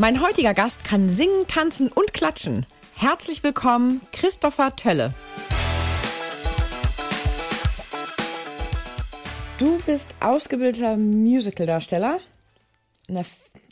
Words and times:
Mein 0.00 0.22
heutiger 0.22 0.54
Gast 0.54 0.82
kann 0.82 1.10
singen, 1.10 1.46
tanzen 1.46 1.92
und 1.92 2.14
klatschen. 2.14 2.64
Herzlich 2.96 3.42
willkommen, 3.42 4.00
Christopher 4.12 4.74
Tölle. 4.74 5.12
Du 9.58 9.78
bist 9.84 10.08
ausgebildeter 10.20 10.96
Musicaldarsteller, 10.96 12.18
ein 13.10 13.26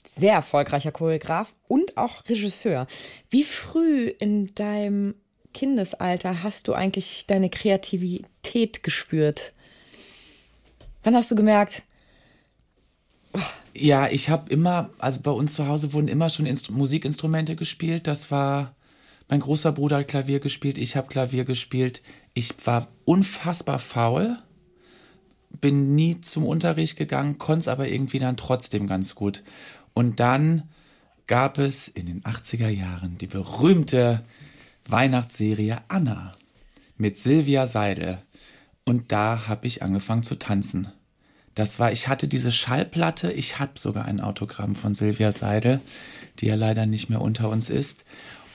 sehr 0.04 0.34
erfolgreicher 0.34 0.92
Choreograf 0.92 1.54
und 1.66 1.96
auch 1.96 2.22
Regisseur. 2.28 2.86
Wie 3.30 3.44
früh 3.44 4.08
in 4.08 4.54
deinem 4.54 5.14
Kindesalter 5.54 6.42
hast 6.42 6.68
du 6.68 6.74
eigentlich 6.74 7.24
deine 7.26 7.48
Kreativität 7.48 8.82
gespürt? 8.82 9.54
Wann 11.04 11.16
hast 11.16 11.30
du 11.30 11.36
gemerkt, 11.36 11.84
ja, 13.74 14.08
ich 14.08 14.28
habe 14.28 14.50
immer, 14.52 14.90
also 14.98 15.20
bei 15.20 15.30
uns 15.30 15.54
zu 15.54 15.66
Hause 15.66 15.92
wurden 15.92 16.08
immer 16.08 16.30
schon 16.30 16.46
Inst 16.46 16.70
Musikinstrumente 16.70 17.56
gespielt. 17.56 18.06
Das 18.06 18.30
war, 18.30 18.74
mein 19.28 19.40
großer 19.40 19.72
Bruder 19.72 19.98
hat 19.98 20.08
Klavier 20.08 20.40
gespielt, 20.40 20.78
ich 20.78 20.96
habe 20.96 21.08
Klavier 21.08 21.44
gespielt. 21.44 22.02
Ich 22.34 22.54
war 22.66 22.88
unfassbar 23.04 23.78
faul, 23.78 24.38
bin 25.60 25.94
nie 25.94 26.20
zum 26.20 26.44
Unterricht 26.44 26.96
gegangen, 26.96 27.38
konnte 27.38 27.60
es 27.60 27.68
aber 27.68 27.88
irgendwie 27.88 28.18
dann 28.18 28.36
trotzdem 28.36 28.86
ganz 28.86 29.14
gut. 29.14 29.42
Und 29.94 30.20
dann 30.20 30.68
gab 31.26 31.58
es 31.58 31.88
in 31.88 32.06
den 32.06 32.22
80er 32.22 32.68
Jahren 32.68 33.18
die 33.18 33.26
berühmte 33.26 34.24
Weihnachtsserie 34.88 35.78
Anna 35.88 36.32
mit 36.96 37.16
Silvia 37.16 37.66
Seidel. 37.66 38.18
Und 38.84 39.12
da 39.12 39.46
habe 39.46 39.66
ich 39.66 39.82
angefangen 39.82 40.22
zu 40.22 40.36
tanzen. 40.36 40.88
Das 41.58 41.80
war, 41.80 41.90
ich 41.90 42.06
hatte 42.06 42.28
diese 42.28 42.52
Schallplatte, 42.52 43.32
ich 43.32 43.58
habe 43.58 43.72
sogar 43.80 44.04
ein 44.04 44.20
Autogramm 44.20 44.76
von 44.76 44.94
Silvia 44.94 45.32
Seidel, 45.32 45.80
die 46.38 46.46
ja 46.46 46.54
leider 46.54 46.86
nicht 46.86 47.10
mehr 47.10 47.20
unter 47.20 47.48
uns 47.48 47.68
ist. 47.68 48.04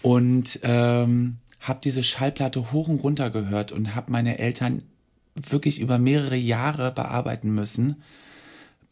Und 0.02 0.62
ähm, 0.64 1.36
habe 1.60 1.82
diese 1.84 2.02
Schallplatte 2.02 2.72
hoch 2.72 2.88
und 2.88 3.04
runter 3.04 3.30
gehört 3.30 3.74
und 3.74 3.94
habe 3.94 4.10
meine 4.10 4.40
Eltern 4.40 4.84
wirklich 5.36 5.82
über 5.82 5.98
mehrere 5.98 6.38
Jahre 6.38 6.94
bearbeiten 6.94 7.54
müssen, 7.54 8.02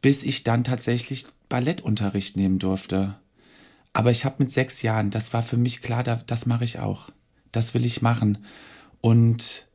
bis 0.02 0.24
ich 0.24 0.44
dann 0.44 0.66
tatsächlich 0.66 1.26
Ballettunterricht 1.48 2.36
nehmen 2.36 2.60
durfte. 2.60 3.16
Aber 3.94 4.12
ich 4.12 4.26
habe 4.26 4.36
mit 4.40 4.52
sechs 4.52 4.82
Jahren, 4.82 5.10
das 5.10 5.32
war 5.32 5.42
für 5.42 5.56
mich 5.56 5.82
klar, 5.82 6.04
das 6.04 6.46
mache 6.46 6.66
ich 6.66 6.80
auch. 6.80 7.12
Das 7.54 7.74
will 7.74 7.86
ich 7.86 8.02
machen. 8.02 8.40
Und 9.00 9.66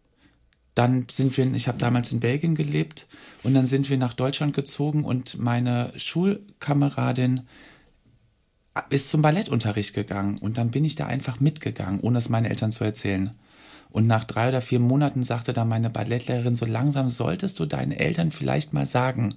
dann 0.77 1.07
sind 1.11 1.35
wir, 1.39 1.53
ich 1.55 1.69
habe 1.69 1.79
damals 1.79 2.13
in 2.13 2.21
Belgien 2.21 2.55
gelebt 2.55 3.07
und 3.43 3.55
dann 3.55 3.65
sind 3.65 3.89
wir 3.89 3.97
nach 3.97 4.13
Deutschland 4.13 4.55
gezogen 4.55 5.05
und 5.05 5.39
meine 5.39 5.91
Schulkameradin 5.97 7.41
ist 8.91 9.09
zum 9.09 9.23
Ballettunterricht 9.23 9.95
gegangen 9.95 10.37
und 10.37 10.59
dann 10.59 10.71
bin 10.71 10.85
ich 10.85 10.95
da 10.95 11.07
einfach 11.07 11.41
mitgegangen, 11.41 12.01
ohne 12.01 12.19
es 12.19 12.29
meinen 12.29 12.45
Eltern 12.45 12.73
zu 12.73 12.85
erzählen. 12.85 13.31
Und 13.89 14.07
nach 14.07 14.25
drei 14.25 14.51
oder 14.51 14.61
vier 14.61 14.79
Monaten 14.79 15.23
sagte 15.23 15.55
dann 15.55 15.67
meine 15.69 15.89
Ballettlehrerin, 15.89 16.57
so 16.57 16.67
langsam 16.67 17.09
solltest 17.09 17.59
du 17.59 17.65
deinen 17.65 17.93
Eltern 17.93 18.31
vielleicht 18.31 18.75
mal 18.75 18.85
sagen, 18.85 19.35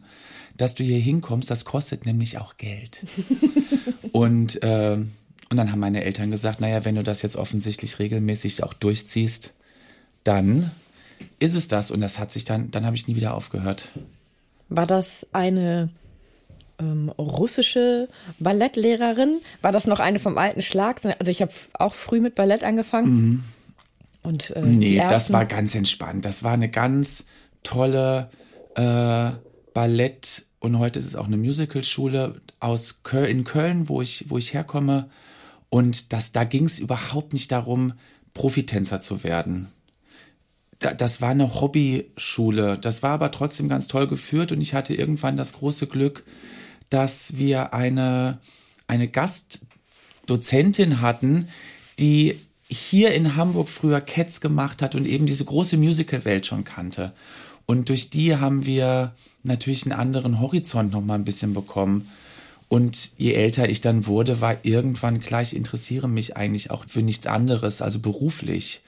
dass 0.58 0.76
du 0.76 0.84
hier 0.84 1.00
hinkommst, 1.00 1.50
das 1.50 1.64
kostet 1.64 2.06
nämlich 2.06 2.38
auch 2.38 2.58
Geld. 2.58 3.00
und, 4.12 4.62
äh, 4.62 4.98
und 4.98 5.56
dann 5.56 5.72
haben 5.72 5.80
meine 5.80 6.04
Eltern 6.04 6.32
gesagt, 6.32 6.60
naja, 6.60 6.84
wenn 6.84 6.96
du 6.96 7.04
das 7.04 7.22
jetzt 7.22 7.38
offensichtlich 7.38 7.98
regelmäßig 7.98 8.62
auch 8.64 8.74
durchziehst, 8.74 9.54
dann 10.26 10.72
ist 11.40 11.56
es 11.56 11.68
das. 11.68 11.92
Und 11.92 12.02
das 12.02 12.20
hat 12.20 12.32
sich 12.32 12.44
dann, 12.44 12.72
dann 12.72 12.86
habe 12.86 12.96
ich 12.96 13.08
nie 13.08 13.16
wieder 13.16 13.34
aufgehört. 13.34 13.90
War 14.70 14.86
das 14.86 15.26
eine 15.32 15.90
ähm, 16.80 17.10
russische 17.18 18.08
Ballettlehrerin? 18.40 19.40
War 19.62 19.72
das 19.72 19.88
noch 19.88 20.00
eine 20.00 20.20
vom 20.20 20.38
alten 20.38 20.62
Schlag? 20.62 21.04
Also 21.04 21.32
ich 21.32 21.42
habe 21.42 21.52
auch 21.74 21.94
früh 21.94 22.20
mit 22.20 22.36
Ballett 22.36 22.64
angefangen. 22.64 23.12
Mhm. 23.12 23.44
Und, 24.22 24.50
äh, 24.52 24.62
nee, 24.62 24.98
das 24.98 25.32
war 25.32 25.46
ganz 25.46 25.74
entspannt. 25.76 26.26
Das 26.26 26.44
war 26.44 26.52
eine 26.52 26.70
ganz 26.70 27.24
tolle 27.64 28.30
äh, 28.76 29.32
Ballett- 29.74 30.46
und 30.60 30.78
heute 30.78 31.00
ist 31.00 31.06
es 31.06 31.16
auch 31.16 31.28
eine 31.28 31.38
Musicalschule 31.38 32.42
aus 32.60 33.02
Köln, 33.04 33.30
in 33.30 33.44
Köln, 33.46 33.88
wo 33.88 34.02
ich, 34.02 34.26
wo 34.28 34.38
ich 34.38 34.54
herkomme. 34.54 35.10
Und 35.70 36.12
das, 36.12 36.34
da 36.34 36.44
ging 36.44 36.66
es 36.66 36.80
überhaupt 36.80 37.32
nicht 37.32 37.52
darum, 37.52 37.94
Profitänzer 38.34 39.00
zu 39.00 39.24
werden 39.24 39.70
das 40.80 41.22
war 41.22 41.30
eine 41.30 41.60
Hobbyschule. 41.60 42.78
Das 42.78 43.04
war 43.04 43.12
aber 43.12 43.32
trotzdem 43.32 43.68
ganz 43.68 43.88
toll 43.88 44.08
geführt 44.08 44.52
und 44.52 44.62
ich 44.62 44.74
hatte 44.74 44.94
irgendwann 44.94 45.38
das 45.38 45.54
große 45.54 45.88
Glück, 45.88 46.24
dass 46.90 47.38
wir 47.38 47.74
eine, 47.74 48.40
eine 48.88 49.08
Gastdozentin 49.08 51.02
hatten, 51.02 51.50
die 52.00 52.40
hier 52.70 53.14
in 53.14 53.36
Hamburg 53.36 53.68
früher 53.68 54.00
Cats 54.00 54.42
gemacht 54.42 54.82
hat 54.82 54.96
und 54.96 55.06
eben 55.06 55.26
diese 55.26 55.44
große 55.44 55.76
Musicalwelt 55.76 56.46
schon 56.46 56.64
kannte. 56.64 57.14
Und 57.66 57.90
durch 57.90 58.10
die 58.10 58.38
haben 58.38 58.66
wir 58.66 59.14
natürlich 59.44 59.84
einen 59.84 60.00
anderen 60.00 60.40
Horizont 60.40 60.92
noch 60.92 61.02
mal 61.02 61.16
ein 61.16 61.26
bisschen 61.26 61.54
bekommen. 61.54 62.10
Und 62.68 63.10
je 63.18 63.34
älter 63.34 63.68
ich 63.68 63.82
dann 63.82 64.06
wurde, 64.06 64.42
war 64.42 64.58
irgendwann 64.64 65.20
klar, 65.20 65.42
ich 65.42 65.56
interessiere 65.56 66.08
mich 66.08 66.38
eigentlich 66.38 66.72
auch 66.72 66.86
für 66.88 67.02
nichts 67.02 67.26
anderes, 67.28 67.82
also 67.82 68.00
beruflich. 68.00 68.82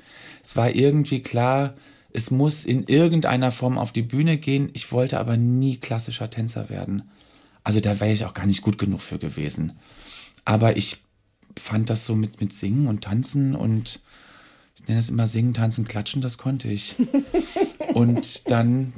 Es 0.44 0.56
war 0.56 0.74
irgendwie 0.74 1.22
klar, 1.22 1.74
es 2.14 2.32
muss 2.32 2.66
in 2.66 2.84
irgendeiner 2.86 3.52
Form 3.52 3.78
auf 3.78 3.92
die 3.92 4.02
Bühne 4.02 4.38
gehen. 4.38 4.70
Ich 4.74 4.92
wollte 4.92 5.20
aber 5.20 5.38
nie 5.38 5.78
klassischer 5.78 6.30
Tänzer 6.30 6.70
werden. 6.70 7.04
Also 7.64 7.80
da 7.80 8.00
wäre 8.00 8.14
ich 8.14 8.26
auch 8.26 8.34
gar 8.34 8.46
nicht 8.46 8.62
gut 8.62 8.78
genug 8.78 9.02
für 9.02 9.20
gewesen. 9.20 9.74
Aber 10.46 10.78
ich 10.78 10.98
fand 11.58 11.90
das 11.90 12.06
so 12.06 12.16
mit, 12.16 12.42
mit 12.42 12.54
Singen 12.54 12.88
und 12.88 13.04
Tanzen 13.04 13.56
und 13.56 14.00
ich 14.76 14.88
nenne 14.88 15.00
es 15.00 15.10
immer 15.10 15.28
Singen, 15.28 15.54
Tanzen, 15.54 15.88
Klatschen, 15.88 16.22
das 16.22 16.38
konnte 16.38 16.68
ich. 16.70 16.96
und 17.94 18.50
dann, 18.50 18.94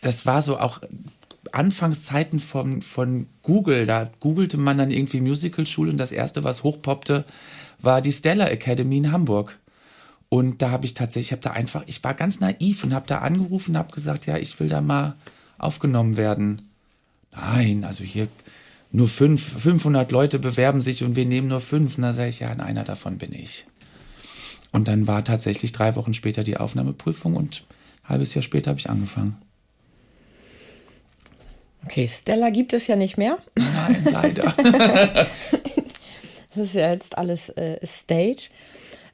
das 0.00 0.26
war 0.26 0.42
so 0.42 0.58
auch 0.58 0.80
Anfangszeiten 1.52 2.40
von, 2.40 2.82
von 2.82 3.26
Google. 3.42 3.86
Da 3.86 4.10
googelte 4.20 4.56
man 4.56 4.78
dann 4.78 4.90
irgendwie 4.90 5.20
Musicalschule 5.20 5.90
und 5.90 5.98
das 5.98 6.12
erste, 6.12 6.44
was 6.44 6.62
hochpoppte, 6.62 7.24
war 7.80 8.00
die 8.00 8.12
Stella 8.12 8.48
Academy 8.48 8.96
in 8.96 9.12
Hamburg. 9.12 9.58
Und 10.34 10.62
da 10.62 10.72
habe 10.72 10.84
ich 10.84 10.94
tatsächlich, 10.94 11.28
ich 11.28 11.32
habe 11.32 11.42
da 11.42 11.52
einfach, 11.52 11.84
ich 11.86 12.02
war 12.02 12.12
ganz 12.12 12.40
naiv 12.40 12.82
und 12.82 12.92
habe 12.92 13.06
da 13.06 13.18
angerufen 13.18 13.70
und 13.70 13.78
habe 13.78 13.94
gesagt, 13.94 14.26
ja, 14.26 14.36
ich 14.36 14.58
will 14.58 14.68
da 14.68 14.80
mal 14.80 15.14
aufgenommen 15.58 16.16
werden. 16.16 16.70
Nein, 17.30 17.84
also 17.84 18.02
hier 18.02 18.26
nur 18.90 19.06
fünf, 19.06 19.60
500 19.62 20.10
Leute 20.10 20.40
bewerben 20.40 20.80
sich 20.80 21.04
und 21.04 21.14
wir 21.14 21.24
nehmen 21.24 21.46
nur 21.46 21.60
fünf. 21.60 21.96
Und 21.96 22.02
da 22.02 22.12
sage 22.12 22.30
ich, 22.30 22.40
ja, 22.40 22.48
einer 22.48 22.82
davon 22.82 23.16
bin 23.16 23.32
ich. 23.32 23.64
Und 24.72 24.88
dann 24.88 25.06
war 25.06 25.22
tatsächlich 25.22 25.70
drei 25.70 25.94
Wochen 25.94 26.14
später 26.14 26.42
die 26.42 26.56
Aufnahmeprüfung 26.56 27.36
und 27.36 27.64
ein 28.02 28.08
halbes 28.08 28.34
Jahr 28.34 28.42
später 28.42 28.70
habe 28.70 28.80
ich 28.80 28.90
angefangen. 28.90 29.36
Okay, 31.84 32.08
Stella 32.08 32.50
gibt 32.50 32.72
es 32.72 32.88
ja 32.88 32.96
nicht 32.96 33.16
mehr. 33.18 33.38
Nein, 33.54 34.04
leider. 34.10 34.52
das 36.56 36.56
ist 36.56 36.74
ja 36.74 36.90
jetzt 36.90 37.16
alles 37.16 37.50
äh, 37.50 37.78
Stage. 37.86 38.48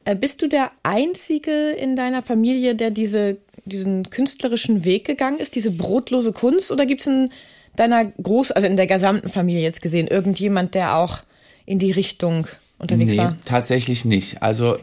Äh, 0.04 0.16
bist 0.16 0.42
du 0.42 0.48
der 0.48 0.70
Einzige 0.82 1.70
in 1.70 1.96
deiner 1.96 2.22
Familie, 2.22 2.74
der 2.74 2.90
diese, 2.90 3.38
diesen 3.64 4.10
künstlerischen 4.10 4.84
Weg 4.84 5.04
gegangen 5.06 5.38
ist, 5.38 5.54
diese 5.54 5.70
brotlose 5.70 6.32
Kunst? 6.32 6.70
Oder 6.70 6.86
gibt 6.86 7.02
es 7.02 7.06
in 7.06 7.30
deiner 7.76 8.04
Groß-, 8.04 8.52
also 8.52 8.66
in 8.66 8.76
der 8.76 8.86
gesamten 8.86 9.28
Familie 9.28 9.62
jetzt 9.62 9.82
gesehen, 9.82 10.06
irgendjemand, 10.06 10.74
der 10.74 10.96
auch 10.96 11.20
in 11.66 11.78
die 11.78 11.92
Richtung 11.92 12.46
unterwegs 12.78 13.12
nee, 13.12 13.18
war? 13.18 13.36
Tatsächlich 13.44 14.04
nicht. 14.04 14.42
Also 14.42 14.78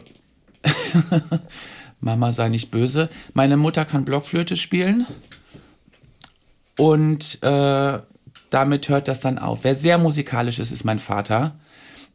Mama 2.00 2.32
sei 2.32 2.48
nicht 2.48 2.70
böse. 2.70 3.08
Meine 3.34 3.56
Mutter 3.56 3.84
kann 3.84 4.04
Blockflöte 4.04 4.56
spielen 4.56 5.06
und 6.76 7.42
äh, 7.42 7.98
damit 8.50 8.88
hört 8.88 9.08
das 9.08 9.20
dann 9.20 9.38
auf. 9.38 9.60
Wer 9.62 9.74
sehr 9.74 9.98
musikalisch 9.98 10.58
ist, 10.58 10.70
ist 10.70 10.84
mein 10.84 10.98
Vater. 10.98 11.56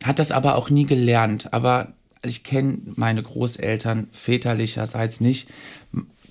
Hat 0.03 0.19
das 0.19 0.31
aber 0.31 0.55
auch 0.55 0.69
nie 0.69 0.85
gelernt. 0.85 1.53
Aber 1.53 1.93
ich 2.25 2.43
kenne 2.43 2.79
meine 2.95 3.21
Großeltern 3.21 4.07
väterlicherseits 4.11 5.19
nicht. 5.19 5.49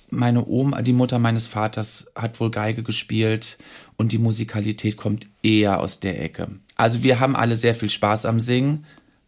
Meine 0.09 0.45
Oma, 0.45 0.81
die 0.81 0.93
Mutter 0.93 1.19
meines 1.19 1.47
Vaters, 1.47 2.07
hat 2.15 2.39
wohl 2.39 2.51
Geige 2.51 2.83
gespielt 2.83 3.57
und 3.97 4.11
die 4.11 4.17
Musikalität 4.17 4.97
kommt 4.97 5.27
eher 5.41 5.79
aus 5.79 5.99
der 5.99 6.21
Ecke. 6.21 6.49
Also 6.75 7.03
wir 7.03 7.19
haben 7.19 7.35
alle 7.35 7.55
sehr 7.55 7.75
viel 7.75 7.89
Spaß 7.89 8.25
am 8.25 8.39
Singen. 8.39 8.85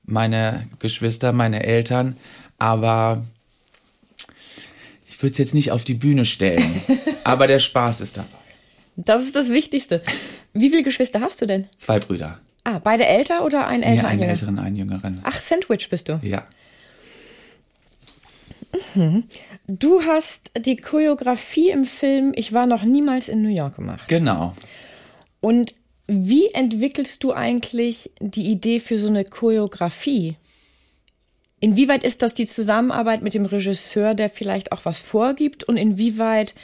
meine 0.08 0.68
Geschwister, 0.78 1.34
meine 1.34 1.64
Eltern, 1.64 2.18
aber 2.60 3.26
ich 5.08 5.20
würde 5.22 5.32
es 5.32 5.38
jetzt 5.40 5.56
nicht 5.56 5.72
auf 5.72 5.84
die 5.84 5.96
Bühne 5.96 6.26
stellen. 6.26 6.82
aber 7.24 7.48
der 7.48 7.60
Spaß 7.60 8.02
ist 8.02 8.18
dabei. 8.18 8.28
Das 8.96 9.24
ist 9.24 9.36
das 9.36 9.50
Wichtigste. 9.50 10.02
Wie 10.54 10.70
viele 10.70 10.84
Geschwister 10.84 11.22
hast 11.22 11.42
du 11.42 11.48
denn? 11.48 11.68
Zwei 11.76 12.00
Brüder. 12.00 12.40
Ah, 12.66 12.80
beide 12.80 13.06
älter 13.06 13.46
oder 13.46 13.68
ein 13.68 13.84
älter? 13.84 14.04
Ja, 14.04 14.10
einen 14.10 14.24
älteren, 14.24 14.58
einen 14.58 14.76
jüngeren. 14.76 15.22
Ach, 15.24 15.40
Sandwich 15.40 15.88
bist 15.90 16.10
du? 16.10 16.20
Ja. 16.24 16.44
Mhm. 18.96 19.24
Du 19.68 20.02
hast 20.02 20.52
die 20.58 20.76
Choreografie 20.76 21.70
im 21.70 21.86
Film 21.86 22.34
Ich 22.36 22.54
war 22.54 22.66
noch 22.66 22.84
niemals 22.84 23.30
in 23.30 23.44
New 23.44 23.54
York 23.54 23.76
gemacht. 23.76 24.08
Genau. 24.08 24.54
Und 25.42 25.76
wie 26.08 26.48
entwickelst 26.54 27.24
du 27.24 27.34
eigentlich 27.34 28.12
die 28.20 28.48
Idee 28.48 28.80
für 28.80 28.98
so 28.98 29.08
eine 29.08 29.24
Choreografie? 29.24 30.36
Inwieweit 31.60 32.04
ist 32.04 32.24
das 32.24 32.34
die 32.34 32.48
Zusammenarbeit 32.48 33.22
mit 33.22 33.36
dem 33.36 33.46
Regisseur, 33.46 34.16
der 34.16 34.30
vielleicht 34.30 34.72
auch 34.72 34.86
was 34.86 35.02
vorgibt? 35.02 35.64
Und 35.64 35.78
inwieweit 35.78 36.56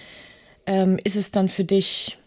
ähm, 0.66 1.00
ist 1.04 1.16
es 1.16 1.30
dann 1.30 1.48
für 1.48 1.64
dich? 1.64 2.18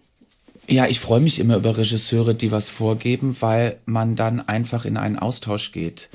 Ja, 0.67 0.87
ich 0.87 0.99
freue 0.99 1.21
mich 1.21 1.39
immer 1.39 1.57
über 1.57 1.77
Regisseure, 1.77 2.35
die 2.35 2.51
was 2.51 2.69
vorgeben, 2.69 3.37
weil 3.41 3.77
man 3.85 4.17
dann 4.17 4.49
einfach 4.49 4.85
in 4.85 4.97
einen 4.97 5.19
Austausch 5.19 5.73
geht. 5.73 6.09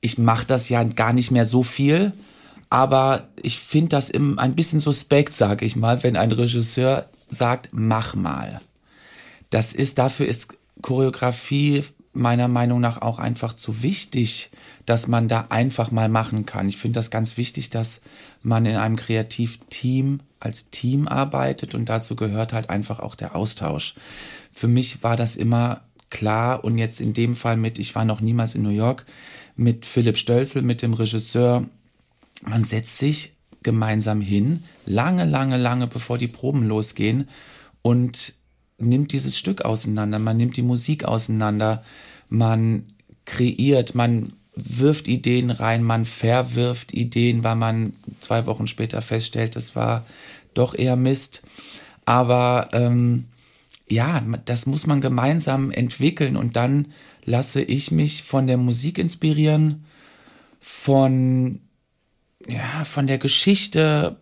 ich 0.00 0.18
mache 0.18 0.46
das 0.46 0.68
ja 0.68 0.82
gar 0.82 1.12
nicht 1.12 1.30
mehr 1.30 1.44
so 1.44 1.62
viel, 1.62 2.12
aber 2.70 3.28
ich 3.42 3.58
finde 3.58 3.90
das 3.90 4.08
im, 4.08 4.38
ein 4.38 4.54
bisschen 4.54 4.80
suspekt, 4.80 5.34
sage 5.34 5.66
ich 5.66 5.76
mal, 5.76 6.02
wenn 6.02 6.16
ein 6.16 6.32
Regisseur 6.32 7.08
sagt, 7.28 7.68
mach 7.72 8.14
mal. 8.14 8.62
Das 9.50 9.74
ist, 9.74 9.98
dafür 9.98 10.26
ist 10.26 10.54
Choreografie 10.80 11.84
meiner 12.14 12.48
Meinung 12.48 12.80
nach 12.80 13.02
auch 13.02 13.18
einfach 13.18 13.54
zu 13.54 13.82
wichtig, 13.82 14.50
dass 14.86 15.08
man 15.08 15.28
da 15.28 15.46
einfach 15.50 15.90
mal 15.90 16.08
machen 16.08 16.46
kann. 16.46 16.68
Ich 16.68 16.78
finde 16.78 16.98
das 16.98 17.10
ganz 17.10 17.36
wichtig, 17.36 17.70
dass 17.70 18.00
man 18.42 18.66
in 18.66 18.76
einem 18.76 18.96
Kreativteam 18.96 20.20
als 20.42 20.70
Team 20.70 21.08
arbeitet 21.08 21.74
und 21.74 21.88
dazu 21.88 22.16
gehört 22.16 22.52
halt 22.52 22.70
einfach 22.70 23.00
auch 23.00 23.14
der 23.14 23.36
Austausch. 23.36 23.94
Für 24.52 24.68
mich 24.68 25.02
war 25.02 25.16
das 25.16 25.36
immer 25.36 25.82
klar 26.10 26.64
und 26.64 26.78
jetzt 26.78 27.00
in 27.00 27.14
dem 27.14 27.34
Fall 27.34 27.56
mit, 27.56 27.78
ich 27.78 27.94
war 27.94 28.04
noch 28.04 28.20
niemals 28.20 28.54
in 28.54 28.62
New 28.62 28.70
York, 28.70 29.06
mit 29.56 29.86
Philipp 29.86 30.16
Stölzel, 30.16 30.62
mit 30.62 30.82
dem 30.82 30.94
Regisseur, 30.94 31.64
man 32.44 32.64
setzt 32.64 32.98
sich 32.98 33.34
gemeinsam 33.62 34.20
hin, 34.20 34.64
lange, 34.84 35.24
lange, 35.24 35.56
lange 35.56 35.86
bevor 35.86 36.18
die 36.18 36.28
Proben 36.28 36.66
losgehen 36.66 37.28
und 37.80 38.34
nimmt 38.78 39.12
dieses 39.12 39.38
Stück 39.38 39.64
auseinander, 39.64 40.18
man 40.18 40.36
nimmt 40.36 40.56
die 40.56 40.62
Musik 40.62 41.04
auseinander, 41.04 41.84
man 42.28 42.86
kreiert, 43.24 43.94
man 43.94 44.32
wirft 44.54 45.08
Ideen 45.08 45.50
rein, 45.50 45.82
man 45.82 46.04
verwirft 46.04 46.92
Ideen, 46.92 47.42
weil 47.42 47.56
man 47.56 47.92
zwei 48.20 48.46
Wochen 48.46 48.66
später 48.66 49.00
feststellt, 49.00 49.56
das 49.56 49.74
war 49.74 50.04
doch 50.54 50.74
eher 50.74 50.96
Mist. 50.96 51.42
Aber 52.04 52.68
ähm, 52.72 53.26
ja, 53.88 54.22
das 54.44 54.66
muss 54.66 54.86
man 54.86 55.00
gemeinsam 55.00 55.70
entwickeln 55.70 56.36
und 56.36 56.56
dann 56.56 56.92
lasse 57.24 57.62
ich 57.62 57.90
mich 57.90 58.22
von 58.22 58.46
der 58.46 58.56
Musik 58.56 58.98
inspirieren, 58.98 59.84
von 60.60 61.60
ja, 62.48 62.84
von 62.84 63.06
der 63.06 63.18
Geschichte. 63.18 64.16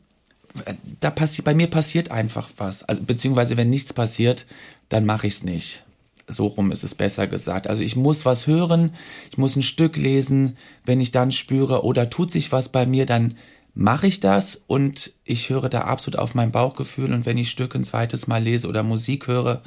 Da 1.01 1.11
passiert 1.11 1.45
bei 1.45 1.55
mir 1.55 1.69
passiert 1.69 2.11
einfach 2.11 2.51
was. 2.57 2.83
Also 2.85 3.03
beziehungsweise 3.03 3.57
wenn 3.57 3.71
nichts 3.71 3.93
passiert, 3.93 4.47
dann 4.89 5.07
mache 5.07 5.27
ich 5.27 5.35
es 5.35 5.45
nicht. 5.45 5.85
So 6.31 6.47
rum 6.47 6.73
ist 6.73 6.85
es 6.85 6.95
besser 6.95 7.27
gesagt. 7.27 7.67
Also 7.67 7.83
ich 7.83 7.97
muss 7.97 8.25
was 8.25 8.47
hören, 8.47 8.93
ich 9.31 9.39
muss 9.39 9.57
ein 9.57 9.63
Stück 9.63 9.97
lesen. 9.97 10.57
Wenn 10.85 11.01
ich 11.01 11.11
dann 11.11 11.33
spüre, 11.33 11.85
oder 11.85 12.03
oh, 12.03 12.07
tut 12.07 12.31
sich 12.31 12.53
was 12.53 12.71
bei 12.71 12.87
mir, 12.87 13.07
dann 13.07 13.35
mache 13.75 14.07
ich 14.07 14.21
das 14.21 14.61
und 14.67 15.13
ich 15.25 15.49
höre 15.49 15.69
da 15.69 15.83
absolut 15.83 16.19
auf 16.19 16.35
mein 16.35 16.53
Bauchgefühl. 16.53 17.13
Und 17.13 17.27
wenn 17.27 17.39
ich 17.39 17.51
Stück 17.51 17.75
ein 17.75 17.85
zweites 17.85 18.27
Mal 18.27 18.43
lese 18.43 18.69
oder 18.69 18.83
Musik 18.83 19.27
höre, 19.27 19.63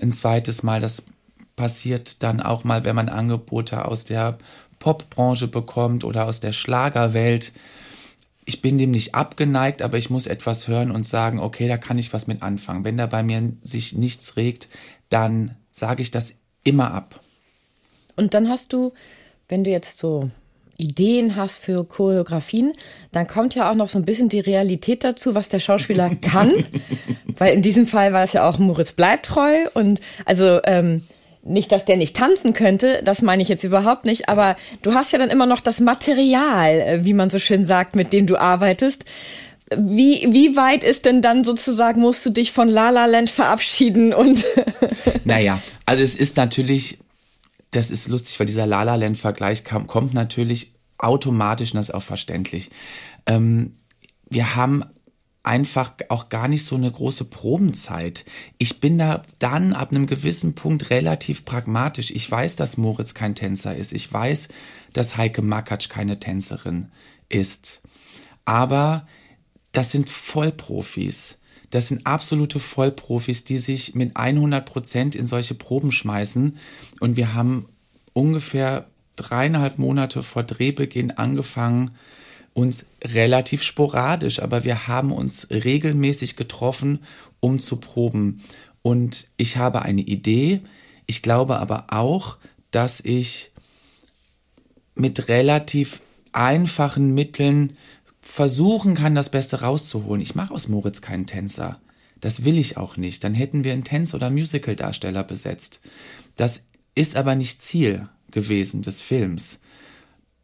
ein 0.00 0.12
zweites 0.12 0.62
Mal, 0.62 0.80
das 0.80 1.04
passiert 1.56 2.22
dann 2.22 2.40
auch 2.40 2.64
mal, 2.64 2.84
wenn 2.84 2.96
man 2.96 3.08
Angebote 3.08 3.84
aus 3.84 4.04
der 4.04 4.38
Popbranche 4.78 5.48
bekommt 5.48 6.02
oder 6.02 6.26
aus 6.26 6.40
der 6.40 6.52
Schlagerwelt. 6.52 7.52
Ich 8.44 8.60
bin 8.60 8.78
dem 8.78 8.90
nicht 8.90 9.14
abgeneigt, 9.14 9.82
aber 9.82 9.98
ich 9.98 10.10
muss 10.10 10.26
etwas 10.26 10.66
hören 10.66 10.90
und 10.90 11.06
sagen, 11.06 11.38
okay, 11.38 11.68
da 11.68 11.76
kann 11.76 11.98
ich 11.98 12.12
was 12.12 12.26
mit 12.26 12.42
anfangen. 12.42 12.84
Wenn 12.84 12.96
da 12.96 13.06
bei 13.06 13.22
mir 13.22 13.52
sich 13.62 13.92
nichts 13.92 14.36
regt, 14.36 14.68
dann 15.08 15.56
sage 15.72 16.02
ich 16.02 16.10
das 16.10 16.34
immer 16.62 16.92
ab. 16.94 17.20
Und 18.14 18.34
dann 18.34 18.48
hast 18.48 18.72
du, 18.72 18.92
wenn 19.48 19.64
du 19.64 19.70
jetzt 19.70 19.98
so 19.98 20.30
Ideen 20.78 21.36
hast 21.36 21.58
für 21.58 21.84
Choreografien, 21.84 22.72
dann 23.12 23.26
kommt 23.26 23.54
ja 23.54 23.70
auch 23.70 23.74
noch 23.74 23.88
so 23.88 23.98
ein 23.98 24.04
bisschen 24.04 24.28
die 24.28 24.40
Realität 24.40 25.04
dazu, 25.04 25.34
was 25.34 25.48
der 25.48 25.58
Schauspieler 25.58 26.10
kann. 26.20 26.52
Weil 27.38 27.54
in 27.54 27.62
diesem 27.62 27.86
Fall 27.86 28.12
war 28.12 28.24
es 28.24 28.32
ja 28.32 28.48
auch 28.48 28.58
Moritz 28.58 28.92
bleibt 28.92 29.26
treu 29.26 29.66
und 29.74 30.00
also 30.24 30.60
ähm, 30.64 31.02
nicht, 31.44 31.72
dass 31.72 31.84
der 31.84 31.96
nicht 31.96 32.16
tanzen 32.16 32.52
könnte, 32.52 33.02
das 33.04 33.20
meine 33.20 33.42
ich 33.42 33.48
jetzt 33.48 33.64
überhaupt 33.64 34.04
nicht, 34.04 34.28
aber 34.28 34.56
du 34.82 34.94
hast 34.94 35.12
ja 35.12 35.18
dann 35.18 35.30
immer 35.30 35.46
noch 35.46 35.60
das 35.60 35.80
Material, 35.80 36.74
äh, 36.74 37.04
wie 37.04 37.14
man 37.14 37.30
so 37.30 37.38
schön 37.38 37.64
sagt, 37.64 37.96
mit 37.96 38.12
dem 38.12 38.26
du 38.26 38.36
arbeitest. 38.36 39.04
Wie, 39.78 40.26
wie 40.30 40.56
weit 40.56 40.84
ist 40.84 41.04
denn 41.04 41.22
dann 41.22 41.44
sozusagen, 41.44 42.00
musst 42.00 42.24
du 42.26 42.30
dich 42.30 42.52
von 42.52 42.68
La 42.68 42.90
La 42.90 43.06
Land 43.06 43.30
verabschieden 43.30 44.14
und? 44.14 44.44
naja, 45.24 45.60
also 45.86 46.02
es 46.02 46.14
ist 46.14 46.36
natürlich, 46.36 46.98
das 47.70 47.90
ist 47.90 48.08
lustig, 48.08 48.38
weil 48.38 48.46
dieser 48.46 48.66
La 48.66 48.82
La 48.82 48.94
Land 48.94 49.18
Vergleich 49.18 49.64
kam, 49.64 49.86
kommt 49.86 50.14
natürlich 50.14 50.72
automatisch 50.98 51.72
und 51.72 51.78
das 51.78 51.88
ist 51.88 51.94
auch 51.94 52.02
verständlich. 52.02 52.70
Ähm, 53.26 53.76
wir 54.28 54.56
haben 54.56 54.84
einfach 55.42 55.94
auch 56.08 56.28
gar 56.28 56.48
nicht 56.48 56.64
so 56.64 56.76
eine 56.76 56.90
große 56.90 57.24
Probenzeit. 57.24 58.24
Ich 58.58 58.80
bin 58.80 58.98
da 58.98 59.22
dann 59.38 59.72
ab 59.72 59.90
einem 59.90 60.06
gewissen 60.06 60.54
Punkt 60.54 60.90
relativ 60.90 61.44
pragmatisch. 61.44 62.10
Ich 62.10 62.30
weiß, 62.30 62.56
dass 62.56 62.76
Moritz 62.76 63.14
kein 63.14 63.34
Tänzer 63.34 63.74
ist. 63.74 63.92
Ich 63.92 64.12
weiß, 64.12 64.48
dass 64.92 65.16
Heike 65.16 65.42
Makatsch 65.42 65.88
keine 65.88 66.20
Tänzerin 66.20 66.92
ist. 67.28 67.80
Aber 68.44 69.06
das 69.72 69.90
sind 69.90 70.08
Vollprofis. 70.08 71.38
Das 71.70 71.88
sind 71.88 72.06
absolute 72.06 72.58
Vollprofis, 72.58 73.44
die 73.44 73.58
sich 73.58 73.94
mit 73.94 74.16
100 74.16 74.64
Prozent 74.64 75.14
in 75.14 75.24
solche 75.24 75.54
Proben 75.54 75.90
schmeißen. 75.90 76.58
Und 77.00 77.16
wir 77.16 77.34
haben 77.34 77.66
ungefähr 78.12 78.86
dreieinhalb 79.16 79.78
Monate 79.78 80.22
vor 80.22 80.42
Drehbeginn 80.42 81.12
angefangen, 81.12 81.92
uns 82.54 82.84
relativ 83.02 83.62
sporadisch, 83.62 84.40
aber 84.40 84.64
wir 84.64 84.86
haben 84.86 85.12
uns 85.12 85.48
regelmäßig 85.50 86.36
getroffen, 86.36 87.00
um 87.40 87.58
zu 87.58 87.76
proben. 87.76 88.42
Und 88.82 89.26
ich 89.38 89.56
habe 89.56 89.82
eine 89.82 90.02
Idee. 90.02 90.60
Ich 91.06 91.22
glaube 91.22 91.58
aber 91.58 91.86
auch, 91.88 92.36
dass 92.70 93.00
ich 93.00 93.50
mit 94.94 95.28
relativ 95.28 96.00
einfachen 96.32 97.14
Mitteln 97.14 97.76
versuchen 98.22 98.94
kann, 98.94 99.14
das 99.14 99.30
Beste 99.30 99.60
rauszuholen. 99.60 100.22
Ich 100.22 100.34
mache 100.34 100.54
aus 100.54 100.68
Moritz 100.68 101.02
keinen 101.02 101.26
Tänzer. 101.26 101.80
Das 102.20 102.44
will 102.44 102.56
ich 102.56 102.76
auch 102.76 102.96
nicht. 102.96 103.24
Dann 103.24 103.34
hätten 103.34 103.64
wir 103.64 103.72
einen 103.72 103.84
Tänz- 103.84 104.14
oder 104.14 104.30
Musicaldarsteller 104.30 105.24
besetzt. 105.24 105.80
Das 106.36 106.64
ist 106.94 107.16
aber 107.16 107.34
nicht 107.34 107.60
Ziel 107.60 108.08
gewesen 108.30 108.82
des 108.82 109.00
Films. 109.00 109.58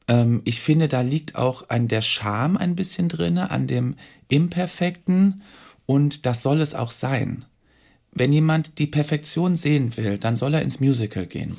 Ähm, 0.09 0.43
ich 0.45 0.61
finde, 0.61 0.89
da 0.89 1.03
liegt 1.03 1.37
auch 1.37 1.69
an 1.71 1.87
der 1.87 2.03
Charme 2.03 2.57
ein 2.57 2.75
bisschen 2.75 3.09
drinne, 3.09 3.51
an 3.51 3.69
dem 3.69 3.95
Imperfekten 4.29 5.43
und 5.87 6.27
das 6.27 6.43
soll 6.43 6.61
es 6.61 6.75
auch 6.75 6.91
sein. 6.91 7.45
Wenn 8.11 8.33
jemand 8.33 8.79
die 8.79 8.89
Perfektion 8.89 9.55
sehen 9.55 9.97
will, 9.97 10.19
dann 10.19 10.35
soll 10.35 10.55
er 10.55 10.63
ins 10.63 10.81
Musical 10.81 11.27
gehen. 11.27 11.59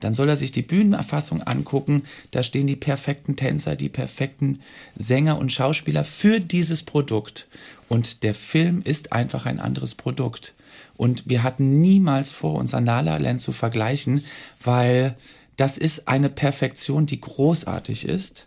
Dann 0.00 0.14
soll 0.14 0.28
er 0.28 0.36
sich 0.36 0.52
die 0.52 0.62
Bühnenerfassung 0.62 1.42
angucken. 1.42 2.02
Da 2.30 2.42
stehen 2.42 2.66
die 2.66 2.76
perfekten 2.76 3.36
Tänzer, 3.36 3.76
die 3.76 3.88
perfekten 3.88 4.60
Sänger 4.96 5.38
und 5.38 5.52
Schauspieler 5.52 6.04
für 6.04 6.40
dieses 6.40 6.82
Produkt. 6.82 7.46
Und 7.88 8.22
der 8.22 8.34
Film 8.34 8.82
ist 8.82 9.12
einfach 9.12 9.46
ein 9.46 9.60
anderes 9.60 9.94
Produkt. 9.94 10.54
Und 10.96 11.28
wir 11.28 11.42
hatten 11.42 11.80
niemals 11.80 12.30
vor, 12.30 12.54
uns 12.54 12.74
an 12.74 12.86
La 12.86 13.00
La 13.00 13.16
Land 13.16 13.40
zu 13.40 13.52
vergleichen, 13.52 14.24
weil 14.62 15.16
das 15.56 15.78
ist 15.78 16.08
eine 16.08 16.28
Perfektion, 16.28 17.06
die 17.06 17.20
großartig 17.20 18.06
ist. 18.06 18.46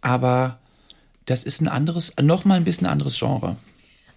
Aber 0.00 0.58
das 1.26 1.44
ist 1.44 1.60
ein 1.60 1.68
anderes, 1.68 2.12
noch 2.20 2.44
mal 2.44 2.56
ein 2.56 2.64
bisschen 2.64 2.86
anderes 2.86 3.18
Genre. 3.18 3.56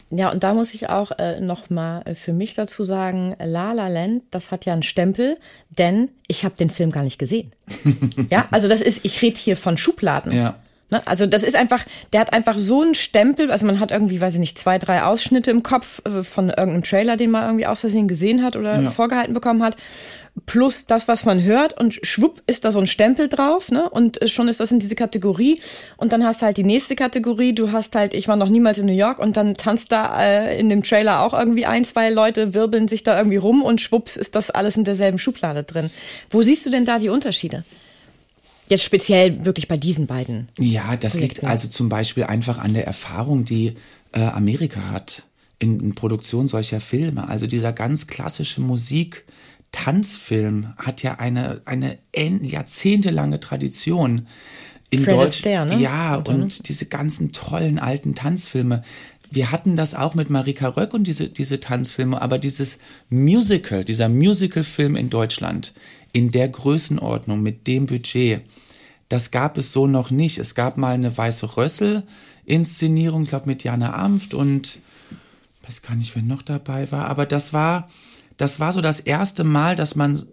Ja, 0.09 0.31
und 0.31 0.43
da 0.43 0.53
muss 0.53 0.73
ich 0.73 0.89
auch 0.89 1.11
äh, 1.17 1.41
noch 1.41 1.69
mal 1.69 2.01
äh, 2.05 2.15
für 2.15 2.31
mich 2.31 2.53
dazu 2.53 2.83
sagen, 2.83 3.35
La 3.39 3.73
La 3.73 3.89
Land, 3.89 4.23
das 4.31 4.51
hat 4.51 4.65
ja 4.65 4.73
einen 4.73 4.83
Stempel, 4.83 5.37
denn 5.69 6.09
ich 6.27 6.45
habe 6.45 6.55
den 6.55 6.69
Film 6.69 6.91
gar 6.91 7.03
nicht 7.03 7.19
gesehen. 7.19 7.51
ja, 8.31 8.47
also 8.51 8.69
das 8.69 8.81
ist, 8.81 9.03
ich 9.03 9.21
rede 9.21 9.37
hier 9.37 9.57
von 9.57 9.77
Schubladen. 9.77 10.31
Ja. 10.31 10.55
Ne? 10.89 11.05
Also 11.05 11.25
das 11.25 11.43
ist 11.43 11.57
einfach, 11.57 11.85
der 12.13 12.21
hat 12.21 12.31
einfach 12.31 12.57
so 12.57 12.81
einen 12.81 12.95
Stempel, 12.95 13.51
also 13.51 13.65
man 13.65 13.81
hat 13.81 13.91
irgendwie, 13.91 14.21
weiß 14.21 14.35
ich 14.35 14.39
nicht, 14.39 14.57
zwei, 14.57 14.77
drei 14.77 15.03
Ausschnitte 15.03 15.51
im 15.51 15.61
Kopf 15.61 16.01
äh, 16.05 16.23
von 16.23 16.49
irgendeinem 16.49 16.83
Trailer, 16.83 17.17
den 17.17 17.31
man 17.31 17.43
irgendwie 17.43 17.67
aus 17.67 17.81
Versehen 17.81 18.07
gesehen 18.07 18.43
hat 18.43 18.55
oder 18.55 18.79
ja. 18.79 18.89
vorgehalten 18.89 19.33
bekommen 19.33 19.61
hat 19.61 19.75
plus 20.45 20.85
das, 20.85 21.07
was 21.07 21.25
man 21.25 21.41
hört 21.41 21.79
und 21.79 21.99
schwupp 22.03 22.41
ist 22.47 22.63
da 22.63 22.71
so 22.71 22.79
ein 22.79 22.87
Stempel 22.87 23.27
drauf, 23.27 23.71
ne? 23.71 23.89
Und 23.89 24.21
äh, 24.21 24.27
schon 24.27 24.47
ist 24.47 24.59
das 24.59 24.71
in 24.71 24.79
diese 24.79 24.95
Kategorie. 24.95 25.59
Und 25.97 26.13
dann 26.13 26.23
hast 26.23 26.41
du 26.41 26.45
halt 26.45 26.57
die 26.57 26.63
nächste 26.63 26.95
Kategorie. 26.95 27.53
Du 27.53 27.71
hast 27.71 27.95
halt, 27.95 28.13
ich 28.13 28.27
war 28.27 28.35
noch 28.35 28.49
niemals 28.49 28.77
in 28.77 28.85
New 28.85 28.93
York 28.93 29.19
und 29.19 29.37
dann 29.37 29.55
tanzt 29.55 29.91
da 29.91 30.21
äh, 30.21 30.59
in 30.59 30.69
dem 30.69 30.83
Trailer 30.83 31.21
auch 31.21 31.33
irgendwie 31.33 31.65
ein, 31.65 31.85
zwei 31.85 32.09
Leute, 32.09 32.53
wirbeln 32.53 32.87
sich 32.87 33.03
da 33.03 33.17
irgendwie 33.17 33.37
rum 33.37 33.63
und 33.63 33.81
schwupps 33.81 34.15
ist 34.15 34.35
das 34.35 34.51
alles 34.51 34.77
in 34.77 34.83
derselben 34.83 35.17
Schublade 35.17 35.63
drin. 35.63 35.89
Wo 36.29 36.41
siehst 36.41 36.65
du 36.65 36.69
denn 36.69 36.85
da 36.85 36.99
die 36.99 37.09
Unterschiede? 37.09 37.63
Jetzt 38.69 38.83
speziell 38.83 39.45
wirklich 39.45 39.67
bei 39.67 39.77
diesen 39.77 40.07
beiden. 40.07 40.49
Ja, 40.59 40.97
das 40.97 41.13
Projekten. 41.13 41.19
liegt 41.19 41.43
also 41.45 41.67
zum 41.69 41.89
Beispiel 41.89 42.25
einfach 42.25 42.59
an 42.59 42.73
der 42.73 42.85
Erfahrung, 42.85 43.45
die 43.45 43.75
äh, 44.11 44.21
Amerika 44.21 44.91
hat 44.91 45.23
in, 45.59 45.79
in 45.79 45.95
Produktion 45.95 46.47
solcher 46.47 46.81
Filme. 46.81 47.29
Also 47.29 47.47
dieser 47.47 47.71
ganz 47.71 48.07
klassische 48.07 48.61
Musik, 48.61 49.23
Tanzfilm 49.71 50.73
hat 50.77 51.03
ja 51.03 51.15
eine, 51.15 51.61
eine 51.65 51.97
jahrzehntelange 52.13 53.39
Tradition. 53.39 54.27
In 54.89 55.03
Fred 55.03 55.15
Deutsch, 55.15 55.29
Astaire, 55.37 55.65
ne? 55.65 55.79
Ja, 55.79 56.15
und 56.15 56.69
diese 56.69 56.85
ganzen 56.85 57.33
tollen 57.33 57.77
alten 57.77 58.15
Tanzfilme. 58.15 58.83
Wir 59.29 59.51
hatten 59.51 59.75
das 59.75 59.93
auch 59.93 60.15
mit 60.15 60.29
Marika 60.29 60.69
Röck 60.69 60.93
und 60.93 61.05
diese, 61.05 61.27
diese 61.27 61.59
Tanzfilme, 61.59 62.21
aber 62.21 62.37
dieses 62.37 62.77
Musical, 63.09 63.83
dieser 63.83 64.07
Musicalfilm 64.07 64.95
in 64.95 65.09
Deutschland, 65.09 65.73
in 66.13 66.31
der 66.31 66.47
Größenordnung, 66.47 67.41
mit 67.41 67.67
dem 67.67 67.87
Budget, 67.87 68.41
das 69.09 69.31
gab 69.31 69.57
es 69.57 69.73
so 69.73 69.87
noch 69.87 70.11
nicht. 70.11 70.37
Es 70.37 70.55
gab 70.55 70.77
mal 70.77 70.93
eine 70.93 71.17
Weiße 71.17 71.57
Rössel-Inszenierung, 71.57 73.23
ich 73.23 73.29
glaube 73.29 73.47
mit 73.47 73.63
Jana 73.63 73.93
Amft 73.93 74.33
und 74.33 74.79
weiß 75.67 75.81
gar 75.81 75.95
nicht, 75.95 76.15
wer 76.15 76.23
noch 76.23 76.41
dabei 76.41 76.91
war, 76.91 77.07
aber 77.07 77.25
das 77.25 77.51
war, 77.51 77.89
das 78.37 78.59
war 78.59 78.73
so 78.73 78.81
das 78.81 78.99
erste 78.99 79.43
Mal, 79.43 79.75
dass 79.75 79.95
man 79.95 80.23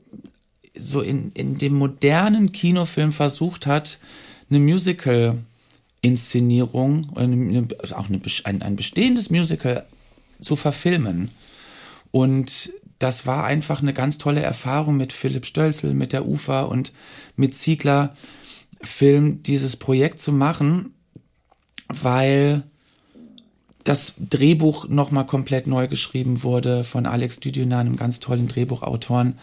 so 0.77 1.01
in, 1.01 1.33
in 1.33 1.57
dem 1.59 1.73
modernen 1.75 2.53
Kinofilm 2.53 3.13
versucht 3.13 3.67
hat, 3.67 3.99
eine 4.51 4.61
Musical-Inszenierung, 4.61 7.17
eine, 7.17 7.67
auch 7.93 8.09
eine, 8.09 8.21
ein, 8.45 8.63
ein 8.63 8.77
bestehendes 8.77 9.31
Musical 9.31 9.85
zu 10.41 10.57
verfilmen. 10.57 11.31
Und 12.11 12.71
das 12.99 13.27
war 13.27 13.45
einfach 13.45 13.83
eine 13.83 13.93
ganz 13.93 14.17
tolle 14.19 14.43
Erfahrung 14.43 14.97
mit 14.97 15.13
Philipp 15.13 15.47
Stölzel, 15.47 15.95
mit 15.95 16.13
der 16.13 16.27
UFA 16.27 16.63
und 16.63 16.93
mit 17.37 17.55
Ziegler 17.55 18.17
Film, 18.81 19.43
dieses 19.43 19.77
Projekt 19.77 20.21
zu 20.21 20.33
machen, 20.33 20.95
weil 21.89 22.65
das 23.85 24.15
Drehbuch 24.19 24.89
nochmal 24.89 25.27
komplett 25.27 25.67
neu 25.67 25.89
geschrieben 25.89 26.43
wurde 26.43 26.85
von 26.85 27.07
Alex 27.07 27.41
Düdüner, 27.41 27.79
einem 27.79 27.97
ganz 27.97 28.19
tollen 28.19 28.49
Drehbuchautoren. 28.49 29.39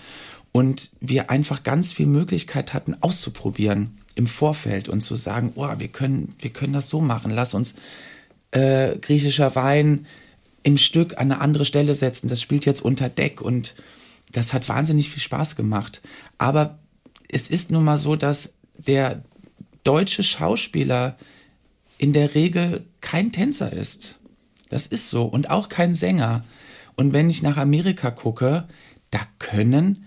Und 0.52 0.90
wir 1.00 1.30
einfach 1.30 1.64
ganz 1.64 1.94
viel 1.94 2.08
Möglichkeit 2.08 2.74
hatten, 2.74 2.98
auszuprobieren 3.00 4.00
im 4.16 4.28
Vorfeld 4.28 4.90
und 4.90 5.00
zu 5.00 5.16
sagen, 5.16 5.54
oh, 5.56 5.70
wir 5.78 5.88
können, 5.88 6.36
wir 6.40 6.50
können 6.50 6.74
das 6.74 6.90
so 6.90 7.00
machen. 7.00 7.32
Lass 7.32 7.54
uns 7.54 7.76
äh, 8.52 8.98
griechischer 8.98 9.56
Wein 9.56 10.06
im 10.64 10.78
Stück 10.78 11.14
an 11.14 11.32
eine 11.32 11.40
andere 11.40 11.64
Stelle 11.64 11.96
setzen. 11.96 12.28
Das 12.28 12.42
spielt 12.42 12.66
jetzt 12.66 12.84
unter 12.84 13.08
Deck 13.08 13.40
und 13.40 13.76
das 14.32 14.52
hat 14.52 14.68
wahnsinnig 14.68 15.10
viel 15.10 15.22
Spaß 15.22 15.56
gemacht. 15.56 16.02
Aber 16.38 16.80
es 17.30 17.50
ist 17.50 17.72
nun 17.72 17.86
mal 17.86 17.98
so, 17.98 18.18
dass 18.18 18.54
der 18.78 19.24
deutsche 19.84 20.24
Schauspieler 20.24 21.18
in 21.98 22.12
der 22.12 22.36
Regel 22.36 22.86
kein 23.00 23.32
Tänzer 23.32 23.72
ist. 23.72 24.16
Das 24.72 24.88
ist 24.88 25.10
so. 25.10 25.26
Und 25.26 25.50
auch 25.50 25.68
kein 25.70 25.94
Sänger. 25.94 26.44
Und 26.96 27.12
wenn 27.14 27.30
ich 27.30 27.44
nach 27.44 27.58
Amerika 27.58 28.10
gucke, 28.10 28.68
da 29.12 29.20
können, 29.38 30.06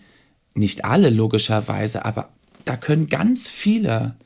nicht 0.54 0.85
alle 0.85 1.11
logischerweise, 1.11 2.04
aber 2.04 2.30
da 2.64 2.76
können 2.76 3.09
ganz 3.09 3.47
viele 3.47 4.16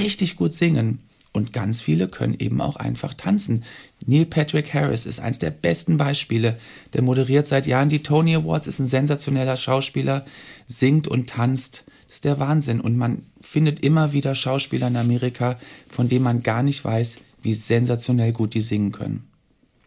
richtig 0.00 0.36
gut 0.36 0.54
singen. 0.54 1.00
Und 1.32 1.52
ganz 1.52 1.82
viele 1.82 2.08
können 2.08 2.36
eben 2.38 2.60
auch 2.60 2.76
einfach 2.76 3.14
tanzen. 3.14 3.64
Neil 4.06 4.26
Patrick 4.26 4.72
Harris 4.72 5.06
ist 5.06 5.20
eines 5.20 5.38
der 5.38 5.50
besten 5.50 5.98
Beispiele. 5.98 6.58
Der 6.94 7.02
moderiert 7.02 7.46
seit 7.46 7.66
Jahren 7.66 7.90
die 7.90 8.02
Tony 8.02 8.34
Awards, 8.34 8.66
ist 8.66 8.78
ein 8.78 8.86
sensationeller 8.86 9.56
Schauspieler, 9.58 10.24
singt 10.66 11.08
und 11.08 11.28
tanzt. 11.28 11.84
Das 12.06 12.16
ist 12.16 12.24
der 12.24 12.38
Wahnsinn. 12.38 12.80
Und 12.80 12.96
man 12.96 13.26
findet 13.40 13.84
immer 13.84 14.12
wieder 14.12 14.34
Schauspieler 14.34 14.88
in 14.88 14.96
Amerika, 14.96 15.58
von 15.88 16.08
denen 16.08 16.24
man 16.24 16.42
gar 16.42 16.62
nicht 16.62 16.82
weiß, 16.82 17.18
wie 17.42 17.54
sensationell 17.54 18.32
gut 18.32 18.54
die 18.54 18.60
singen 18.62 18.92
können. 18.92 19.31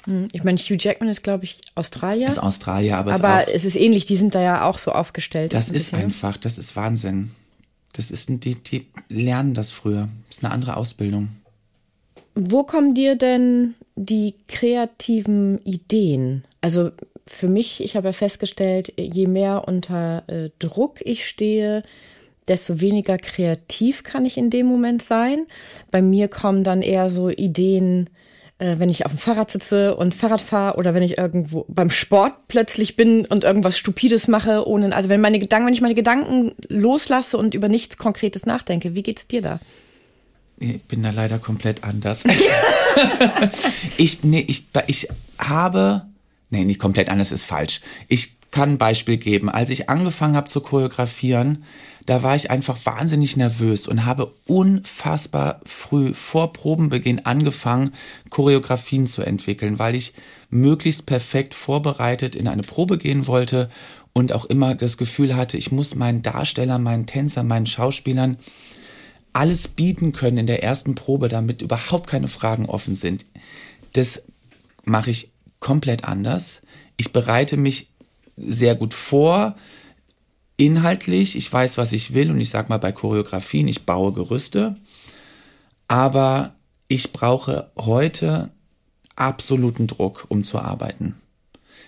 Hm, 0.06 0.28
ich 0.32 0.44
meine, 0.44 0.58
Hugh 0.58 0.78
Jackman 0.80 1.10
ist, 1.10 1.24
glaube 1.24 1.44
ich, 1.44 1.60
Australier. 1.76 2.28
Ist 2.28 2.40
Australier, 2.40 2.98
aber, 2.98 3.14
aber 3.14 3.54
es 3.54 3.66
ist 3.66 3.76
ähnlich, 3.76 4.06
die 4.06 4.18
sind 4.18 4.36
da 4.36 4.42
ja 4.42 4.68
auch 4.68 4.78
so 4.78 4.92
aufgestellt. 4.92 5.54
Das 5.54 5.70
ist 5.70 5.94
einfach, 5.94 6.38
das 6.38 6.58
ist 6.58 6.76
Wahnsinn. 6.76 7.32
Das 7.94 8.12
ist, 8.12 8.30
die, 8.30 8.56
die 8.56 8.88
lernen 9.10 9.54
das 9.54 9.72
früher. 9.72 10.10
Das 10.28 10.38
ist 10.38 10.44
eine 10.44 10.54
andere 10.54 10.78
Ausbildung. 10.78 11.30
Wo 12.36 12.64
kommen 12.64 12.94
dir 12.94 13.16
denn 13.16 13.76
die 13.96 14.36
kreativen 14.48 15.60
Ideen? 15.64 16.44
Also 16.60 16.92
für 17.26 17.48
mich, 17.48 17.82
ich 17.82 17.96
habe 17.96 18.10
ja 18.10 18.14
festgestellt, 18.14 18.94
je 18.98 19.28
mehr 19.28 19.68
unter 19.68 20.24
äh, 20.28 20.50
Druck 20.60 21.00
ich 21.02 21.26
stehe, 21.26 21.82
desto 22.48 22.82
weniger 22.82 23.18
kreativ 23.18 24.04
kann 24.04 24.26
ich 24.26 24.38
in 24.38 24.50
dem 24.50 24.68
Moment 24.68 25.02
sein. 25.02 25.46
Bei 25.90 26.02
mir 26.02 26.28
kommen 26.28 26.64
dann 26.64 26.82
eher 26.82 27.10
so 27.10 27.30
Ideen, 27.30 28.10
äh, 28.58 28.80
wenn 28.80 28.90
ich 28.90 29.06
auf 29.06 29.12
dem 29.12 29.18
Fahrrad 29.18 29.52
sitze 29.52 29.96
und 29.96 30.16
Fahrrad 30.16 30.42
fahre 30.42 30.78
oder 30.78 30.94
wenn 30.94 31.04
ich 31.04 31.18
irgendwo 31.18 31.66
beim 31.68 31.90
Sport 31.90 32.48
plötzlich 32.48 32.96
bin 32.96 33.26
und 33.26 33.44
irgendwas 33.44 33.78
Stupides 33.78 34.28
mache, 34.28 34.68
ohne, 34.68 34.96
also 34.96 35.10
wenn 35.10 35.22
meine 35.22 35.40
Gedanken, 35.40 35.68
wenn 35.68 35.74
ich 35.74 35.82
meine 35.82 35.96
Gedanken 35.96 36.54
loslasse 36.70 37.38
und 37.38 37.54
über 37.54 37.68
nichts 37.68 37.98
Konkretes 37.98 38.46
nachdenke, 38.46 38.96
wie 38.96 39.04
geht's 39.04 39.28
dir 39.28 39.42
da? 39.42 39.60
Ich 40.58 40.82
bin 40.84 41.04
da 41.04 41.10
leider 41.10 41.38
komplett 41.38 41.84
anders. 41.84 42.24
ich, 43.98 44.24
nee, 44.24 44.46
ich, 44.48 44.68
ich 44.88 45.10
habe, 45.38 46.06
nee, 46.50 46.64
nicht 46.64 46.80
komplett 46.80 47.10
anders 47.10 47.34
ist 47.34 47.44
falsch. 47.44 47.82
Ich 48.08 48.38
kann 48.56 48.70
ein 48.70 48.78
Beispiel 48.78 49.18
geben. 49.18 49.50
Als 49.50 49.70
ich 49.70 49.90
angefangen 49.90 50.38
habe 50.38 50.48
zu 50.48 50.62
choreografieren, 50.62 51.66
da 52.06 52.24
war 52.24 52.38
ich 52.38 52.52
einfach 52.52 52.78
wahnsinnig 52.86 53.36
nervös 53.36 53.86
und 53.86 54.06
habe 54.06 54.32
unfassbar 54.46 55.60
früh 55.66 56.14
vor 56.14 56.54
Probenbeginn 56.54 57.26
angefangen, 57.26 57.92
Choreografien 58.30 59.08
zu 59.08 59.24
entwickeln, 59.24 59.78
weil 59.78 59.94
ich 59.94 60.14
möglichst 60.50 61.06
perfekt 61.06 61.54
vorbereitet 61.54 62.34
in 62.34 62.48
eine 62.48 62.62
Probe 62.62 62.98
gehen 62.98 63.28
wollte 63.28 63.70
und 64.14 64.32
auch 64.32 64.46
immer 64.46 64.74
das 64.74 64.96
Gefühl 64.96 65.36
hatte, 65.36 65.58
ich 65.58 65.74
muss 65.74 65.94
meinen 65.94 66.22
Darstellern, 66.22 66.82
meinen 66.82 67.08
Tänzern, 67.08 67.48
meinen 67.48 67.66
Schauspielern 67.66 68.38
alles 69.34 69.68
bieten 69.68 70.14
können 70.14 70.38
in 70.38 70.48
der 70.48 70.64
ersten 70.64 70.96
Probe, 70.96 71.28
damit 71.28 71.62
überhaupt 71.62 72.08
keine 72.08 72.30
Fragen 72.30 72.68
offen 72.68 72.96
sind. 72.96 73.26
Das 73.92 74.24
mache 74.86 75.12
ich 75.12 75.34
komplett 75.60 76.06
anders. 76.06 76.62
Ich 76.96 77.12
bereite 77.12 77.58
mich 77.58 77.90
sehr 78.38 78.76
gut 78.76 78.94
vor, 78.94 79.56
inhaltlich, 80.58 81.36
ich 81.36 81.52
weiß, 81.52 81.78
was 81.78 81.92
ich 81.92 82.14
will 82.14 82.32
und 82.32 82.40
ich 82.40 82.50
sag 82.50 82.70
mal 82.70 82.78
bei 82.78 82.92
Choreografien, 82.92 83.68
ich 83.68 83.86
baue 83.86 84.14
Gerüste, 84.14 84.78
aber 85.88 86.56
ich 86.88 87.14
brauche 87.14 87.72
heute 87.78 88.52
absoluten 89.16 89.88
Druck, 89.88 90.26
um 90.30 90.44
zu 90.44 90.60
arbeiten. 90.60 91.16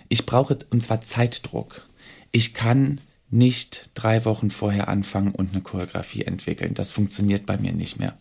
Ich 0.09 0.25
brauche, 0.25 0.57
und 0.69 0.81
zwar 0.81 1.01
Zeitdruck. 1.01 1.87
Ich 2.31 2.53
kann 2.53 3.01
nicht 3.29 3.89
drei 3.93 4.23
Wochen 4.23 4.49
vorher 4.49 4.87
anfangen 4.87 5.33
und 5.33 5.51
eine 5.51 5.61
Choreografie 5.61 6.23
entwickeln. 6.23 6.73
Das 6.73 6.91
funktioniert 6.91 7.45
bei 7.45 7.57
mir 7.57 7.73
nicht 7.73 7.99
mehr. 7.99 8.17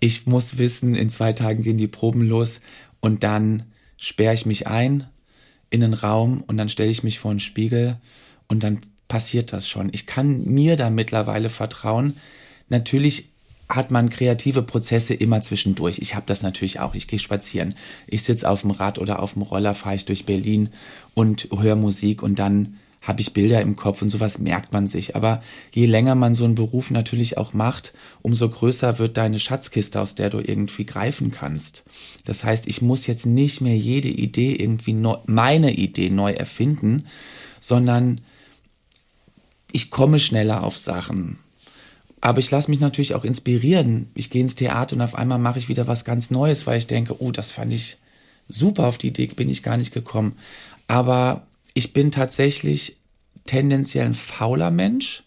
Ich 0.00 0.26
muss 0.26 0.56
wissen, 0.56 0.94
in 0.94 1.10
zwei 1.10 1.34
Tagen 1.34 1.62
gehen 1.62 1.76
die 1.76 1.86
Proben 1.86 2.22
los 2.22 2.60
und 3.00 3.22
dann 3.22 3.64
sperre 3.98 4.34
ich 4.34 4.46
mich 4.46 4.66
ein 4.66 5.06
in 5.70 5.82
einen 5.82 5.94
Raum 5.94 6.42
und 6.46 6.56
dann 6.56 6.68
stelle 6.68 6.90
ich 6.90 7.02
mich 7.02 7.18
vor 7.18 7.30
einen 7.30 7.40
Spiegel 7.40 7.96
und 8.48 8.62
dann 8.62 8.80
passiert 9.08 9.52
das 9.52 9.68
schon. 9.68 9.90
Ich 9.92 10.06
kann 10.06 10.44
mir 10.44 10.76
da 10.76 10.90
mittlerweile 10.90 11.50
vertrauen. 11.50 12.16
Natürlich 12.68 13.28
hat 13.68 13.90
man 13.90 14.08
kreative 14.08 14.62
Prozesse 14.62 15.14
immer 15.14 15.42
zwischendurch. 15.42 15.98
Ich 15.98 16.14
habe 16.14 16.24
das 16.26 16.42
natürlich 16.42 16.80
auch. 16.80 16.94
Ich 16.94 17.06
gehe 17.06 17.18
spazieren. 17.18 17.74
Ich 18.06 18.22
sitze 18.22 18.48
auf 18.48 18.62
dem 18.62 18.70
Rad 18.70 18.98
oder 18.98 19.20
auf 19.20 19.34
dem 19.34 19.42
Roller, 19.42 19.74
fahre 19.74 19.96
ich 19.96 20.06
durch 20.06 20.24
Berlin 20.24 20.70
und 21.14 21.48
höre 21.54 21.76
Musik 21.76 22.22
und 22.22 22.38
dann 22.38 22.78
habe 23.08 23.22
ich 23.22 23.32
Bilder 23.32 23.62
im 23.62 23.74
Kopf 23.74 24.02
und 24.02 24.10
sowas 24.10 24.38
merkt 24.38 24.74
man 24.74 24.86
sich. 24.86 25.16
Aber 25.16 25.42
je 25.72 25.86
länger 25.86 26.14
man 26.14 26.34
so 26.34 26.44
einen 26.44 26.54
Beruf 26.54 26.90
natürlich 26.90 27.38
auch 27.38 27.54
macht, 27.54 27.94
umso 28.20 28.46
größer 28.46 28.98
wird 28.98 29.16
deine 29.16 29.38
Schatzkiste, 29.38 29.98
aus 29.98 30.14
der 30.14 30.28
du 30.28 30.40
irgendwie 30.40 30.84
greifen 30.84 31.32
kannst. 31.32 31.84
Das 32.26 32.44
heißt, 32.44 32.68
ich 32.68 32.82
muss 32.82 33.06
jetzt 33.06 33.24
nicht 33.24 33.62
mehr 33.62 33.76
jede 33.78 34.08
Idee 34.08 34.54
irgendwie 34.56 34.92
neu, 34.92 35.16
meine 35.24 35.72
Idee 35.72 36.10
neu 36.10 36.32
erfinden, 36.32 37.06
sondern 37.60 38.20
ich 39.72 39.90
komme 39.90 40.18
schneller 40.18 40.62
auf 40.62 40.76
Sachen. 40.76 41.38
Aber 42.20 42.40
ich 42.40 42.50
lasse 42.50 42.70
mich 42.70 42.80
natürlich 42.80 43.14
auch 43.14 43.24
inspirieren. 43.24 44.10
Ich 44.14 44.28
gehe 44.28 44.42
ins 44.42 44.54
Theater 44.54 44.96
und 44.96 45.00
auf 45.00 45.14
einmal 45.14 45.38
mache 45.38 45.58
ich 45.58 45.70
wieder 45.70 45.86
was 45.86 46.04
ganz 46.04 46.30
Neues, 46.30 46.66
weil 46.66 46.76
ich 46.76 46.86
denke, 46.86 47.22
oh, 47.22 47.32
das 47.32 47.52
fand 47.52 47.72
ich 47.72 47.96
super, 48.50 48.86
auf 48.86 48.98
die 48.98 49.08
Idee 49.08 49.28
bin 49.28 49.48
ich 49.48 49.62
gar 49.62 49.78
nicht 49.78 49.94
gekommen. 49.94 50.36
Aber 50.88 51.46
ich 51.72 51.94
bin 51.94 52.10
tatsächlich 52.10 52.97
tendenziell 53.48 54.06
ein 54.06 54.14
fauler 54.14 54.70
Mensch. 54.70 55.24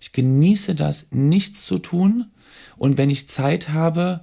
Ich 0.00 0.12
genieße 0.12 0.74
das, 0.74 1.06
nichts 1.10 1.64
zu 1.64 1.78
tun. 1.78 2.30
Und 2.76 2.98
wenn 2.98 3.10
ich 3.10 3.28
Zeit 3.28 3.70
habe, 3.70 4.20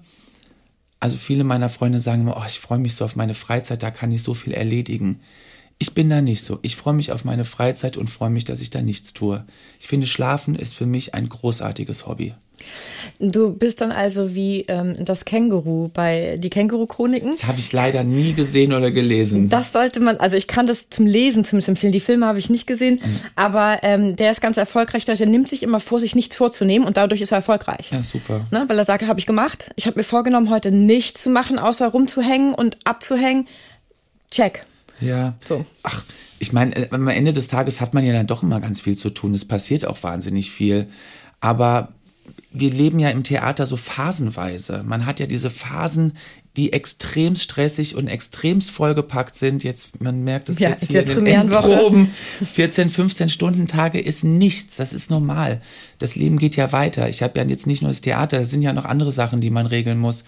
also 1.00 1.18
viele 1.18 1.44
meiner 1.44 1.70
Freunde 1.70 2.00
sagen 2.00 2.22
immer, 2.22 2.38
oh, 2.38 2.46
ich 2.48 2.60
freue 2.60 2.80
mich 2.80 2.96
so 2.96 3.06
auf 3.06 3.16
meine 3.16 3.34
Freizeit, 3.34 3.84
da 3.84 3.92
kann 3.92 4.12
ich 4.12 4.24
so 4.24 4.34
viel 4.34 4.54
erledigen. 4.54 5.20
Ich 5.78 5.94
bin 5.94 6.10
da 6.10 6.22
nicht 6.22 6.44
so. 6.44 6.60
Ich 6.62 6.76
freue 6.76 6.94
mich 6.94 7.12
auf 7.12 7.24
meine 7.24 7.46
Freizeit 7.46 7.96
und 7.98 8.10
freue 8.10 8.30
mich, 8.30 8.44
dass 8.44 8.60
ich 8.60 8.70
da 8.70 8.82
nichts 8.82 9.14
tue. 9.14 9.46
Ich 9.80 9.88
finde, 9.88 10.08
Schlafen 10.08 10.56
ist 10.56 10.74
für 10.74 10.86
mich 10.86 11.14
ein 11.14 11.30
großartiges 11.30 12.06
Hobby. 12.06 12.34
Du 13.20 13.54
bist 13.54 13.82
dann 13.82 13.92
also 13.92 14.34
wie 14.34 14.62
ähm, 14.68 14.96
das 15.04 15.26
Känguru 15.26 15.90
bei 15.90 16.38
die 16.38 16.50
Känguru-Chroniken. 16.50 17.32
Das 17.32 17.46
habe 17.46 17.60
ich 17.60 17.72
leider 17.74 18.04
nie 18.04 18.34
gesehen 18.34 18.74
oder 18.74 18.92
gelesen. 18.92 19.50
Das 19.50 19.74
sollte 19.74 20.00
man, 20.00 20.18
also 20.18 20.38
ich 20.38 20.48
kann 20.48 20.68
das 20.68 20.90
zum 20.90 21.06
Lesen 21.06 21.44
zumindest 21.44 21.70
empfehlen. 21.70 21.92
Die 21.92 22.00
Filme 22.00 22.26
habe 22.26 22.40
ich 22.40 22.50
nicht 22.50 22.68
gesehen, 22.68 23.00
mhm. 23.04 23.20
aber 23.36 23.80
ähm, 23.84 24.16
der 24.16 24.32
ist 24.32 24.42
ganz 24.42 24.58
erfolgreich. 24.58 25.06
Der 25.06 25.18
nimmt 25.28 25.50
sich 25.50 25.64
immer 25.64 25.80
vor, 25.80 26.00
sich 26.00 26.16
nichts 26.16 26.36
vorzunehmen 26.36 26.88
und 26.88 26.98
dadurch 26.98 27.22
ist 27.22 27.32
er 27.32 27.38
erfolgreich. 27.38 27.90
Ja, 27.92 28.04
super. 28.04 28.46
Ne? 28.52 28.66
Weil 28.68 28.78
er 28.78 28.86
sagt, 28.86 29.06
habe 29.06 29.20
ich 29.20 29.26
gemacht. 29.26 29.72
Ich 29.76 29.86
habe 29.86 29.98
mir 29.98 30.04
vorgenommen, 30.04 30.50
heute 30.50 30.72
nichts 30.72 31.24
zu 31.24 31.30
machen, 31.30 31.60
außer 31.60 31.90
rumzuhängen 31.90 32.54
und 32.54 32.78
abzuhängen. 32.86 33.48
Check. 34.32 34.64
Ja. 35.02 35.34
So. 35.48 35.66
Ach, 35.84 36.04
ich 36.40 36.54
meine, 36.54 36.76
äh, 36.76 36.88
am 36.92 37.08
Ende 37.08 37.34
des 37.34 37.48
Tages 37.48 37.82
hat 37.82 37.94
man 37.94 38.06
ja 38.06 38.14
dann 38.14 38.28
doch 38.28 38.44
immer 38.44 38.60
ganz 38.60 38.82
viel 38.82 38.98
zu 38.98 39.10
tun. 39.10 39.34
Es 39.34 39.46
passiert 39.46 39.86
auch 39.86 40.02
wahnsinnig 40.04 40.52
viel. 40.52 40.88
Aber 41.42 41.90
wir 42.52 42.72
leben 42.72 43.00
ja 43.00 43.10
im 43.10 43.24
Theater 43.24 43.66
so 43.66 43.78
phasenweise. 43.78 44.84
Man 44.84 45.06
hat 45.06 45.20
ja 45.20 45.28
diese 45.28 45.52
Phasen, 45.52 46.14
die 46.58 46.74
extrem 46.74 47.36
stressig 47.36 47.96
und 47.96 48.08
extrem 48.08 48.60
vollgepackt 48.62 49.36
sind. 49.36 49.64
Jetzt, 49.64 50.02
man 50.02 50.24
merkt 50.24 50.50
es 50.50 50.58
ja, 50.58 50.70
jetzt 50.70 50.88
hier 50.88 51.02
in 51.02 51.26
den 51.26 51.28
Endproben. 51.28 52.12
14, 52.44 52.90
15 52.90 53.30
Stunden 53.30 53.68
Tage 53.68 54.00
ist 54.00 54.24
nichts. 54.24 54.78
Das 54.78 54.94
ist 54.94 55.12
normal. 55.12 55.62
Das 56.00 56.16
Leben 56.16 56.40
geht 56.40 56.56
ja 56.56 56.72
weiter. 56.72 57.08
Ich 57.08 57.22
habe 57.22 57.40
ja 57.40 57.46
jetzt 57.46 57.68
nicht 57.68 57.82
nur 57.82 57.92
das 57.92 58.02
Theater, 58.02 58.40
es 58.42 58.50
sind 58.50 58.64
ja 58.64 58.74
noch 58.74 58.86
andere 58.86 59.12
Sachen, 59.12 59.42
die 59.42 59.52
man 59.52 59.68
regeln 59.68 60.00
muss. 60.00 60.24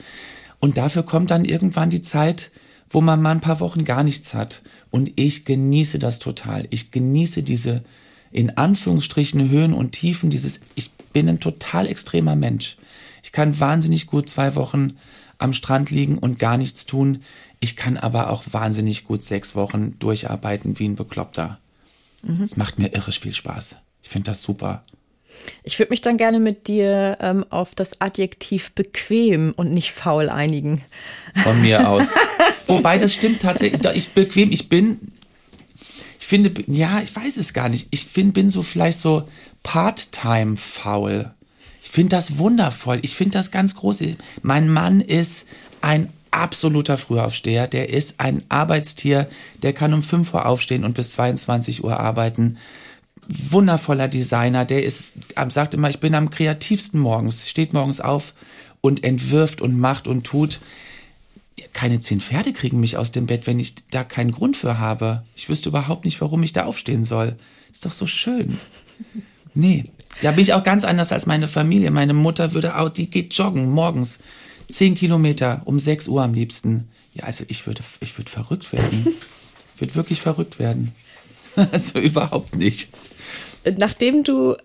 Und 0.60 0.78
dafür 0.78 1.04
kommt 1.04 1.32
dann 1.32 1.44
irgendwann 1.44 1.90
die 1.90 2.04
Zeit, 2.04 2.52
wo 2.88 3.02
man 3.02 3.22
mal 3.22 3.32
ein 3.32 3.42
paar 3.42 3.60
Wochen 3.60 3.84
gar 3.84 4.04
nichts 4.04 4.36
hat. 4.36 4.62
Und 4.92 5.12
ich 5.16 5.44
genieße 5.44 5.98
das 5.98 6.20
total. 6.20 6.68
Ich 6.70 6.92
genieße 6.92 7.42
diese, 7.42 7.84
in 8.32 8.58
Anführungsstrichen, 8.58 9.50
Höhen 9.50 9.74
und 9.74 9.94
Tiefen, 9.94 10.30
dieses, 10.30 10.60
ich 10.76 10.92
bin 11.14 11.30
ein 11.30 11.40
total 11.40 11.88
extremer 11.88 12.36
Mensch. 12.36 12.78
Ich 13.24 13.32
kann 13.32 13.60
wahnsinnig 13.60 14.08
gut 14.08 14.30
zwei 14.30 14.56
Wochen 14.56 14.98
am 15.38 15.54
Strand 15.54 15.90
liegen 15.90 16.18
und 16.18 16.40
gar 16.40 16.58
nichts 16.58 16.86
tun. 16.86 17.24
Ich 17.60 17.76
kann 17.76 17.98
aber 17.98 18.30
auch 18.30 18.44
wahnsinnig 18.52 19.04
gut 19.04 19.24
sechs 19.24 19.56
Wochen 19.56 19.98
durcharbeiten 20.00 20.80
wie 20.80 20.88
ein 20.88 20.96
Bekloppter. 20.96 21.60
Mhm. 22.24 22.42
Es 22.44 22.56
mhm. 22.56 22.64
macht 22.64 22.80
mir 22.80 22.94
irrisch 22.94 23.20
viel 23.20 23.34
Spaß. 23.34 23.78
Ich 24.04 24.10
finde 24.10 24.32
das 24.32 24.42
super. 24.42 24.84
Ich 25.64 25.80
würde 25.80 25.92
mich 25.92 26.02
dann 26.02 26.18
gerne 26.18 26.40
mit 26.40 26.68
dir 26.68 27.18
ähm, 27.22 27.46
auf 27.50 27.74
das 27.76 28.02
Adjektiv 28.02 28.72
bequem 28.72 29.54
und 29.56 29.72
nicht 29.72 29.92
faul 29.92 30.30
einigen. 30.30 30.84
Von 31.44 31.62
mir 31.62 31.88
aus. 31.90 32.10
Wobei 32.68 32.98
das 32.98 33.14
stimmt 33.14 33.42
tatsächlich. 33.42 33.84
Ich 33.96 34.10
bequem, 34.10 34.52
ich 34.52 34.70
bin. 34.70 35.14
Finde, 36.32 36.54
ja, 36.68 37.02
ich 37.02 37.14
weiß 37.14 37.36
es 37.36 37.52
gar 37.52 37.68
nicht. 37.68 37.90
Ich 37.92 38.06
find, 38.06 38.34
bin 38.34 38.50
so 38.50 38.64
vielleicht 38.64 39.02
so 39.02 39.28
part-time 39.64 40.56
faul. 40.56 41.30
Ich 41.84 41.90
finde 41.90 42.16
das 42.16 42.38
wundervoll. 42.38 43.00
Ich 43.02 43.16
finde 43.16 43.34
das 43.34 43.52
ganz 43.52 43.76
groß. 43.76 44.02
Mein 44.42 44.70
Mann 44.70 45.02
ist 45.02 45.46
ein 45.82 46.08
absoluter 46.32 46.98
Frühaufsteher. 46.98 47.68
Der 47.68 47.90
ist 47.90 48.22
ein 48.22 48.46
Arbeitstier. 48.48 49.28
Der 49.62 49.74
kann 49.74 49.94
um 49.94 50.04
5 50.04 50.34
Uhr 50.34 50.46
aufstehen 50.46 50.86
und 50.86 50.94
bis 50.94 51.12
22 51.12 51.84
Uhr 51.84 52.00
arbeiten 52.00 52.58
wundervoller 53.28 54.08
Designer, 54.08 54.66
der 54.66 54.84
ist, 54.84 55.14
sagt 55.50 55.74
immer, 55.74 55.90
ich 55.90 56.00
bin 56.00 56.16
am 56.16 56.30
kreativsten 56.30 57.00
morgens, 57.00 57.50
steht 57.50 57.72
morgens 57.72 58.02
auf 58.02 58.34
und 58.82 59.04
entwirft 59.04 59.62
und 59.62 59.78
macht 59.78 60.08
und 60.08 60.24
tut. 60.24 60.60
Keine 61.74 62.00
zehn 62.00 62.22
Pferde 62.22 62.54
kriegen 62.54 62.80
mich 62.80 62.98
aus 62.98 63.12
dem 63.12 63.28
Bett, 63.28 63.46
wenn 63.46 63.60
ich 63.60 63.76
da 63.92 64.04
keinen 64.04 64.32
Grund 64.32 64.58
für 64.58 64.80
habe. 64.80 65.24
Ich 65.36 65.50
wüsste 65.50 65.70
überhaupt 65.70 66.06
nicht, 66.06 66.20
warum 66.22 66.44
ich 66.44 66.54
da 66.54 66.66
aufstehen 66.66 67.04
soll. 67.04 67.36
Ist 67.72 67.86
doch 67.86 67.92
so 67.92 68.06
schön. 68.06 68.58
Nee, 69.54 69.86
da 70.22 70.32
bin 70.32 70.42
ich 70.42 70.54
auch 70.54 70.64
ganz 70.64 70.84
anders 70.84 71.12
als 71.12 71.26
meine 71.26 71.48
Familie. 71.48 71.92
Meine 71.92 72.14
Mutter 72.14 72.54
würde 72.54 72.78
auch, 72.78 72.90
die 72.90 73.10
geht 73.10 73.34
joggen 73.34 73.70
morgens. 73.70 74.20
Zehn 74.70 74.96
Kilometer 74.96 75.62
um 75.66 75.80
sechs 75.80 76.08
Uhr 76.08 76.24
am 76.24 76.34
liebsten. 76.34 76.88
Ja, 77.14 77.24
also 77.26 77.44
ich 77.48 77.66
würde, 77.68 77.82
ich 78.00 78.18
würde 78.18 78.32
verrückt 78.32 78.72
werden. 78.74 79.08
Ich 79.76 79.84
würde 79.84 79.96
wirklich 79.96 80.22
verrückt 80.22 80.60
werden. 80.60 80.94
Also 81.72 81.98
überhaupt 81.98 82.56
nicht. 82.56 82.90
Nachdem 83.80 84.24
du 84.24 84.56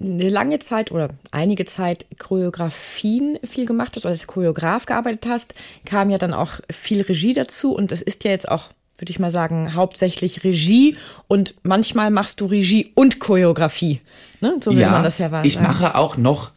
eine 0.00 0.28
lange 0.28 0.58
Zeit 0.58 0.90
oder 0.90 1.08
einige 1.30 1.64
Zeit 1.64 2.06
Choreografien 2.18 3.38
viel 3.44 3.66
gemacht 3.66 3.96
hast 3.96 4.04
oder 4.04 4.10
als 4.10 4.26
Choreograf 4.26 4.86
gearbeitet 4.86 5.26
hast, 5.28 5.54
kam 5.84 6.10
ja 6.10 6.18
dann 6.18 6.32
auch 6.32 6.60
viel 6.70 7.02
Regie 7.02 7.34
dazu 7.34 7.74
und 7.74 7.92
es 7.92 8.02
ist 8.02 8.24
ja 8.24 8.30
jetzt 8.30 8.48
auch, 8.48 8.70
würde 8.98 9.10
ich 9.10 9.18
mal 9.18 9.30
sagen, 9.30 9.74
hauptsächlich 9.74 10.44
Regie 10.44 10.96
und 11.28 11.54
manchmal 11.62 12.10
machst 12.10 12.40
du 12.40 12.46
Regie 12.46 12.92
und 12.94 13.20
Choreografie. 13.20 14.00
Ne? 14.40 14.56
So 14.62 14.72
will 14.72 14.80
ja, 14.80 14.90
man 14.90 15.02
das 15.02 15.18
ja 15.18 15.30
wahrnehmen. 15.30 15.46
Ich 15.46 15.60
mache 15.60 15.94
auch 15.96 16.16
noch, 16.16 16.52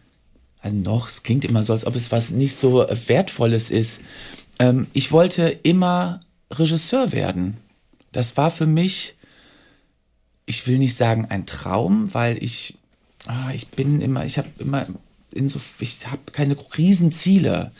also 0.61 0.77
noch, 0.77 1.09
es 1.09 1.23
klingt 1.23 1.45
immer 1.45 1.63
so, 1.63 1.73
als 1.73 1.85
ob 1.85 1.95
es 1.95 2.11
was 2.11 2.31
nicht 2.31 2.57
so 2.57 2.85
Wertvolles 3.07 3.69
ist. 3.69 4.01
Ähm, 4.59 4.87
ich 4.93 5.11
wollte 5.11 5.49
immer 5.63 6.19
Regisseur 6.51 7.11
werden. 7.11 7.57
Das 8.11 8.37
war 8.37 8.51
für 8.51 8.65
mich 8.65 9.15
ich 10.47 10.65
will 10.65 10.79
nicht 10.79 10.95
sagen 10.95 11.27
ein 11.29 11.45
Traum, 11.45 12.13
weil 12.13 12.41
ich, 12.41 12.76
ah, 13.27 13.51
ich 13.53 13.67
bin 13.69 14.01
immer, 14.01 14.25
ich 14.25 14.37
habe 14.37 14.49
immer 14.59 14.85
in 15.31 15.47
so, 15.47 15.59
ich 15.79 15.99
habe 16.07 16.31
keine 16.31 16.55
Riesenziele. 16.77 17.71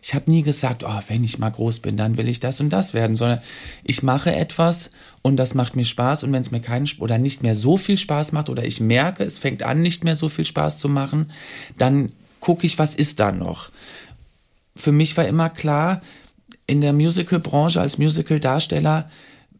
Ich 0.00 0.14
habe 0.14 0.30
nie 0.30 0.42
gesagt, 0.42 0.84
oh, 0.84 1.00
wenn 1.08 1.24
ich 1.24 1.38
mal 1.38 1.50
groß 1.50 1.80
bin, 1.80 1.96
dann 1.96 2.16
will 2.16 2.28
ich 2.28 2.38
das 2.38 2.60
und 2.60 2.70
das 2.70 2.94
werden, 2.94 3.16
sondern 3.16 3.40
ich 3.82 4.02
mache 4.02 4.34
etwas 4.34 4.90
und 5.22 5.36
das 5.36 5.54
macht 5.54 5.74
mir 5.74 5.84
Spaß 5.84 6.22
und 6.22 6.32
wenn 6.32 6.40
es 6.40 6.52
mir 6.52 6.60
keinen 6.60 6.88
oder 7.00 7.18
nicht 7.18 7.42
mehr 7.42 7.56
so 7.56 7.76
viel 7.76 7.98
Spaß 7.98 8.30
macht 8.32 8.48
oder 8.48 8.64
ich 8.64 8.80
merke, 8.80 9.24
es 9.24 9.38
fängt 9.38 9.64
an, 9.64 9.82
nicht 9.82 10.04
mehr 10.04 10.14
so 10.14 10.28
viel 10.28 10.44
Spaß 10.44 10.78
zu 10.78 10.88
machen, 10.88 11.32
dann 11.76 12.12
gucke 12.38 12.64
ich, 12.64 12.78
was 12.78 12.94
ist 12.94 13.18
da 13.18 13.32
noch. 13.32 13.70
Für 14.76 14.92
mich 14.92 15.16
war 15.16 15.26
immer 15.26 15.50
klar, 15.50 16.00
in 16.68 16.80
der 16.80 16.92
Musical-Branche 16.92 17.80
als 17.80 17.98
Musical-Darsteller 17.98 19.10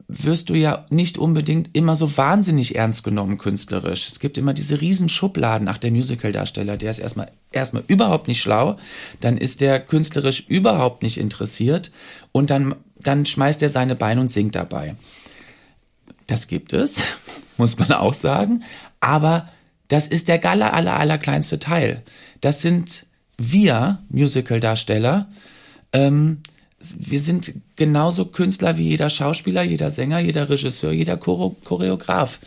wirst 0.09 0.49
du 0.49 0.55
ja 0.55 0.87
nicht 0.89 1.19
unbedingt 1.19 1.77
immer 1.77 1.95
so 1.95 2.17
wahnsinnig 2.17 2.77
ernst 2.77 3.05
genommen 3.05 3.37
künstlerisch. 3.37 4.09
Es 4.09 4.21
gibt 4.21 4.39
immer 4.39 4.55
diese 4.55 4.81
riesen 4.81 5.11
Schubladen. 5.11 5.69
Ach, 5.69 5.77
der 5.77 5.91
Musical-Darsteller, 5.91 6.79
der 6.79 6.91
ist 6.91 6.99
erstmal, 6.99 7.31
erstmal 7.53 7.85
überhaupt 7.89 8.27
nicht 8.27 8.41
schlau, 8.41 8.79
dann 9.21 9.37
ist 9.37 9.61
der 9.61 9.81
künstlerisch 9.81 10.45
überhaupt 10.49 11.03
nicht 11.03 11.19
interessiert 11.19 11.93
und 12.33 12.49
dann, 12.49 12.75
dann 12.97 13.27
schmeißt 13.27 13.63
er 13.63 13.69
seine 13.69 13.95
Beine 13.97 14.23
und 14.23 14.31
singt 14.31 14.55
dabei. 14.55 14.97
Das 16.27 16.47
gibt 16.47 16.73
es, 16.73 17.01
muss 17.59 17.79
man 17.79 17.93
auch 17.93 18.15
sagen, 18.15 18.65
aber 19.01 19.51
das 19.89 20.07
ist 20.07 20.29
der 20.29 20.43
aller, 20.45 20.73
aller, 20.73 20.99
aller 20.99 21.19
kleinste 21.19 21.59
Teil. 21.59 22.03
Das 22.41 22.63
sind 22.63 23.07
wir 23.37 24.03
Musical-Darsteller, 24.09 25.29
ähm, 25.93 26.43
wir 26.81 27.21
sind 27.21 27.53
genauso 27.77 28.27
Künstler 28.27 28.77
wie 28.77 28.89
jeder 28.89 29.11
Schauspieler, 29.11 29.63
jeder 29.63 29.91
Sänger, 29.91 30.21
jeder 30.21 30.49
Regisseur, 30.49 30.93
jeder 30.93 31.17
Choreograf. 31.17 32.39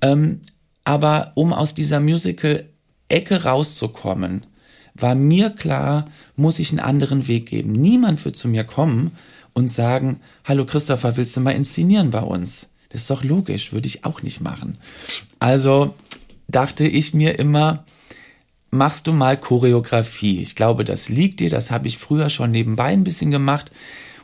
Ähm, 0.00 0.40
aber 0.84 1.32
um 1.36 1.52
aus 1.52 1.74
dieser 1.74 2.00
Musical-Ecke 2.00 3.44
rauszukommen, 3.44 4.46
war 4.94 5.14
mir 5.14 5.50
klar, 5.50 6.10
muss 6.36 6.58
ich 6.58 6.70
einen 6.70 6.80
anderen 6.80 7.28
Weg 7.28 7.46
geben. 7.46 7.72
Niemand 7.72 8.24
wird 8.24 8.36
zu 8.36 8.48
mir 8.48 8.64
kommen 8.64 9.12
und 9.52 9.68
sagen, 9.68 10.20
hallo 10.44 10.64
Christopher, 10.64 11.16
willst 11.16 11.36
du 11.36 11.40
mal 11.40 11.52
inszenieren 11.52 12.10
bei 12.10 12.22
uns? 12.22 12.68
Das 12.88 13.02
ist 13.02 13.10
doch 13.10 13.22
logisch, 13.22 13.72
würde 13.72 13.86
ich 13.86 14.04
auch 14.04 14.22
nicht 14.22 14.40
machen. 14.40 14.78
Also 15.38 15.94
dachte 16.48 16.84
ich 16.84 17.14
mir 17.14 17.38
immer, 17.38 17.84
machst 18.70 19.06
du 19.06 19.12
mal 19.12 19.36
Choreografie. 19.36 20.40
Ich 20.40 20.54
glaube, 20.54 20.84
das 20.84 21.08
liegt 21.08 21.40
dir, 21.40 21.50
das 21.50 21.70
habe 21.70 21.88
ich 21.88 21.98
früher 21.98 22.30
schon 22.30 22.50
nebenbei 22.50 22.86
ein 22.86 23.04
bisschen 23.04 23.30
gemacht 23.30 23.70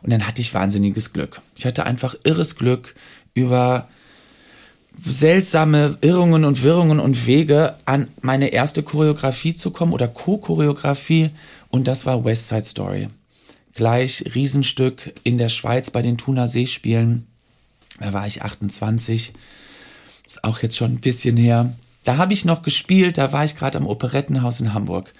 und 0.02 0.10
dann 0.10 0.26
hatte 0.26 0.40
ich 0.40 0.54
wahnsinniges 0.54 1.12
Glück. 1.12 1.40
Ich 1.56 1.66
hatte 1.66 1.84
einfach 1.84 2.14
irres 2.24 2.56
Glück 2.56 2.94
über 3.34 3.88
seltsame 5.04 5.98
Irrungen 6.00 6.44
und 6.44 6.62
Wirrungen 6.62 7.00
und 7.00 7.26
Wege 7.26 7.74
an 7.84 8.08
meine 8.22 8.48
erste 8.48 8.82
Choreografie 8.82 9.54
zu 9.54 9.70
kommen 9.70 9.92
oder 9.92 10.08
Co-Choreografie 10.08 11.30
und 11.68 11.86
das 11.86 12.06
war 12.06 12.24
West 12.24 12.48
Side 12.48 12.64
Story. 12.64 13.08
Gleich 13.74 14.24
Riesenstück 14.34 15.12
in 15.22 15.36
der 15.36 15.50
Schweiz 15.50 15.90
bei 15.90 16.00
den 16.00 16.16
Thuner 16.16 16.48
Seespielen. 16.48 17.26
Da 18.00 18.12
war 18.12 18.26
ich 18.26 18.42
28, 18.42 19.34
ist 20.26 20.44
auch 20.44 20.62
jetzt 20.62 20.76
schon 20.76 20.92
ein 20.92 21.00
bisschen 21.00 21.36
her. 21.36 21.74
Da 22.06 22.18
habe 22.18 22.32
ich 22.32 22.44
noch 22.44 22.62
gespielt, 22.62 23.18
da 23.18 23.32
war 23.32 23.44
ich 23.44 23.56
gerade 23.56 23.76
am 23.76 23.86
Operettenhaus 23.88 24.60
in 24.60 24.72
Hamburg 24.72 25.12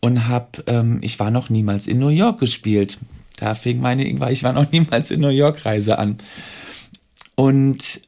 und 0.00 0.26
habe, 0.26 0.64
ähm, 0.66 0.98
ich 1.00 1.20
war 1.20 1.30
noch 1.30 1.48
niemals 1.48 1.86
in 1.86 2.00
New 2.00 2.08
York 2.08 2.40
gespielt. 2.40 2.98
Da 3.36 3.54
fing 3.54 3.80
meine, 3.80 4.04
ich 4.04 4.42
war 4.42 4.52
noch 4.52 4.72
niemals 4.72 5.12
in 5.12 5.20
New 5.20 5.28
York 5.28 5.64
Reise 5.64 5.96
an. 5.96 6.16
Und 7.36 8.00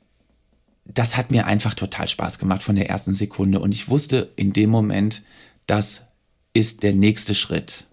das 0.84 1.16
hat 1.16 1.30
mir 1.30 1.46
einfach 1.46 1.74
total 1.74 2.08
Spaß 2.08 2.40
gemacht 2.40 2.64
von 2.64 2.74
der 2.74 2.90
ersten 2.90 3.12
Sekunde. 3.12 3.60
Und 3.60 3.72
ich 3.72 3.88
wusste 3.88 4.32
in 4.34 4.52
dem 4.52 4.70
Moment, 4.70 5.22
das 5.68 6.02
ist 6.52 6.82
der 6.82 6.94
nächste 6.94 7.32
Schritt. 7.32 7.84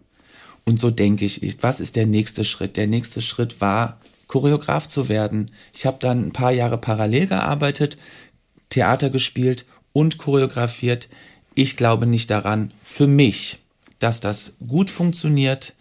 Und 0.66 0.80
so 0.80 0.90
denke 0.90 1.26
ich, 1.26 1.62
was 1.62 1.80
ist 1.80 1.96
der 1.96 2.08
nächste 2.08 2.44
Schritt? 2.44 2.76
Der 2.76 2.88
nächste 2.88 3.22
Schritt 3.22 3.62
war, 3.62 4.00
Choreograf 4.26 4.88
zu 4.88 5.10
werden. 5.10 5.52
Ich 5.76 5.86
habe 5.86 5.98
dann 6.00 6.26
ein 6.26 6.34
paar 6.34 6.52
Jahre 6.52 6.80
parallel 6.80 7.28
gearbeitet, 7.28 8.00
Theater 8.70 9.12
gespielt 9.12 9.66
und 9.94 10.18
choreografiert. 10.18 11.08
Ich 11.56 11.78
glaube 11.78 12.06
nicht 12.06 12.30
daran, 12.30 12.72
für 12.84 13.08
mich, 13.08 13.60
dass 14.00 14.20
das 14.20 14.54
gut 14.68 14.90
funktioniert. 14.90 15.74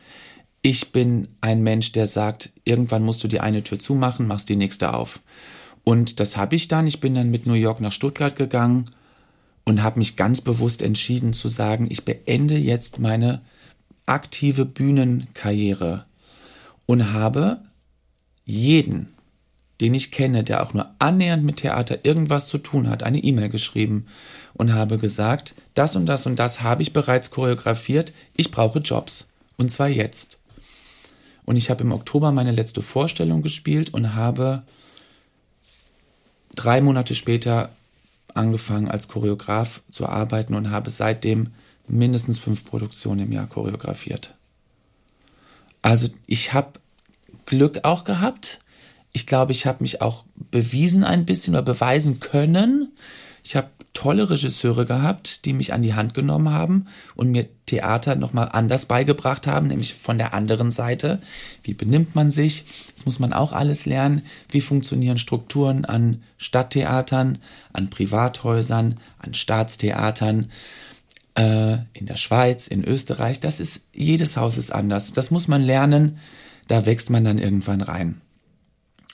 Ich 0.61 0.93
bin 0.93 1.29
ein 1.41 1.63
Mensch, 1.63 1.93
der 1.93 2.07
sagt, 2.07 2.51
irgendwann 2.65 3.03
musst 3.03 3.25
du 3.25 3.29
die 3.29 3.41
eine 3.41 3.65
Tür 3.65 3.79
zumachen, 3.79 4.29
machst 4.29 4.49
die 4.49 4.57
nächste 4.57 4.95
auf. 4.95 5.21
Und 5.83 6.21
das 6.21 6.37
habe 6.37 6.55
ich 6.55 6.69
dann. 6.69 6.87
Ich 6.87 7.01
bin 7.01 7.15
dann 7.15 7.31
mit 7.31 7.47
New 7.47 7.55
York 7.55 7.81
nach 7.81 7.91
Stuttgart 7.91 8.37
gegangen 8.37 8.85
und 9.65 9.83
habe 9.83 9.99
mich 9.99 10.17
ganz 10.17 10.41
bewusst 10.41 10.83
entschieden 10.83 11.33
zu 11.33 11.49
sagen, 11.49 11.87
ich 11.91 12.05
beende 12.05 12.57
jetzt 12.57 12.99
meine 12.99 13.41
aktive 14.07 14.65
Bühnenkarriere 14.67 16.05
und 16.87 17.13
habe 17.13 17.63
jeden, 18.45 19.12
den 19.83 19.95
ich 19.95 20.13
kenne, 20.13 20.45
der 20.45 20.63
auch 20.63 20.75
nur 20.75 20.87
annähernd 21.01 21.43
mit 21.43 21.57
Theater 21.57 22.05
irgendwas 22.05 22.47
zu 22.47 22.59
tun 22.59 22.89
hat, 22.89 23.03
eine 23.03 23.19
E-Mail 23.19 23.49
geschrieben 23.49 24.07
und 24.55 24.73
habe 24.73 24.97
gesagt, 24.97 25.57
das 25.75 25.97
und 25.97 26.07
das 26.07 26.25
und 26.25 26.39
das 26.39 26.63
habe 26.63 26.83
ich 26.83 26.93
bereits 26.93 27.33
choreografiert, 27.33 28.13
ich 28.37 28.53
brauche 28.53 28.79
Jobs. 28.79 29.27
Und 29.57 29.71
zwar 29.71 29.89
jetzt. 29.89 30.39
Und 31.45 31.57
ich 31.57 31.69
habe 31.69 31.83
im 31.83 31.91
Oktober 31.91 32.31
meine 32.31 32.53
letzte 32.53 32.81
Vorstellung 32.81 33.43
gespielt 33.43 33.93
und 33.93 34.15
habe 34.15 34.63
drei 36.55 36.81
Monate 36.81 37.17
später 37.17 37.71
angefangen 38.35 38.89
als 38.89 39.09
Choreograf 39.09 39.83
zu 39.91 40.09
arbeiten 40.09 40.55
und 40.55 40.71
habe 40.71 40.91
seitdem 40.91 41.49
mindestens 41.89 42.39
fünf 42.39 42.65
Produktionen 42.65 43.21
im 43.21 43.33
Jahr 43.33 43.49
choreografiert. 43.49 44.33
Also 45.83 46.07
ich 46.29 46.53
habe 46.53 46.79
Glück 47.47 47.81
auch 47.83 48.05
gehabt. 48.05 48.61
Ich 49.13 49.27
glaube, 49.27 49.53
ich 49.53 49.67
habe 49.67 49.83
mich 49.83 50.01
auch 50.01 50.25
bewiesen 50.35 51.05
ein 51.05 51.27
bisschen 51.27 51.55
oder 51.55 51.63
beweisen 51.63 52.21
können. 52.21 52.93
Ich 53.45 53.57
habe 53.57 53.69
tolle 53.93 54.31
Regisseure 54.31 54.87
gehabt, 54.87 55.45
die 55.45 55.53
mich 55.53 55.73
an 55.73 55.83
die 55.83 55.95
Hand 55.95 56.15
genommen 56.15 56.53
haben 56.53 56.87
und 57.15 57.31
mir 57.31 57.47
Theater 57.67 58.15
nochmal 58.15 58.49
anders 58.51 58.87
beigebracht 58.87 59.47
haben, 59.47 59.67
nämlich 59.67 59.95
von 59.95 60.17
der 60.17 60.33
anderen 60.33 60.71
Seite. 60.71 61.21
Wie 61.63 61.75
benimmt 61.75 62.15
man 62.15 62.31
sich? 62.31 62.65
Das 62.95 63.05
muss 63.05 63.19
man 63.19 63.35
auch 63.35 63.53
alles 63.53 63.85
lernen. 63.85 64.23
Wie 64.49 64.63
funktionieren 64.63 65.19
Strukturen 65.19 65.85
an 65.85 66.23
Stadttheatern, 66.39 67.39
an 67.73 67.91
Privathäusern, 67.91 68.99
an 69.19 69.35
Staatstheatern? 69.35 70.49
Äh, 71.35 71.79
in 71.93 72.07
der 72.07 72.17
Schweiz, 72.17 72.67
in 72.67 72.85
Österreich, 72.85 73.41
das 73.41 73.61
ist, 73.61 73.83
jedes 73.95 74.37
Haus 74.37 74.57
ist 74.57 74.73
anders. 74.73 75.13
Das 75.13 75.31
muss 75.31 75.49
man 75.49 75.63
lernen, 75.63 76.19
da 76.69 76.87
wächst 76.87 77.11
man 77.11 77.25
dann 77.25 77.39
irgendwann 77.39 77.83
rein. 77.83 78.22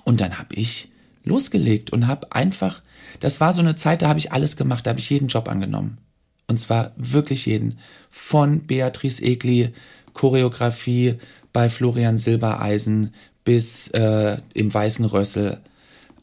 Und 0.08 0.22
dann 0.22 0.38
habe 0.38 0.54
ich 0.54 0.88
losgelegt 1.22 1.90
und 1.90 2.06
habe 2.06 2.32
einfach, 2.32 2.80
das 3.20 3.42
war 3.42 3.52
so 3.52 3.60
eine 3.60 3.74
Zeit, 3.74 4.00
da 4.00 4.08
habe 4.08 4.18
ich 4.18 4.32
alles 4.32 4.56
gemacht, 4.56 4.86
da 4.86 4.92
habe 4.92 5.00
ich 5.00 5.10
jeden 5.10 5.28
Job 5.28 5.50
angenommen. 5.50 5.98
Und 6.46 6.58
zwar 6.58 6.92
wirklich 6.96 7.44
jeden. 7.44 7.78
Von 8.08 8.66
Beatrice 8.66 9.22
Egli, 9.22 9.74
Choreografie 10.14 11.16
bei 11.52 11.68
Florian 11.68 12.16
Silbereisen 12.16 13.10
bis 13.44 13.88
äh, 13.88 14.38
im 14.54 14.72
Weißen 14.72 15.04
Rössel, 15.04 15.60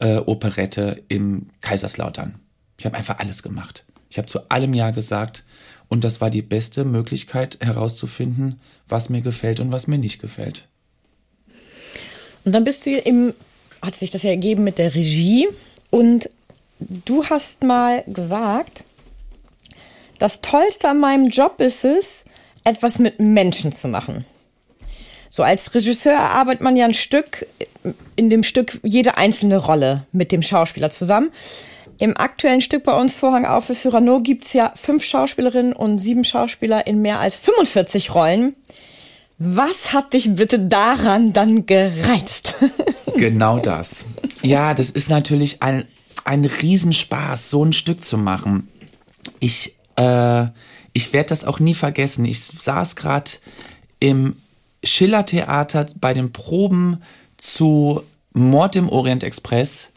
äh, 0.00 0.16
Operette 0.16 1.04
im 1.06 1.46
Kaiserslautern. 1.60 2.40
Ich 2.78 2.86
habe 2.86 2.96
einfach 2.96 3.20
alles 3.20 3.44
gemacht. 3.44 3.84
Ich 4.10 4.18
habe 4.18 4.26
zu 4.26 4.50
allem 4.50 4.74
Ja 4.74 4.90
gesagt 4.90 5.44
und 5.86 6.02
das 6.02 6.20
war 6.20 6.30
die 6.30 6.42
beste 6.42 6.84
Möglichkeit 6.84 7.58
herauszufinden, 7.60 8.58
was 8.88 9.10
mir 9.10 9.20
gefällt 9.20 9.60
und 9.60 9.70
was 9.70 9.86
mir 9.86 9.98
nicht 9.98 10.20
gefällt. 10.20 10.66
Und 12.44 12.52
dann 12.52 12.64
bist 12.64 12.84
du 12.84 12.90
im 12.90 13.32
hat 13.86 13.94
sich 13.94 14.10
das 14.10 14.22
ja 14.22 14.30
ergeben 14.30 14.64
mit 14.64 14.78
der 14.78 14.94
Regie. 14.94 15.48
Und 15.90 16.28
du 16.78 17.24
hast 17.24 17.62
mal 17.62 18.04
gesagt, 18.06 18.84
das 20.18 20.40
Tollste 20.40 20.88
an 20.88 21.00
meinem 21.00 21.28
Job 21.28 21.60
ist 21.60 21.84
es, 21.84 22.24
etwas 22.64 22.98
mit 22.98 23.20
Menschen 23.20 23.72
zu 23.72 23.88
machen. 23.88 24.24
So 25.30 25.42
als 25.42 25.74
Regisseur 25.74 26.14
erarbeitet 26.14 26.62
man 26.62 26.76
ja 26.76 26.86
ein 26.86 26.94
Stück, 26.94 27.46
in 28.16 28.30
dem 28.30 28.42
Stück 28.42 28.80
jede 28.82 29.16
einzelne 29.18 29.58
Rolle 29.58 30.04
mit 30.12 30.32
dem 30.32 30.42
Schauspieler 30.42 30.90
zusammen. 30.90 31.30
Im 31.98 32.16
aktuellen 32.16 32.60
Stück 32.60 32.84
bei 32.84 32.98
uns 32.98 33.14
Vorhang 33.14 33.46
auf 33.46 33.66
für 33.66 33.74
Cyrano 33.74 34.20
gibt 34.20 34.44
es 34.44 34.52
ja 34.52 34.72
fünf 34.76 35.04
Schauspielerinnen 35.04 35.72
und 35.72 35.98
sieben 35.98 36.24
Schauspieler 36.24 36.86
in 36.86 37.00
mehr 37.00 37.20
als 37.20 37.38
45 37.38 38.14
Rollen. 38.14 38.54
Was 39.38 39.92
hat 39.92 40.12
dich 40.14 40.34
bitte 40.34 40.58
daran 40.58 41.32
dann 41.32 41.66
gereizt? 41.66 42.54
Genau 43.20 43.58
das. 43.58 44.04
Ja, 44.42 44.74
das 44.74 44.90
ist 44.90 45.08
natürlich 45.08 45.62
ein, 45.62 45.84
ein 46.24 46.44
Riesenspaß, 46.44 47.50
so 47.50 47.64
ein 47.64 47.72
Stück 47.72 48.04
zu 48.04 48.18
machen. 48.18 48.68
Ich, 49.40 49.74
äh, 49.96 50.46
ich 50.92 51.12
werde 51.12 51.28
das 51.30 51.44
auch 51.44 51.58
nie 51.58 51.74
vergessen. 51.74 52.24
Ich 52.24 52.44
saß 52.44 52.96
gerade 52.96 53.30
im 54.00 54.36
Schiller-Theater 54.84 55.86
bei 55.96 56.14
den 56.14 56.32
Proben 56.32 57.02
zu 57.36 58.02
Mord 58.32 58.76
im 58.76 58.88
Orient 58.88 59.24
Express 59.24 59.88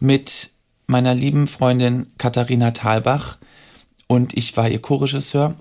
mit 0.00 0.50
meiner 0.86 1.14
lieben 1.14 1.46
Freundin 1.46 2.10
Katharina 2.18 2.72
Thalbach 2.72 3.38
und 4.06 4.36
ich 4.36 4.56
war 4.56 4.68
ihr 4.68 4.80
Co-Regisseur. 4.80 5.54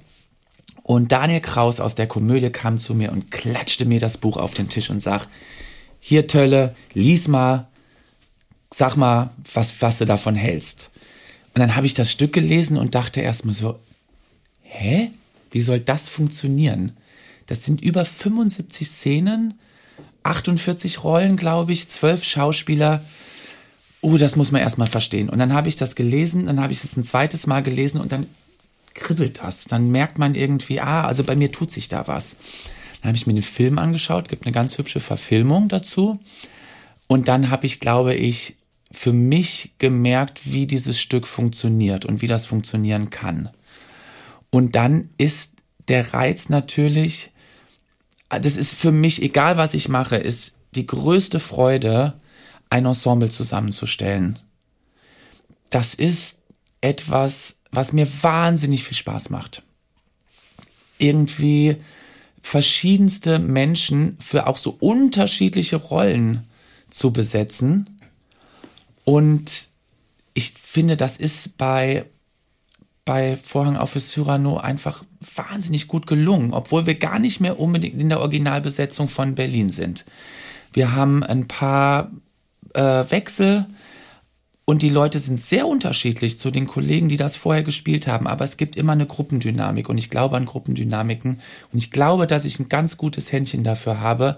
Und 0.84 1.12
Daniel 1.12 1.42
Kraus 1.42 1.80
aus 1.80 1.96
der 1.96 2.08
Komödie 2.08 2.50
kam 2.50 2.78
zu 2.78 2.96
mir 2.96 3.12
und 3.12 3.32
klatschte 3.32 3.86
mir 3.86 4.00
das 4.00 4.18
Buch 4.18 4.36
auf 4.36 4.54
den 4.54 4.68
Tisch 4.68 4.90
und 4.90 5.00
sagt, 5.00 5.30
hier 6.02 6.28
Tölle, 6.28 6.76
lies 6.94 7.30
mal, 7.30 7.68
sag 8.70 8.98
mal, 8.98 9.30
was, 9.54 9.82
was 9.82 10.00
du 10.00 10.06
davon 10.06 10.36
hältst. 10.36 10.90
Und 11.54 11.60
dann 11.60 11.76
habe 11.76 11.86
ich 11.86 11.94
das 11.94 12.12
Stück 12.12 12.34
gelesen 12.34 12.78
und 12.78 12.96
dachte 12.96 13.22
erstmal 13.22 13.54
so, 13.54 13.80
hä? 14.64 15.12
Wie 15.52 15.62
soll 15.62 15.80
das 15.80 16.10
funktionieren? 16.10 16.94
Das 17.46 17.64
sind 17.64 17.82
über 17.82 18.06
75 18.06 18.88
Szenen, 18.88 19.60
48 20.24 21.04
Rollen, 21.04 21.36
glaube 21.36 21.74
ich, 21.74 21.90
12 21.90 22.24
Schauspieler. 22.24 23.04
Oh, 24.00 24.18
das 24.18 24.36
muss 24.36 24.52
man 24.52 24.62
erstmal 24.62 24.88
verstehen. 24.88 25.30
Und 25.30 25.40
dann 25.40 25.54
habe 25.54 25.68
ich 25.68 25.76
das 25.76 25.96
gelesen, 25.96 26.48
dann 26.48 26.62
habe 26.62 26.74
ich 26.74 26.84
es 26.84 26.98
ein 26.98 27.04
zweites 27.04 27.48
Mal 27.48 27.62
gelesen 27.62 28.00
und 28.00 28.12
dann 28.12 28.26
kribbelt 28.94 29.40
das. 29.44 29.66
Dann 29.66 29.92
merkt 29.92 30.18
man 30.18 30.36
irgendwie, 30.36 30.80
ah, 30.80 31.06
also 31.06 31.24
bei 31.24 31.36
mir 31.36 31.52
tut 31.52 31.72
sich 31.72 31.90
da 31.90 32.08
was. 32.08 32.38
Dann 33.02 33.10
habe 33.10 33.18
ich 33.18 33.28
mir 33.28 33.34
den 33.34 33.44
Film 33.44 33.80
angeschaut, 33.80 34.30
gibt 34.30 34.46
eine 34.46 34.54
ganz 34.54 34.78
hübsche 34.78 35.00
Verfilmung 35.00 35.68
dazu. 35.68 36.20
Und 37.08 37.28
dann 37.28 37.50
habe 37.50 37.66
ich, 37.66 37.80
glaube 37.80 38.14
ich, 38.14 38.56
für 38.92 39.14
mich 39.14 39.74
gemerkt, 39.80 40.42
wie 40.46 40.68
dieses 40.68 41.00
Stück 41.02 41.26
funktioniert 41.26 42.06
und 42.06 42.22
wie 42.22 42.28
das 42.28 42.46
funktionieren 42.46 43.10
kann. 43.10 43.50
Und 44.50 44.76
dann 44.76 45.10
ist 45.18 45.54
der 45.88 46.14
Reiz 46.14 46.50
natürlich, 46.50 47.32
das 48.30 48.58
ist 48.58 48.76
für 48.76 48.92
mich, 48.92 49.22
egal 49.22 49.58
was 49.58 49.74
ich 49.74 49.90
mache, 49.90 50.18
ist 50.18 50.56
die 50.76 50.86
größte 50.86 51.40
Freude, 51.40 52.20
ein 52.70 52.86
Ensemble 52.86 53.30
zusammenzustellen. 53.30 54.40
Das 55.70 55.94
ist 55.94 56.38
etwas, 56.82 57.56
was 57.72 57.94
mir 57.94 58.08
wahnsinnig 58.22 58.84
viel 58.84 58.98
Spaß 58.98 59.30
macht. 59.30 59.64
Irgendwie 60.98 61.78
verschiedenste 62.42 63.40
Menschen 63.40 64.18
für 64.20 64.48
auch 64.48 64.58
so 64.58 64.76
unterschiedliche 64.80 65.76
Rollen 65.76 66.48
zu 66.90 67.12
besetzen. 67.12 68.00
Und 69.04 69.68
ich 70.34 70.54
finde, 70.54 70.98
das 70.98 71.18
ist 71.18 71.58
bei, 71.58 72.06
bei 73.06 73.38
Vorhang 73.38 73.78
auf 73.78 73.92
für 73.92 74.00
Cyrano 74.00 74.58
einfach 74.58 75.04
wahnsinnig 75.36 75.88
gut 75.88 76.08
gelungen, 76.08 76.54
obwohl 76.54 76.86
wir 76.86 76.96
gar 76.96 77.20
nicht 77.20 77.40
mehr 77.40 77.60
unbedingt 77.60 78.00
in 78.02 78.10
der 78.10 78.20
Originalbesetzung 78.20 79.08
von 79.08 79.36
Berlin 79.36 79.70
sind. 79.70 80.06
Wir 80.74 80.94
haben 80.94 81.24
ein 81.24 81.48
paar 81.48 82.12
äh, 82.74 82.82
Wechsel, 82.82 83.66
und 84.72 84.84
die 84.84 84.90
Leute 84.90 85.20
sind 85.20 85.42
sehr 85.42 85.68
unterschiedlich 85.68 86.40
zu 86.40 86.50
den 86.50 86.66
Kollegen, 86.66 87.10
die 87.10 87.18
das 87.18 87.36
vorher 87.36 87.62
gespielt 87.62 88.08
haben. 88.08 88.26
Aber 88.26 88.46
es 88.46 88.56
gibt 88.56 88.78
immer 88.78 88.94
eine 88.94 89.06
Gruppendynamik 89.06 89.90
und 89.90 89.98
ich 89.98 90.10
glaube 90.10 90.38
an 90.38 90.46
Gruppendynamiken. 90.46 91.42
Und 91.74 91.78
ich 91.78 91.92
glaube, 91.92 92.26
dass 92.26 92.46
ich 92.46 92.58
ein 92.58 92.70
ganz 92.70 92.96
gutes 92.96 93.34
Händchen 93.34 93.66
dafür 93.66 94.00
habe, 94.00 94.38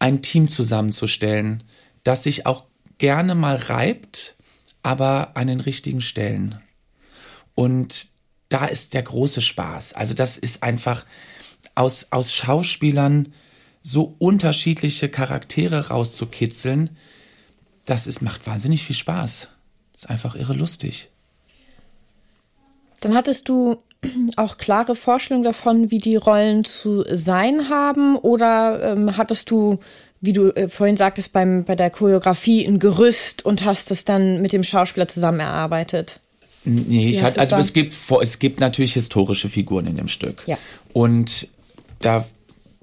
ein 0.00 0.22
Team 0.22 0.48
zusammenzustellen, 0.48 1.62
das 2.02 2.24
sich 2.24 2.46
auch 2.46 2.64
gerne 2.98 3.36
mal 3.36 3.54
reibt, 3.54 4.34
aber 4.82 5.36
an 5.36 5.46
den 5.46 5.60
richtigen 5.60 6.00
Stellen. 6.00 6.58
Und 7.54 8.08
da 8.48 8.66
ist 8.66 8.92
der 8.92 9.04
große 9.04 9.40
Spaß. 9.40 9.92
Also 9.92 10.14
das 10.14 10.36
ist 10.36 10.64
einfach 10.64 11.06
aus, 11.76 12.08
aus 12.10 12.34
Schauspielern 12.34 13.32
so 13.84 14.16
unterschiedliche 14.18 15.08
Charaktere 15.08 15.90
rauszukitzeln, 15.90 16.96
das 17.86 18.06
ist, 18.06 18.22
macht 18.22 18.46
wahnsinnig 18.46 18.84
viel 18.84 18.96
Spaß. 18.96 19.48
ist 19.94 20.10
einfach 20.10 20.34
irre 20.34 20.54
lustig. 20.54 21.08
Dann 23.00 23.14
hattest 23.14 23.48
du 23.48 23.78
auch 24.36 24.56
klare 24.56 24.96
Vorstellungen 24.96 25.44
davon, 25.44 25.90
wie 25.90 25.98
die 25.98 26.16
Rollen 26.16 26.64
zu 26.64 27.04
sein 27.10 27.68
haben? 27.68 28.16
Oder 28.16 28.92
ähm, 28.92 29.16
hattest 29.16 29.50
du, 29.50 29.78
wie 30.20 30.32
du 30.32 30.50
äh, 30.56 30.68
vorhin 30.68 30.96
sagtest, 30.96 31.32
beim, 31.32 31.64
bei 31.64 31.76
der 31.76 31.90
Choreografie 31.90 32.66
ein 32.66 32.78
Gerüst 32.78 33.44
und 33.44 33.64
hast 33.64 33.90
es 33.90 34.04
dann 34.04 34.40
mit 34.40 34.52
dem 34.52 34.64
Schauspieler 34.64 35.08
zusammen 35.08 35.40
erarbeitet? 35.40 36.20
Nee, 36.64 37.10
ich 37.10 37.22
hatte, 37.22 37.40
also 37.40 37.56
es 37.56 37.74
gibt, 37.74 37.94
es 38.22 38.38
gibt 38.38 38.60
natürlich 38.60 38.94
historische 38.94 39.50
Figuren 39.50 39.86
in 39.86 39.96
dem 39.96 40.08
Stück. 40.08 40.42
Ja. 40.46 40.56
Und 40.94 41.48
da 41.98 42.24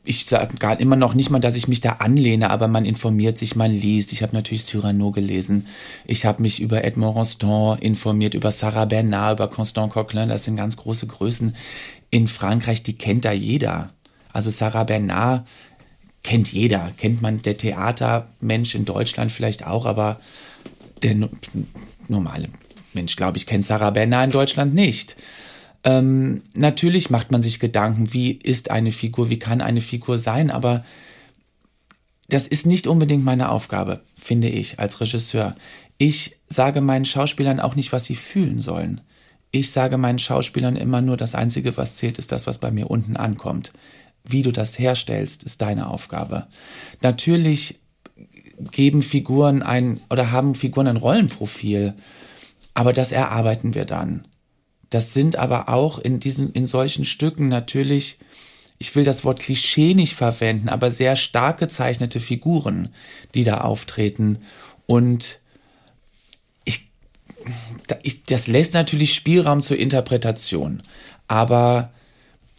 ich 0.04 0.26
sage 0.26 0.58
gar 0.58 0.80
immer 0.80 0.96
noch 0.96 1.14
nicht 1.14 1.30
mal, 1.30 1.40
dass 1.40 1.56
ich 1.56 1.68
mich 1.68 1.80
da 1.80 1.98
anlehne, 2.00 2.50
aber 2.50 2.68
man 2.68 2.86
informiert 2.86 3.38
sich, 3.38 3.56
man 3.56 3.72
liest. 3.72 4.12
Ich 4.14 4.24
habe 4.24 4.36
natürlich 4.36 4.66
Cyrano 4.66 5.12
gelesen. 5.12 5.68
Ich 6.06 6.26
habe 6.26 6.42
mich 6.42 6.60
über 6.60 6.84
Edmond 6.84 7.16
Rostand 7.16 7.84
informiert, 7.84 8.34
über 8.34 8.50
Sarah 8.50 8.86
Bernard, 8.86 9.38
über 9.38 9.48
Constant 9.48 9.94
Coquelin. 9.94 10.30
Das 10.30 10.46
sind 10.46 10.56
ganz 10.56 10.76
große 10.76 11.06
Größen 11.06 11.56
in 12.10 12.28
Frankreich, 12.28 12.82
die 12.82 12.98
kennt 12.98 13.26
da 13.26 13.32
jeder. 13.32 13.92
Also 14.34 14.50
Sarah 14.50 14.86
Bernard 14.86 15.48
kennt 16.24 16.52
jeder. 16.52 16.92
Kennt 16.98 17.22
man 17.22 17.42
der 17.44 17.58
Theatermensch 17.58 18.74
in 18.74 18.86
Deutschland 18.86 19.32
vielleicht 19.32 19.68
auch, 19.68 19.86
aber 19.86 20.20
der 21.04 21.16
normale 22.08 22.50
Mensch, 22.94 23.16
glaube 23.16 23.38
ich, 23.38 23.46
kennt 23.46 23.66
Sarah 23.66 23.92
Bernard 23.92 24.26
in 24.26 24.32
Deutschland 24.32 24.74
nicht. 24.74 25.16
Ähm, 25.84 26.44
natürlich 26.54 27.10
macht 27.10 27.32
man 27.32 27.41
sich 27.41 27.60
Gedanken, 27.60 28.13
wie 28.13 28.32
ist 28.32 28.70
eine 28.70 28.91
Figur, 28.91 29.30
wie 29.30 29.39
kann 29.39 29.62
eine 29.62 29.82
Figur 29.82 30.20
sein, 30.20 30.52
aber 30.52 30.86
das 32.30 32.48
ist 32.48 32.65
nicht 32.65 32.88
unbedingt 32.88 33.26
meine 33.26 33.50
Aufgabe, 33.50 34.02
finde 34.15 34.48
ich, 34.48 34.80
als 34.80 35.02
Regisseur. 35.02 35.56
Ich 35.98 36.38
sage 36.48 36.82
meinen 36.82 37.06
Schauspielern 37.06 37.60
auch 37.60 37.76
nicht, 37.76 37.91
was 37.91 38.06
sie 38.06 38.15
fühlen 38.15 38.60
sollen. 38.60 39.02
Ich 39.52 39.72
sage 39.72 39.98
meinen 39.98 40.20
Schauspielern 40.20 40.78
immer 40.78 41.02
nur, 41.02 41.17
das 41.17 41.36
Einzige, 41.36 41.76
was 41.76 41.98
zählt, 41.98 42.17
ist 42.20 42.32
das, 42.32 42.48
was 42.48 42.58
bei 42.58 42.72
mir 42.72 42.89
unten 42.89 43.17
ankommt. 43.17 43.74
Wie 44.24 44.44
du 44.44 44.52
das 44.52 44.80
herstellst, 44.80 45.44
ist 45.44 45.62
deine 45.62 45.88
Aufgabe. 45.88 46.48
Natürlich 47.02 47.80
geben 48.72 49.02
Figuren 49.02 49.62
ein 49.62 50.00
oder 50.10 50.32
haben 50.32 50.56
Figuren 50.56 50.88
ein 50.88 50.98
Rollenprofil, 50.98 51.96
aber 52.74 52.94
das 52.94 53.12
erarbeiten 53.12 53.74
wir 53.74 53.86
dann. 53.86 54.28
Das 54.92 55.14
sind 55.14 55.38
aber 55.38 55.70
auch 55.70 55.98
in 55.98 56.20
diesen, 56.20 56.52
in 56.52 56.68
solchen 56.68 57.06
Stücken 57.06 57.48
natürlich, 57.48 58.20
ich 58.78 58.94
will 58.96 59.06
das 59.06 59.24
Wort 59.24 59.40
Klischee 59.40 59.96
nicht 59.96 60.16
verwenden, 60.16 60.70
aber 60.70 60.92
sehr 60.92 61.16
stark 61.16 61.58
gezeichnete 61.58 62.20
Figuren, 62.20 62.90
die 63.34 63.44
da 63.44 63.62
auftreten. 63.62 64.40
Und 64.86 65.40
ich, 68.04 68.26
das 68.26 68.48
lässt 68.48 68.74
natürlich 68.74 69.16
Spielraum 69.16 69.62
zur 69.62 69.78
Interpretation. 69.78 70.84
Aber 71.28 71.92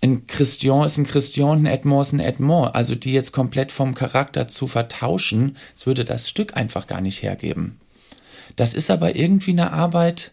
ein 0.02 0.26
Christian 0.26 0.86
ist 0.86 0.96
ein 0.96 1.06
Christian, 1.06 1.60
ein 1.60 1.66
Edmond 1.66 2.06
ist 2.06 2.12
ein 2.12 2.20
Edmond. 2.20 2.74
Also 2.74 2.94
die 2.94 3.12
jetzt 3.12 3.32
komplett 3.32 3.70
vom 3.70 3.94
Charakter 3.94 4.48
zu 4.48 4.66
vertauschen, 4.66 5.58
das 5.74 5.86
würde 5.86 6.06
das 6.06 6.30
Stück 6.30 6.56
einfach 6.56 6.86
gar 6.86 7.02
nicht 7.02 7.22
hergeben. 7.22 7.78
Das 8.56 8.72
ist 8.72 8.90
aber 8.90 9.16
irgendwie 9.16 9.52
eine 9.52 9.72
Arbeit, 9.72 10.32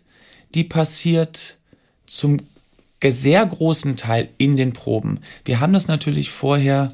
die 0.55 0.63
passiert 0.63 1.58
zum 2.09 2.37
sehr 3.03 3.45
großen 3.45 3.95
Teil 3.95 4.29
in 4.37 4.57
den 4.57 4.73
Proben. 4.73 5.19
Wir 5.45 5.61
haben 5.61 5.71
das 5.71 5.87
natürlich 5.87 6.29
vorher, 6.29 6.93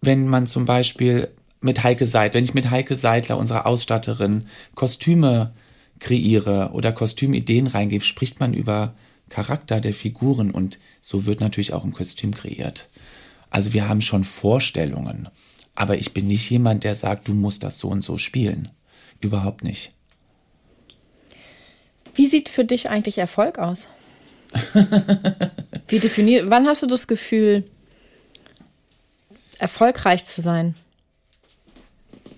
wenn 0.00 0.28
man 0.28 0.46
zum 0.46 0.66
Beispiel 0.66 1.28
mit 1.60 1.82
Heike 1.82 2.06
Seidler, 2.06 2.34
wenn 2.34 2.44
ich 2.44 2.54
mit 2.54 2.70
Heike 2.70 2.94
Seidler, 2.94 3.38
unserer 3.38 3.66
Ausstatterin, 3.66 4.46
Kostüme 4.74 5.52
kreiere 5.98 6.70
oder 6.74 6.92
Kostümideen 6.92 7.66
reingebe, 7.66 8.04
spricht 8.04 8.40
man 8.40 8.54
über 8.54 8.94
Charakter 9.30 9.80
der 9.80 9.94
Figuren 9.94 10.50
und 10.50 10.78
so 11.00 11.24
wird 11.24 11.40
natürlich 11.40 11.72
auch 11.72 11.84
ein 11.84 11.92
Kostüm 11.92 12.32
kreiert. 12.32 12.88
Also 13.50 13.72
wir 13.72 13.88
haben 13.88 14.02
schon 14.02 14.24
Vorstellungen, 14.24 15.28
aber 15.74 15.98
ich 15.98 16.12
bin 16.12 16.26
nicht 16.26 16.50
jemand, 16.50 16.84
der 16.84 16.94
sagt, 16.94 17.28
du 17.28 17.34
musst 17.34 17.62
das 17.62 17.78
so 17.78 17.88
und 17.88 18.02
so 18.02 18.16
spielen. 18.16 18.70
Überhaupt 19.20 19.64
nicht. 19.64 19.92
Wie 22.14 22.26
sieht 22.26 22.48
für 22.48 22.64
dich 22.64 22.90
eigentlich 22.90 23.18
Erfolg 23.18 23.58
aus? 23.58 23.88
Wie 25.88 25.98
definiert, 25.98 26.48
wann 26.48 26.66
hast 26.66 26.82
du 26.82 26.86
das 26.86 27.06
Gefühl, 27.06 27.64
erfolgreich 29.58 30.24
zu 30.24 30.40
sein? 30.40 30.74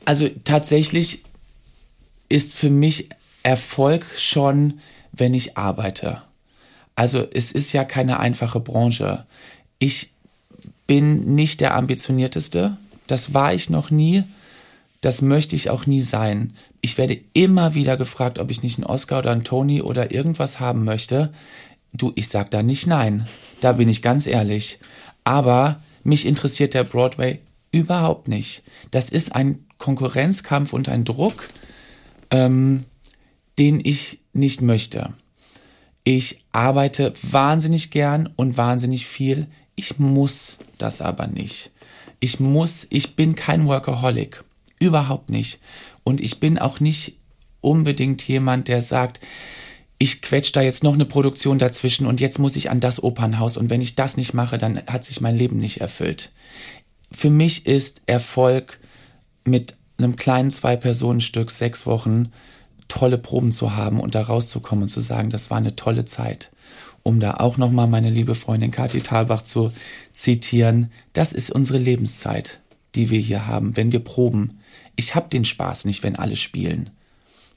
Also 0.05 0.29
tatsächlich 0.45 1.23
ist 2.29 2.55
für 2.55 2.71
mich 2.71 3.09
Erfolg 3.43 4.05
schon, 4.17 4.81
wenn 5.13 5.35
ich 5.35 5.57
arbeite. 5.57 6.23
Also 6.97 7.27
es 7.33 7.53
ist 7.53 7.73
ja 7.73 7.85
keine 7.85 8.21
einfache 8.21 8.61
Branche. 8.61 9.27
Ich 9.79 10.11
bin 10.87 11.35
nicht 11.35 11.61
der 11.61 11.75
ambitionierteste. 11.75 12.77
Das 13.07 13.35
war 13.35 13.55
ich 13.55 13.71
noch 13.71 13.91
nie. 13.91 14.25
Das 15.01 15.21
möchte 15.21 15.55
ich 15.57 15.71
auch 15.71 15.87
nie 15.87 16.01
sein. 16.01 16.55
Ich 16.81 16.97
werde 16.97 17.21
immer 17.35 17.75
wieder 17.75 17.97
gefragt, 17.97 18.39
ob 18.39 18.51
ich 18.51 18.63
nicht 18.63 18.79
einen 18.79 18.87
Oscar 18.87 19.19
oder 19.19 19.33
einen 19.33 19.45
Tony 19.45 19.83
oder 19.83 20.13
irgendwas 20.13 20.61
haben 20.61 20.85
möchte. 20.85 21.33
Du, 21.95 22.13
ich 22.17 22.29
sag 22.29 22.51
da 22.51 22.63
nicht 22.63 22.87
nein. 22.87 23.27
Da 23.61 23.73
bin 23.73 23.89
ich 23.89 24.03
ganz 24.03 24.27
ehrlich. 24.27 24.79
Aber 25.23 25.81
mich 26.03 26.27
interessiert 26.27 26.75
der 26.75 26.85
Broadway 26.85 27.41
überhaupt 27.71 28.29
nicht. 28.29 28.63
Das 28.91 29.09
ist 29.09 29.35
ein 29.35 29.65
Konkurrenzkampf 29.79 30.73
und 30.73 30.89
ein 30.89 31.05
Druck, 31.05 31.49
ähm, 32.31 32.85
den 33.59 33.81
ich 33.83 34.19
nicht 34.33 34.61
möchte. 34.61 35.15
Ich 36.03 36.45
arbeite 36.53 37.15
wahnsinnig 37.23 37.91
gern 37.91 38.29
und 38.37 38.57
wahnsinnig 38.57 39.07
viel. 39.07 39.47
Ich 39.77 39.99
muss 39.99 40.59
das 40.79 41.01
aber 41.01 41.29
nicht. 41.29 41.71
Ich 42.19 42.41
muss, 42.41 42.87
ich 42.91 43.17
bin 43.17 43.37
kein 43.37 43.67
Workaholic. 43.67 44.43
Überhaupt 44.81 45.31
nicht. 45.31 45.61
Und 46.03 46.21
ich 46.21 46.41
bin 46.41 46.59
auch 46.59 46.81
nicht 46.81 47.17
unbedingt 47.61 48.27
jemand, 48.27 48.69
der 48.69 48.83
sagt, 48.83 49.21
ich 49.99 50.23
quetsch 50.23 50.53
da 50.53 50.61
jetzt 50.61 50.83
noch 50.83 50.95
eine 50.95 51.05
Produktion 51.05 51.59
dazwischen 51.59 52.07
und 52.07 52.21
jetzt 52.21 52.39
muss 52.39 52.57
ich 52.57 52.71
an 52.71 52.81
das 52.81 53.03
Opernhaus 53.03 53.57
und 53.57 53.71
wenn 53.71 53.81
ich 53.81 53.95
das 53.95 54.17
nicht 54.17 54.35
mache, 54.35 54.59
dann 54.59 54.83
hat 54.87 55.05
sich 55.05 55.21
mein 55.21 55.37
Leben 55.37 55.59
nicht 55.59 55.81
erfüllt. 55.81 56.31
Für 57.13 57.31
mich 57.31 57.67
ist 57.67 58.03
Erfolg 58.07 58.81
mit 59.45 59.75
einem 59.99 60.17
kleinen 60.17 60.51
Zwei-Personen-Stück 60.51 61.51
sechs 61.51 61.87
Wochen 61.87 62.33
tolle 62.89 63.19
Proben 63.19 63.53
zu 63.53 63.77
haben 63.77 64.01
und 64.01 64.15
da 64.15 64.23
rauszukommen 64.23 64.85
und 64.85 64.89
zu 64.89 65.01
sagen, 65.01 65.31
das 65.31 65.51
war 65.51 65.59
eine 65.59 65.77
tolle 65.77 66.05
Zeit. 66.05 66.51
Um 67.03 67.21
da 67.21 67.35
auch 67.35 67.57
nochmal 67.57 67.87
meine 67.87 68.11
liebe 68.11 68.35
Freundin 68.35 68.71
Kathi 68.71 69.01
Thalbach 69.01 69.43
zu 69.43 69.73
zitieren, 70.13 70.91
das 71.13 71.33
ist 71.33 71.51
unsere 71.51 71.79
Lebenszeit, 71.79 72.61
die 72.95 73.11
wir 73.11 73.21
hier 73.21 73.47
haben, 73.47 73.77
wenn 73.77 73.93
wir 73.93 74.01
proben. 74.01 74.61
Ich 74.97 75.15
hab 75.15 75.31
den 75.31 75.45
Spaß 75.45 75.85
nicht, 75.85 76.03
wenn 76.03 76.17
alle 76.17 76.37
spielen. 76.37 76.91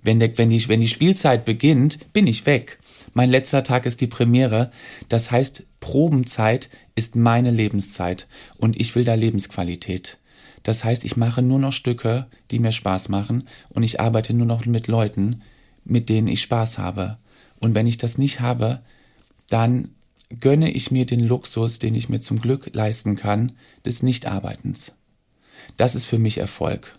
Wenn, 0.08 0.20
der, 0.20 0.38
wenn, 0.38 0.50
die, 0.50 0.66
wenn 0.70 0.80
die 0.80 0.88
Spielzeit 0.88 1.44
beginnt, 1.44 2.14
bin 2.14 2.28
ich 2.28 2.46
weg. 2.46 2.80
Mein 3.14 3.30
letzter 3.30 3.62
Tag 3.62 3.86
ist 3.86 4.00
die 4.00 4.08
Premiere. 4.08 4.72
Das 5.10 5.32
heißt, 5.32 5.64
Probenzeit 5.82 6.70
ist 6.96 7.18
meine 7.18 7.52
Lebenszeit 7.52 8.26
und 8.56 8.80
ich 8.80 8.96
will 8.96 9.04
da 9.04 9.16
Lebensqualität. 9.16 10.18
Das 10.64 10.86
heißt, 10.86 11.04
ich 11.04 11.18
mache 11.18 11.42
nur 11.42 11.60
noch 11.60 11.74
Stücke, 11.74 12.28
die 12.52 12.60
mir 12.60 12.72
Spaß 12.72 13.10
machen 13.10 13.50
und 13.68 13.84
ich 13.84 14.00
arbeite 14.00 14.34
nur 14.34 14.48
noch 14.48 14.66
mit 14.66 14.88
Leuten, 14.88 15.42
mit 15.84 16.08
denen 16.08 16.30
ich 16.30 16.40
Spaß 16.40 16.78
habe. 16.78 17.18
Und 17.60 17.76
wenn 17.76 17.86
ich 17.86 17.98
das 17.98 18.18
nicht 18.18 18.40
habe, 18.40 18.80
dann 19.50 19.90
gönne 20.40 20.72
ich 20.72 20.90
mir 20.90 21.06
den 21.06 21.28
Luxus, 21.28 21.80
den 21.80 21.96
ich 21.96 22.08
mir 22.08 22.22
zum 22.22 22.40
Glück 22.40 22.74
leisten 22.74 23.18
kann, 23.18 23.52
des 23.86 24.04
Nichtarbeitens. 24.04 24.94
Das 25.76 25.96
ist 25.96 26.06
für 26.06 26.18
mich 26.18 26.38
Erfolg. 26.38 26.96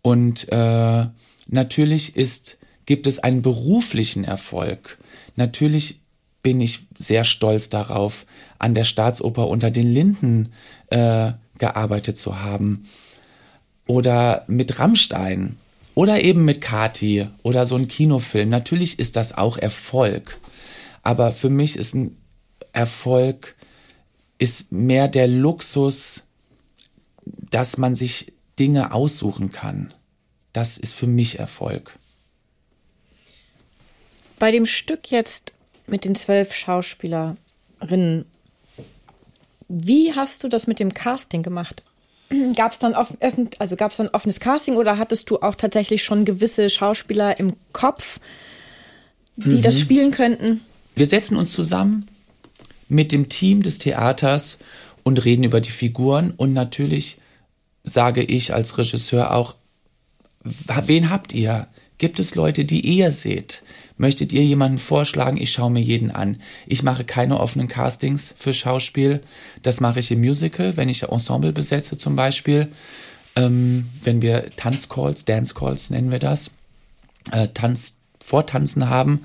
Und 0.00 0.50
äh, 0.50 1.06
Natürlich 1.48 2.16
ist, 2.16 2.56
gibt 2.86 3.06
es 3.06 3.18
einen 3.18 3.42
beruflichen 3.42 4.24
Erfolg. 4.24 4.98
Natürlich 5.36 6.00
bin 6.42 6.60
ich 6.60 6.86
sehr 6.98 7.24
stolz 7.24 7.70
darauf, 7.70 8.26
an 8.58 8.74
der 8.74 8.84
Staatsoper 8.84 9.48
unter 9.48 9.70
den 9.70 9.92
Linden 9.92 10.52
äh, 10.88 11.32
gearbeitet 11.58 12.16
zu 12.18 12.40
haben. 12.40 12.86
Oder 13.86 14.44
mit 14.46 14.78
Rammstein. 14.78 15.56
Oder 15.94 16.22
eben 16.24 16.44
mit 16.44 16.60
Kati 16.60 17.28
oder 17.42 17.66
so 17.66 17.76
ein 17.76 17.86
Kinofilm. 17.86 18.48
Natürlich 18.48 18.98
ist 18.98 19.16
das 19.16 19.36
auch 19.36 19.56
Erfolg. 19.56 20.40
Aber 21.02 21.30
für 21.32 21.50
mich 21.50 21.76
ist 21.76 21.94
ein 21.94 22.16
Erfolg 22.72 23.54
ist 24.38 24.72
mehr 24.72 25.06
der 25.06 25.28
Luxus, 25.28 26.22
dass 27.24 27.78
man 27.78 27.94
sich 27.94 28.32
Dinge 28.58 28.92
aussuchen 28.92 29.52
kann. 29.52 29.94
Das 30.54 30.78
ist 30.78 30.94
für 30.94 31.06
mich 31.06 31.38
Erfolg. 31.38 31.98
Bei 34.38 34.50
dem 34.50 34.64
Stück 34.64 35.10
jetzt 35.10 35.52
mit 35.86 36.04
den 36.04 36.14
zwölf 36.14 36.54
Schauspielerinnen, 36.54 38.24
wie 39.68 40.14
hast 40.14 40.44
du 40.44 40.48
das 40.48 40.66
mit 40.66 40.78
dem 40.78 40.94
Casting 40.94 41.42
gemacht? 41.42 41.82
Gab 42.56 42.72
es 42.72 42.78
dann, 42.78 42.94
also 42.94 43.76
dann 43.76 44.08
offenes 44.08 44.40
Casting 44.40 44.76
oder 44.76 44.96
hattest 44.96 45.28
du 45.28 45.40
auch 45.40 45.56
tatsächlich 45.56 46.04
schon 46.04 46.24
gewisse 46.24 46.70
Schauspieler 46.70 47.38
im 47.38 47.54
Kopf, 47.72 48.20
die 49.36 49.48
mhm. 49.48 49.62
das 49.62 49.80
spielen 49.80 50.12
könnten? 50.12 50.60
Wir 50.94 51.06
setzen 51.06 51.36
uns 51.36 51.52
zusammen 51.52 52.08
mit 52.88 53.10
dem 53.10 53.28
Team 53.28 53.62
des 53.62 53.78
Theaters 53.78 54.58
und 55.02 55.24
reden 55.24 55.42
über 55.42 55.60
die 55.60 55.72
Figuren 55.72 56.30
und 56.30 56.52
natürlich 56.52 57.18
sage 57.82 58.22
ich 58.22 58.54
als 58.54 58.78
Regisseur 58.78 59.34
auch, 59.34 59.56
wen 60.44 61.10
habt 61.10 61.34
ihr? 61.34 61.66
Gibt 61.98 62.18
es 62.18 62.34
Leute, 62.34 62.64
die 62.64 62.80
ihr 62.80 63.10
seht? 63.10 63.62
Möchtet 63.96 64.32
ihr 64.32 64.44
jemanden 64.44 64.78
vorschlagen? 64.78 65.36
Ich 65.36 65.52
schaue 65.52 65.70
mir 65.70 65.80
jeden 65.80 66.10
an. 66.10 66.38
Ich 66.66 66.82
mache 66.82 67.04
keine 67.04 67.38
offenen 67.38 67.68
Castings 67.68 68.34
für 68.36 68.52
Schauspiel. 68.52 69.22
Das 69.62 69.80
mache 69.80 70.00
ich 70.00 70.10
im 70.10 70.20
Musical, 70.20 70.76
wenn 70.76 70.88
ich 70.88 71.04
Ensemble 71.04 71.52
besetze 71.52 71.96
zum 71.96 72.16
Beispiel. 72.16 72.68
Ähm, 73.36 73.88
wenn 74.02 74.22
wir 74.22 74.50
Tanzcalls, 74.56 75.24
Dancecalls 75.24 75.90
nennen 75.90 76.10
wir 76.10 76.18
das, 76.18 76.50
äh, 77.30 77.48
Tanz, 77.48 77.96
Vortanzen 78.20 78.90
haben, 78.90 79.24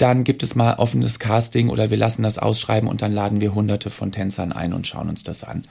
dann 0.00 0.24
gibt 0.24 0.42
es 0.42 0.54
mal 0.54 0.74
offenes 0.74 1.18
Casting 1.18 1.68
oder 1.68 1.90
wir 1.90 1.98
lassen 1.98 2.22
das 2.22 2.38
ausschreiben 2.38 2.88
und 2.88 3.02
dann 3.02 3.12
laden 3.12 3.40
wir 3.42 3.54
hunderte 3.54 3.90
von 3.90 4.12
Tänzern 4.12 4.50
ein 4.50 4.72
und 4.72 4.86
schauen 4.86 5.10
uns 5.10 5.24
das 5.24 5.44
an. 5.44 5.64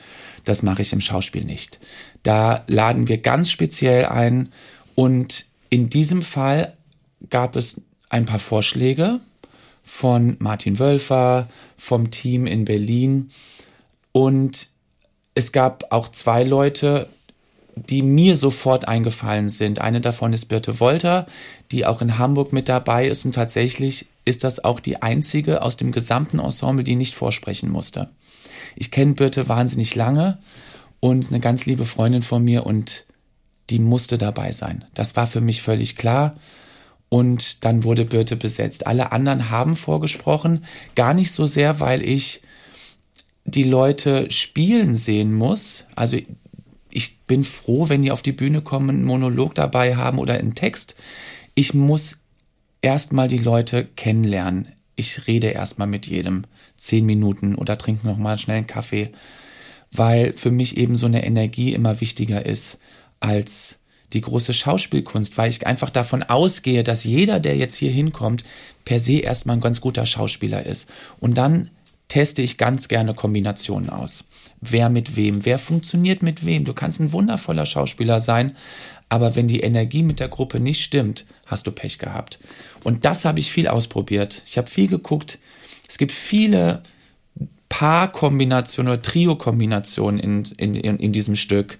Das 0.46 0.62
mache 0.62 0.84
ich 0.84 0.94
im 0.94 1.02
Schauspiel 1.02 1.46
nicht. 1.46 1.80
Da 2.22 2.64
laden 2.68 3.08
wir 3.08 3.18
ganz 3.18 3.50
speziell 3.50 4.06
ein 4.06 4.52
und 4.94 5.46
in 5.72 5.90
diesem 5.90 6.22
Fall 6.22 6.78
gab 7.30 7.56
es 7.56 7.82
ein 8.10 8.28
paar 8.28 8.40
Vorschläge 8.40 9.20
von 9.84 10.36
Martin 10.40 10.78
Wölfer, 10.78 11.50
vom 11.76 12.12
Team 12.12 12.46
in 12.46 12.66
Berlin 12.66 13.32
und 14.12 14.68
es 15.34 15.52
gab 15.52 15.92
auch 15.92 16.08
zwei 16.08 16.44
Leute, 16.44 17.10
die 17.76 18.04
mir 18.04 18.36
sofort 18.36 18.88
eingefallen 18.88 19.50
sind. 19.50 19.80
Eine 19.80 20.02
davon 20.02 20.34
ist 20.34 20.46
Birte 20.46 20.80
Wolter, 20.80 21.26
die 21.72 21.86
auch 21.86 22.02
in 22.02 22.20
Hamburg 22.20 22.54
mit 22.54 22.70
dabei 22.70 23.08
ist 23.08 23.26
und 23.26 23.34
tatsächlich 23.34 24.08
ist 24.26 24.44
das 24.44 24.64
auch 24.64 24.80
die 24.80 25.02
einzige 25.02 25.62
aus 25.62 25.78
dem 25.78 25.92
gesamten 25.92 26.40
Ensemble, 26.40 26.84
die 26.84 26.96
nicht 26.96 27.16
vorsprechen 27.16 27.70
musste. 27.70 28.10
Ich 28.76 28.92
kenne 28.92 29.14
Birte 29.14 29.50
wahnsinnig 29.50 29.96
lange 29.96 30.40
und 31.00 31.30
eine 31.30 31.40
ganz 31.40 31.66
liebe 31.66 31.86
Freundin 31.86 32.24
von 32.24 32.44
mir 32.44 32.66
und 32.66 33.06
die 33.70 33.80
musste 33.80 34.18
dabei 34.18 34.52
sein. 34.52 34.86
Das 34.94 35.16
war 35.16 35.28
für 35.28 35.42
mich 35.42 35.62
völlig 35.62 35.96
klar. 35.96 36.36
Und 37.10 37.66
dann 37.66 37.84
wurde 37.84 38.06
Birte 38.06 38.36
besetzt. 38.36 38.86
Alle 38.86 39.12
anderen 39.12 39.50
haben 39.50 39.76
vorgesprochen, 39.76 40.66
gar 40.96 41.16
nicht 41.16 41.32
so 41.32 41.48
sehr, 41.48 41.80
weil 41.80 42.04
ich 42.04 42.42
die 43.46 43.64
Leute 43.64 44.30
spielen 44.30 44.94
sehen 44.94 45.34
muss. 45.34 45.86
Also 45.96 46.18
ich 46.92 47.20
bin 47.22 47.44
froh, 47.44 47.90
wenn 47.90 48.04
die 48.04 48.12
auf 48.12 48.22
die 48.22 48.32
Bühne 48.32 48.62
kommen, 48.62 48.90
einen 48.90 49.04
Monolog 49.06 49.56
dabei 49.56 49.96
haben 49.96 50.20
oder 50.20 50.36
einen 50.36 50.54
Text. 50.54 50.96
Ich 51.56 51.74
muss 51.74 52.19
erstmal 52.82 53.28
die 53.28 53.38
Leute 53.38 53.86
kennenlernen. 53.86 54.70
Ich 54.96 55.28
rede 55.28 55.48
erstmal 55.48 55.88
mit 55.88 56.08
jedem 56.08 56.44
zehn 56.78 57.06
Minuten 57.06 57.56
oder 57.56 57.78
trinke 57.78 58.06
nochmal 58.06 58.38
schnell 58.38 58.58
einen 58.58 58.68
Kaffee, 58.68 59.12
weil 59.92 60.34
für 60.34 60.52
mich 60.52 60.78
eben 60.78 60.96
so 60.96 61.06
eine 61.06 61.26
Energie 61.26 61.74
immer 61.74 62.02
wichtiger 62.02 62.46
ist 62.46 62.80
als 63.20 63.80
die 64.14 64.22
große 64.22 64.54
Schauspielkunst, 64.54 65.38
weil 65.38 65.50
ich 65.50 65.66
einfach 65.68 65.90
davon 65.90 66.24
ausgehe, 66.24 66.84
dass 66.84 67.04
jeder, 67.04 67.40
der 67.40 67.58
jetzt 67.58 67.76
hier 67.76 67.92
hinkommt, 67.92 68.44
per 68.86 69.00
se 69.00 69.20
erstmal 69.20 69.58
ein 69.58 69.62
ganz 69.62 69.82
guter 69.82 70.06
Schauspieler 70.06 70.66
ist. 70.66 70.90
Und 71.20 71.38
dann 71.38 71.70
teste 72.08 72.42
ich 72.42 72.58
ganz 72.58 72.88
gerne 72.88 73.14
Kombinationen 73.14 73.90
aus. 73.90 74.24
Wer 74.62 74.90
mit 74.90 75.16
wem, 75.16 75.46
wer 75.46 75.60
funktioniert 75.60 76.24
mit 76.24 76.44
wem. 76.44 76.66
Du 76.66 76.74
kannst 76.74 77.00
ein 77.00 77.14
wundervoller 77.14 77.66
Schauspieler 77.66 78.20
sein, 78.20 78.56
aber 79.10 79.36
wenn 79.36 79.48
die 79.48 79.62
Energie 79.62 80.04
mit 80.04 80.20
der 80.20 80.28
Gruppe 80.28 80.60
nicht 80.60 80.84
stimmt, 80.84 81.26
hast 81.46 81.68
du 81.68 81.72
Pech 81.72 82.00
gehabt. 82.00 82.40
Und 82.84 83.06
das 83.06 83.26
habe 83.26 83.40
ich 83.40 83.52
viel 83.52 83.68
ausprobiert. 83.68 84.42
Ich 84.46 84.58
habe 84.58 84.70
viel 84.70 84.88
geguckt. 84.88 85.38
Es 85.88 85.98
gibt 85.98 86.12
viele 86.12 86.84
Paarkombinationen 87.70 88.94
oder 88.94 89.02
Trio-Kombinationen 89.02 90.20
in, 90.20 90.44
in, 90.58 90.76
in, 90.76 90.98
in 90.98 91.12
diesem 91.12 91.36
Stück. 91.36 91.78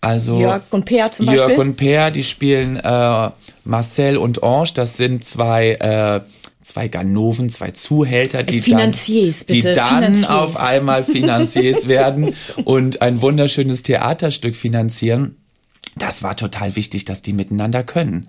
Also 0.00 0.38
Jörg 0.38 0.62
und 0.70 0.84
Peer 0.84 1.10
zum 1.10 1.26
Beispiel. 1.26 1.48
Jörg 1.48 1.58
und 1.58 1.76
Peer, 1.76 2.10
die 2.10 2.24
spielen 2.24 2.76
äh, 2.76 3.30
Marcel 3.64 4.18
und 4.18 4.42
Ange. 4.42 4.68
Das 4.74 4.96
sind 4.96 5.24
zwei 5.24 5.72
äh, 5.74 6.20
zwei 6.64 6.88
Ganoven, 6.88 7.50
zwei 7.50 7.70
Zuhälter, 7.70 8.42
die 8.42 8.60
Finanziers, 8.60 9.46
dann, 9.46 9.54
die 9.54 9.62
dann 9.62 10.02
Finanziers. 10.02 10.30
auf 10.30 10.56
einmal 10.56 11.04
Finanziers 11.04 11.88
werden 11.88 12.34
und 12.64 13.02
ein 13.02 13.22
wunderschönes 13.22 13.82
Theaterstück 13.82 14.56
finanzieren. 14.56 15.36
Das 15.96 16.22
war 16.22 16.36
total 16.36 16.74
wichtig, 16.74 17.04
dass 17.04 17.22
die 17.22 17.34
miteinander 17.34 17.84
können. 17.84 18.28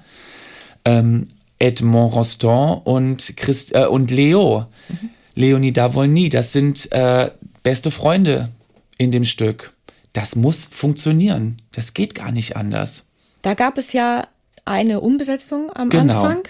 Ähm, 0.84 1.30
Edmond 1.59 2.13
Rostand 2.13 2.85
und, 2.85 3.37
Christ, 3.37 3.73
äh, 3.73 3.85
und 3.85 4.11
Leo, 4.11 4.67
mhm. 4.89 5.09
Leonie 5.35 5.73
Davolny, 5.73 6.29
das 6.29 6.51
sind 6.51 6.91
äh, 6.91 7.31
beste 7.63 7.91
Freunde 7.91 8.49
in 8.97 9.11
dem 9.11 9.25
Stück 9.25 9.75
das 10.15 10.35
muss 10.35 10.65
funktionieren. 10.71 11.61
Das 11.73 11.93
geht 11.93 12.15
gar 12.15 12.31
nicht 12.31 12.55
anders. 12.55 13.03
Da 13.41 13.53
gab 13.53 13.77
es 13.77 13.91
ja 13.91 14.27
eine 14.63 15.01
Umbesetzung 15.01 15.71
am 15.75 15.89
genau. 15.89 16.23
Anfang 16.23 16.43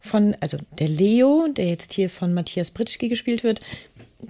von, 0.00 0.36
also 0.40 0.58
der 0.78 0.88
Leo, 0.88 1.46
der 1.56 1.66
jetzt 1.66 1.92
hier 1.92 2.10
von 2.10 2.34
Matthias 2.34 2.72
Britschke 2.72 3.08
gespielt 3.08 3.44
wird, 3.44 3.60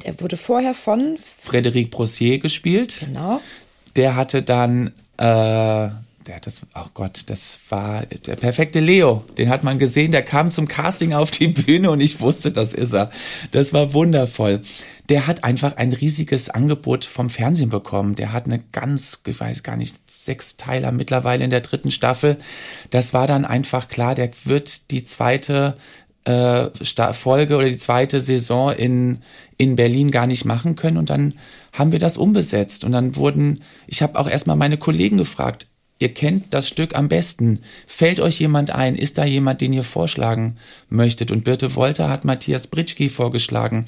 der 0.05 0.21
wurde 0.21 0.37
vorher 0.37 0.75
von 0.75 1.17
Frédéric 1.43 1.91
Brossier 1.91 2.39
gespielt. 2.39 2.97
Genau. 3.01 3.41
Der 3.97 4.15
hatte 4.15 4.43
dann, 4.43 4.93
äh, 5.17 5.89
der 6.27 6.37
hat 6.37 6.47
das, 6.47 6.63
oh 6.75 6.87
Gott, 6.95 7.25
das 7.27 7.59
war 7.69 8.07
der 8.07 8.37
perfekte 8.37 8.81
Leo. 8.81 9.25
Den 9.39 9.49
hat 9.49 9.65
man 9.65 9.79
gesehen, 9.79 10.13
der 10.13 10.23
kam 10.23 10.51
zum 10.51 10.69
Casting 10.69 11.13
auf 11.13 11.31
die 11.31 11.49
Bühne 11.49 11.91
und 11.91 12.01
ich 12.01 12.21
wusste, 12.21 12.53
das 12.53 12.75
ist 12.75 12.93
er. 12.95 13.11
Das 13.51 13.73
war 13.73 13.93
wundervoll 13.93 14.63
der 15.09 15.27
hat 15.27 15.45
einfach 15.45 15.77
ein 15.77 15.93
riesiges 15.93 16.49
Angebot 16.49 17.05
vom 17.05 17.29
Fernsehen 17.29 17.71
bekommen. 17.71 18.15
Der 18.15 18.33
hat 18.33 18.47
eine 18.47 18.61
ganz, 18.73 19.21
ich 19.27 19.39
weiß 19.39 19.63
gar 19.63 19.77
nicht, 19.77 19.97
sechs 20.11 20.57
Teiler 20.57 20.93
mittlerweile 20.93 21.45
in 21.45 21.51
der 21.51 21.61
dritten 21.61 21.91
Staffel. 21.91 22.39
Das 22.91 23.13
war 23.13 23.27
dann 23.27 23.45
einfach 23.45 23.89
klar, 23.89 24.15
der 24.15 24.31
wird 24.45 24.91
die 24.91 25.03
zweite 25.03 25.77
äh, 26.25 26.69
Folge 27.13 27.57
oder 27.57 27.69
die 27.69 27.77
zweite 27.77 28.21
Saison 28.21 28.73
in, 28.73 29.19
in 29.59 29.75
Berlin 29.75 30.13
gar 30.13 30.27
nicht 30.27 30.45
machen 30.45 30.77
können. 30.77 30.97
Und 30.97 31.11
dann 31.11 31.35
haben 31.73 31.91
wir 31.91 31.99
das 31.99 32.17
umbesetzt. 32.17 32.85
Und 32.85 32.93
dann 32.93 33.17
wurden, 33.17 33.61
ich 33.89 34.03
habe 34.03 34.19
auch 34.19 34.29
erstmal 34.29 34.57
meine 34.57 34.79
Kollegen 34.79 35.17
gefragt, 35.17 35.67
Ihr 36.03 36.13
kennt 36.13 36.53
das 36.53 36.67
Stück 36.67 36.97
am 36.97 37.07
besten. 37.07 37.61
Fällt 37.87 38.19
euch 38.19 38.41
jemand 38.41 38.73
ein? 38.73 38.97
Ist 38.97 39.19
da 39.19 39.25
jemand, 39.25 39.61
den 39.61 39.73
ihr 39.73 39.85
vorschlagen 39.85 40.57
möchtet? 40.89 41.31
Und 41.31 41.45
Birte 41.45 41.77
Wolter 41.77 42.09
hat 42.09 42.25
Matthias 42.25 42.67
Britschki 42.67 43.09
vorgeschlagen. 43.09 43.87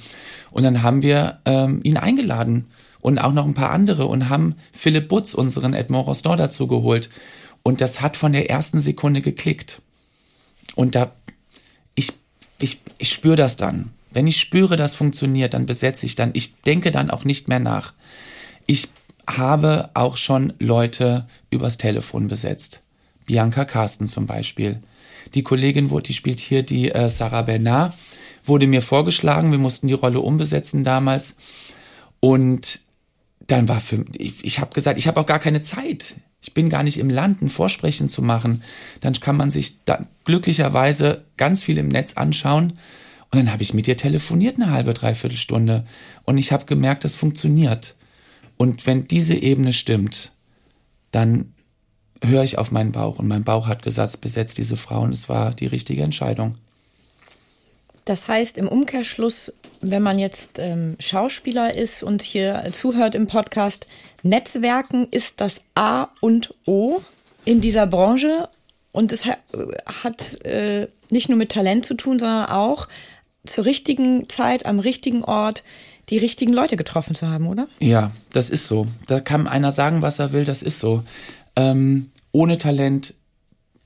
Und 0.52 0.62
dann 0.62 0.84
haben 0.84 1.02
wir 1.02 1.40
ähm, 1.44 1.80
ihn 1.82 1.96
eingeladen 1.96 2.66
und 3.00 3.18
auch 3.18 3.32
noch 3.32 3.44
ein 3.44 3.54
paar 3.54 3.72
andere 3.72 4.06
und 4.06 4.28
haben 4.28 4.54
Philipp 4.70 5.08
Butz, 5.08 5.34
unseren 5.34 5.74
Edmond 5.74 6.06
Rostand, 6.06 6.38
dazu 6.38 6.68
geholt. 6.68 7.10
Und 7.64 7.80
das 7.80 8.00
hat 8.00 8.16
von 8.16 8.30
der 8.30 8.48
ersten 8.48 8.78
Sekunde 8.78 9.20
geklickt. 9.20 9.82
Und 10.76 10.94
da, 10.94 11.10
ich, 11.96 12.12
ich, 12.60 12.78
ich 12.98 13.08
spüre 13.08 13.34
das 13.34 13.56
dann. 13.56 13.90
Wenn 14.12 14.28
ich 14.28 14.38
spüre, 14.38 14.76
das 14.76 14.94
funktioniert, 14.94 15.52
dann 15.52 15.66
besetze 15.66 16.06
ich 16.06 16.14
dann. 16.14 16.30
Ich 16.34 16.54
denke 16.60 16.92
dann 16.92 17.10
auch 17.10 17.24
nicht 17.24 17.48
mehr 17.48 17.58
nach. 17.58 17.92
Ich 18.66 18.86
habe 19.26 19.90
auch 19.94 20.16
schon 20.16 20.52
Leute 20.58 21.26
übers 21.50 21.78
Telefon 21.78 22.28
besetzt. 22.28 22.82
Bianca 23.26 23.64
Carsten 23.64 24.06
zum 24.06 24.26
Beispiel. 24.26 24.82
Die 25.34 25.42
Kollegin, 25.42 25.90
die 26.06 26.12
spielt 26.12 26.40
hier 26.40 26.62
die 26.62 26.90
äh, 26.90 27.08
Sarah 27.08 27.42
Bernard, 27.42 27.94
wurde 28.44 28.66
mir 28.66 28.82
vorgeschlagen. 28.82 29.50
Wir 29.50 29.58
mussten 29.58 29.88
die 29.88 29.94
Rolle 29.94 30.20
umbesetzen 30.20 30.84
damals. 30.84 31.36
Und 32.20 32.80
dann 33.46 33.68
war 33.68 33.80
für 33.80 34.04
ich, 34.16 34.44
ich 34.44 34.58
habe 34.60 34.72
gesagt, 34.74 34.98
ich 34.98 35.06
habe 35.06 35.20
auch 35.20 35.26
gar 35.26 35.38
keine 35.38 35.62
Zeit. 35.62 36.14
Ich 36.42 36.52
bin 36.52 36.68
gar 36.68 36.82
nicht 36.82 36.98
im 36.98 37.08
Land, 37.08 37.40
ein 37.40 37.48
Vorsprechen 37.48 38.08
zu 38.08 38.20
machen. 38.20 38.62
Dann 39.00 39.14
kann 39.14 39.36
man 39.36 39.50
sich 39.50 39.78
da 39.84 40.06
glücklicherweise 40.24 41.24
ganz 41.36 41.62
viel 41.62 41.78
im 41.78 41.88
Netz 41.88 42.14
anschauen. 42.14 42.74
Und 43.30 43.38
dann 43.38 43.52
habe 43.52 43.62
ich 43.62 43.74
mit 43.74 43.88
ihr 43.88 43.96
telefoniert 43.96 44.56
eine 44.56 44.70
halbe, 44.70 44.94
dreiviertel 44.94 45.38
Stunde. 45.38 45.84
Und 46.24 46.38
ich 46.38 46.52
habe 46.52 46.66
gemerkt, 46.66 47.04
das 47.04 47.14
funktioniert. 47.14 47.94
Und 48.56 48.86
wenn 48.86 49.08
diese 49.08 49.34
Ebene 49.34 49.72
stimmt, 49.72 50.32
dann 51.10 51.54
höre 52.22 52.44
ich 52.44 52.58
auf 52.58 52.70
meinen 52.70 52.92
Bauch. 52.92 53.18
Und 53.18 53.28
mein 53.28 53.44
Bauch 53.44 53.66
hat 53.66 53.82
gesagt, 53.82 54.20
besetzt 54.20 54.58
diese 54.58 54.76
Frau. 54.76 55.02
Und 55.02 55.12
es 55.12 55.28
war 55.28 55.52
die 55.52 55.66
richtige 55.66 56.02
Entscheidung. 56.02 56.56
Das 58.04 58.28
heißt 58.28 58.58
im 58.58 58.68
Umkehrschluss, 58.68 59.52
wenn 59.80 60.02
man 60.02 60.18
jetzt 60.18 60.58
ähm, 60.58 60.96
Schauspieler 60.98 61.74
ist 61.74 62.02
und 62.02 62.20
hier 62.20 62.68
zuhört 62.72 63.14
im 63.14 63.26
Podcast, 63.26 63.86
Netzwerken 64.22 65.08
ist 65.10 65.40
das 65.40 65.62
A 65.74 66.08
und 66.20 66.54
O 66.66 67.00
in 67.44 67.60
dieser 67.60 67.86
Branche. 67.86 68.48
Und 68.92 69.10
es 69.10 69.24
hat, 69.24 70.44
äh, 70.44 70.86
nicht 71.10 71.28
nur 71.28 71.38
mit 71.38 71.50
Talent 71.50 71.86
zu 71.86 71.94
tun, 71.94 72.18
sondern 72.18 72.46
auch 72.46 72.88
zur 73.46 73.64
richtigen 73.64 74.28
Zeit 74.28 74.66
am 74.66 74.78
richtigen 74.78 75.24
Ort 75.24 75.62
die 76.10 76.18
richtigen 76.18 76.52
Leute 76.52 76.76
getroffen 76.76 77.14
zu 77.14 77.28
haben, 77.28 77.46
oder? 77.46 77.68
Ja, 77.80 78.10
das 78.32 78.50
ist 78.50 78.66
so. 78.66 78.86
Da 79.06 79.20
kann 79.20 79.46
einer 79.46 79.72
sagen, 79.72 80.02
was 80.02 80.18
er 80.18 80.32
will, 80.32 80.44
das 80.44 80.62
ist 80.62 80.80
so. 80.80 81.02
Ähm, 81.56 82.10
ohne 82.32 82.58
Talent 82.58 83.14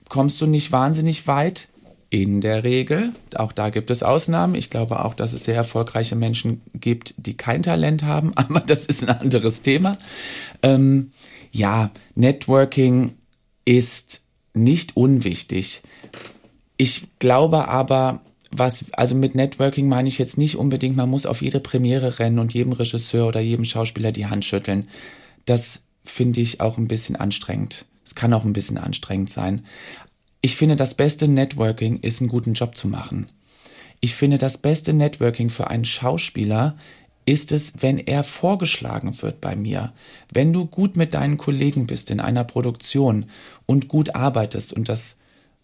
kommst 0.09 0.41
du 0.41 0.47
nicht 0.47 0.73
wahnsinnig 0.73 1.27
weit. 1.27 1.69
in 2.11 2.41
der 2.41 2.65
Regel, 2.65 3.13
auch 3.35 3.53
da 3.53 3.69
gibt 3.69 3.91
es 3.91 4.03
Ausnahmen. 4.03 4.55
Ich 4.55 4.71
glaube 4.71 5.05
auch, 5.05 5.13
dass 5.13 5.35
es 5.35 5.45
sehr 5.45 5.57
erfolgreiche 5.57 6.17
Menschen 6.17 6.63
gibt, 6.73 7.13
die 7.19 7.37
kein 7.37 7.63
Talent 7.63 8.03
haben, 8.03 8.33
aber 8.35 8.61
das 8.61 8.87
ist 8.87 9.03
ein 9.03 9.11
anderes 9.11 9.61
Thema. 9.61 9.99
Ähm, 10.63 11.13
ja, 11.53 11.91
Networking 12.15 13.15
ist 13.67 14.23
nicht 14.55 14.97
unwichtig. 14.97 15.83
Ich 16.79 17.07
glaube 17.19 17.69
aber, 17.69 18.23
was, 18.51 18.87
also 18.93 19.15
mit 19.15 19.35
Networking 19.35 19.89
meine 19.89 20.09
ich 20.09 20.19
jetzt 20.19 20.39
nicht 20.39 20.57
unbedingt, 20.57 20.97
man 20.97 21.11
muss 21.11 21.27
auf 21.27 21.43
jede 21.43 21.61
Premiere 21.61 22.19
rennen 22.19 22.39
und 22.39 22.55
jedem 22.55 22.73
Regisseur 22.73 23.27
oder 23.27 23.41
jedem 23.41 23.65
Schauspieler 23.65 24.13
die 24.13 24.27
Hand 24.27 24.45
schütteln. 24.45 24.89
Das 25.45 25.83
finde 26.05 26.41
ich 26.41 26.61
auch 26.61 26.79
ein 26.79 26.89
bisschen 26.89 27.17
anstrengend. 27.17 27.85
Es 28.05 28.15
kann 28.15 28.33
auch 28.33 28.45
ein 28.45 28.55
bisschen 28.55 28.79
anstrengend 28.79 29.31
sein. 29.31 29.67
Ich 30.41 30.57
finde, 30.57 30.77
das 30.77 30.95
beste 30.95 31.29
Networking 31.29 31.99
ist, 32.01 32.21
einen 32.21 32.31
guten 32.31 32.55
Job 32.55 32.77
zu 32.77 32.89
machen. 32.89 33.29
Ich 34.01 34.15
finde, 34.15 34.39
das 34.39 34.59
beste 34.59 34.93
Networking 34.93 35.51
für 35.51 35.69
einen 35.69 35.85
Schauspieler 35.85 36.77
ist 37.27 37.53
es, 37.53 37.75
wenn 37.81 37.99
er 37.99 38.23
vorgeschlagen 38.23 39.21
wird 39.21 39.41
bei 39.43 39.55
mir. 39.55 39.93
Wenn 40.33 40.53
du 40.53 40.65
gut 40.65 40.97
mit 40.97 41.13
deinen 41.13 41.37
Kollegen 41.37 41.87
bist 41.87 42.11
in 42.11 42.21
einer 42.21 42.45
Produktion 42.45 43.27
und 43.67 43.89
gut 43.89 44.15
arbeitest 44.15 44.73
und 44.73 44.89
das 44.89 45.17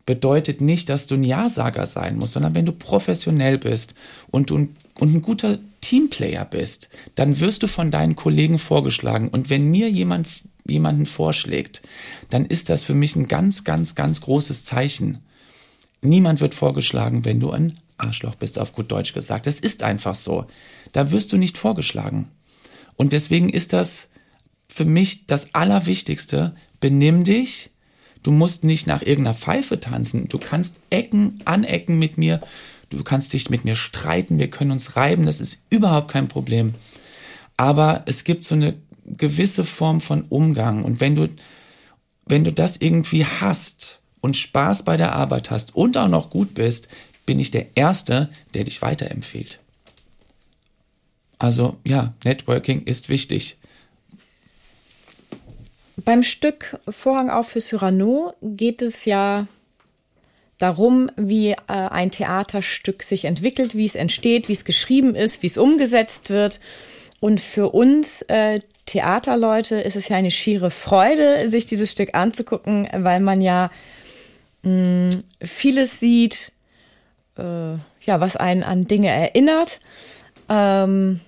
bedeutet 0.06 0.60
nicht, 0.60 0.88
dass 0.88 1.06
du 1.06 1.14
ein 1.14 1.24
Ja-Sager 1.24 1.86
sein 1.86 2.16
musst, 2.16 2.34
sondern 2.34 2.54
wenn 2.54 2.66
du 2.66 2.72
professionell 2.72 3.58
bist 3.58 3.94
und 4.30 4.50
ein, 4.50 4.76
und 4.98 5.14
ein 5.14 5.22
guter 5.22 5.58
Teamplayer 5.80 6.44
bist, 6.44 6.88
dann 7.14 7.40
wirst 7.40 7.62
du 7.62 7.66
von 7.66 7.90
deinen 7.90 8.16
Kollegen 8.16 8.58
vorgeschlagen. 8.58 9.28
Und 9.28 9.50
wenn 9.50 9.70
mir 9.70 9.90
jemand 9.90 10.28
jemanden 10.66 11.06
vorschlägt, 11.06 11.82
dann 12.30 12.46
ist 12.46 12.68
das 12.68 12.84
für 12.84 12.94
mich 12.94 13.16
ein 13.16 13.28
ganz, 13.28 13.64
ganz, 13.64 13.94
ganz 13.94 14.20
großes 14.20 14.64
Zeichen. 14.64 15.18
Niemand 16.00 16.40
wird 16.40 16.54
vorgeschlagen, 16.54 17.24
wenn 17.24 17.40
du 17.40 17.50
ein 17.50 17.78
Arschloch 17.96 18.34
bist, 18.34 18.58
auf 18.58 18.72
gut 18.72 18.90
Deutsch 18.90 19.12
gesagt. 19.12 19.46
Das 19.46 19.60
ist 19.60 19.82
einfach 19.82 20.14
so. 20.14 20.46
Da 20.92 21.10
wirst 21.10 21.32
du 21.32 21.36
nicht 21.36 21.58
vorgeschlagen. 21.58 22.28
Und 22.96 23.12
deswegen 23.12 23.48
ist 23.48 23.72
das 23.72 24.08
für 24.68 24.84
mich 24.84 25.26
das 25.26 25.54
Allerwichtigste. 25.54 26.54
Benimm 26.80 27.24
dich. 27.24 27.70
Du 28.24 28.30
musst 28.30 28.64
nicht 28.64 28.86
nach 28.86 29.02
irgendeiner 29.02 29.36
Pfeife 29.36 29.78
tanzen. 29.78 30.28
Du 30.28 30.38
kannst 30.38 30.80
Ecken, 30.90 31.40
anecken 31.44 31.98
mit 31.98 32.18
mir. 32.18 32.40
Du 32.88 33.04
kannst 33.04 33.34
dich 33.34 33.50
mit 33.50 33.64
mir 33.64 33.76
streiten. 33.76 34.38
Wir 34.38 34.50
können 34.50 34.72
uns 34.72 34.96
reiben. 34.96 35.26
Das 35.26 35.40
ist 35.40 35.58
überhaupt 35.70 36.10
kein 36.10 36.26
Problem. 36.26 36.74
Aber 37.58 38.02
es 38.06 38.24
gibt 38.24 38.44
so 38.44 38.54
eine 38.54 38.76
gewisse 39.04 39.62
Form 39.62 40.00
von 40.00 40.22
Umgang. 40.30 40.84
Und 40.84 41.00
wenn 41.00 41.14
du, 41.14 41.28
wenn 42.24 42.44
du 42.44 42.52
das 42.52 42.78
irgendwie 42.78 43.26
hast 43.26 44.00
und 44.22 44.38
Spaß 44.38 44.84
bei 44.84 44.96
der 44.96 45.12
Arbeit 45.14 45.50
hast 45.50 45.76
und 45.76 45.98
auch 45.98 46.08
noch 46.08 46.30
gut 46.30 46.54
bist, 46.54 46.88
bin 47.26 47.38
ich 47.38 47.50
der 47.50 47.76
Erste, 47.76 48.30
der 48.54 48.64
dich 48.64 48.80
weiterempfiehlt. 48.80 49.60
Also 51.38 51.76
ja, 51.84 52.14
Networking 52.24 52.84
ist 52.84 53.10
wichtig. 53.10 53.58
Beim 56.04 56.22
Stück 56.22 56.78
Vorhang 56.88 57.30
auf 57.30 57.48
für 57.48 57.60
Cyrano 57.60 58.34
geht 58.42 58.82
es 58.82 59.06
ja 59.06 59.46
darum, 60.58 61.10
wie 61.16 61.52
äh, 61.52 61.56
ein 61.66 62.10
Theaterstück 62.10 63.02
sich 63.02 63.24
entwickelt, 63.24 63.74
wie 63.74 63.86
es 63.86 63.94
entsteht, 63.94 64.48
wie 64.48 64.52
es 64.52 64.64
geschrieben 64.64 65.14
ist, 65.14 65.42
wie 65.42 65.46
es 65.46 65.58
umgesetzt 65.58 66.30
wird. 66.30 66.60
Und 67.20 67.40
für 67.40 67.70
uns 67.70 68.22
äh, 68.22 68.60
Theaterleute 68.86 69.76
ist 69.76 69.96
es 69.96 70.08
ja 70.08 70.16
eine 70.16 70.30
schiere 70.30 70.70
Freude, 70.70 71.50
sich 71.50 71.66
dieses 71.66 71.90
Stück 71.90 72.14
anzugucken, 72.14 72.86
weil 72.92 73.20
man 73.20 73.40
ja 73.40 73.70
mh, 74.62 74.70
mm, 74.70 75.10
vieles 75.42 76.00
sieht, 76.00 76.52
äh, 77.38 77.74
ja, 78.02 78.20
was 78.20 78.36
einen 78.36 78.62
an 78.62 78.86
Dinge 78.86 79.08
erinnert. 79.08 79.80
Ähm, 80.50 81.20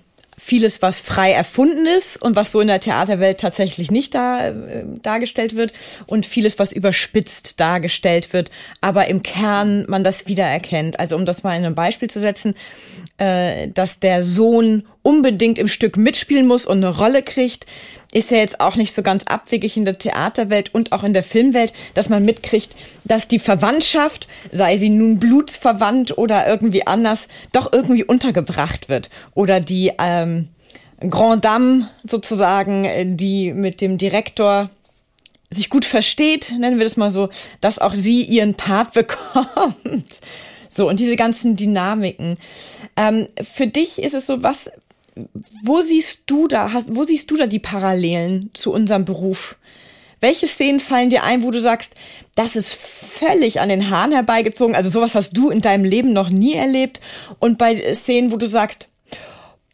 vieles, 0.47 0.81
was 0.81 1.01
frei 1.01 1.33
erfunden 1.33 1.85
ist 1.85 2.21
und 2.21 2.37
was 2.37 2.53
so 2.53 2.61
in 2.61 2.67
der 2.67 2.79
Theaterwelt 2.79 3.37
tatsächlich 3.37 3.91
nicht 3.91 4.15
da, 4.15 4.47
äh, 4.47 4.85
dargestellt 5.01 5.57
wird 5.57 5.73
und 6.05 6.25
vieles, 6.25 6.57
was 6.57 6.71
überspitzt 6.71 7.59
dargestellt 7.59 8.31
wird, 8.31 8.49
aber 8.79 9.07
im 9.07 9.23
Kern 9.23 9.83
man 9.89 10.05
das 10.05 10.25
wiedererkennt. 10.27 11.01
Also 11.01 11.17
um 11.17 11.25
das 11.25 11.43
mal 11.43 11.57
in 11.57 11.65
ein 11.65 11.75
Beispiel 11.75 12.09
zu 12.09 12.21
setzen, 12.21 12.55
äh, 13.17 13.67
dass 13.67 13.99
der 13.99 14.23
Sohn 14.23 14.83
unbedingt 15.01 15.59
im 15.59 15.67
Stück 15.67 15.97
mitspielen 15.97 16.47
muss 16.47 16.65
und 16.65 16.77
eine 16.77 16.95
Rolle 16.95 17.23
kriegt, 17.23 17.65
ist 18.11 18.31
ja 18.31 18.37
jetzt 18.37 18.59
auch 18.59 18.75
nicht 18.75 18.95
so 18.95 19.03
ganz 19.03 19.23
abwegig 19.25 19.77
in 19.77 19.85
der 19.85 19.97
Theaterwelt 19.97 20.73
und 20.73 20.91
auch 20.91 21.03
in 21.03 21.13
der 21.13 21.23
Filmwelt, 21.23 21.73
dass 21.93 22.09
man 22.09 22.23
mitkriegt, 22.23 22.75
dass 23.05 23.27
die 23.27 23.39
Verwandtschaft, 23.39 24.27
sei 24.51 24.77
sie 24.77 24.89
nun 24.89 25.19
blutsverwandt 25.19 26.17
oder 26.17 26.47
irgendwie 26.47 26.87
anders, 26.87 27.27
doch 27.51 27.71
irgendwie 27.71 28.03
untergebracht 28.03 28.89
wird. 28.89 29.09
Oder 29.33 29.59
die 29.59 29.91
ähm, 29.99 30.47
Grand 30.99 31.45
Dame 31.45 31.89
sozusagen, 32.03 33.17
die 33.17 33.53
mit 33.53 33.81
dem 33.81 33.97
Direktor 33.97 34.69
sich 35.49 35.69
gut 35.69 35.85
versteht, 35.85 36.51
nennen 36.57 36.77
wir 36.77 36.85
das 36.85 36.97
mal 36.97 37.11
so, 37.11 37.29
dass 37.61 37.79
auch 37.79 37.93
sie 37.93 38.23
ihren 38.23 38.55
Part 38.55 38.93
bekommt. 38.93 40.19
So, 40.69 40.87
und 40.87 40.99
diese 40.99 41.15
ganzen 41.15 41.55
Dynamiken. 41.55 42.37
Ähm, 42.95 43.27
für 43.41 43.67
dich 43.67 44.01
ist 44.01 44.13
es 44.13 44.27
so, 44.27 44.43
was, 44.43 44.69
wo 45.63 45.81
siehst 45.81 46.23
du 46.27 46.47
da, 46.47 46.83
wo 46.87 47.03
siehst 47.03 47.31
du 47.31 47.37
da 47.37 47.47
die 47.47 47.59
Parallelen 47.59 48.49
zu 48.53 48.71
unserem 48.71 49.05
Beruf? 49.05 49.57
Welche 50.19 50.47
Szenen 50.47 50.79
fallen 50.79 51.11
dir 51.11 51.23
ein, 51.23 51.43
wo 51.43 51.51
du 51.51 51.59
sagst, 51.59 51.93
das 52.33 52.55
ist 52.55 52.73
völlig 52.73 53.59
an 53.59 53.69
den 53.69 53.89
Haaren 53.89 54.11
herbeigezogen? 54.11 54.75
Also 54.75 54.89
sowas 54.89 55.13
hast 55.13 55.37
du 55.37 55.49
in 55.49 55.61
deinem 55.61 55.83
Leben 55.83 56.11
noch 56.11 56.29
nie 56.29 56.55
erlebt. 56.55 57.01
Und 57.39 57.57
bei 57.57 57.93
Szenen, 57.93 58.31
wo 58.31 58.37
du 58.37 58.47
sagst, 58.47 58.87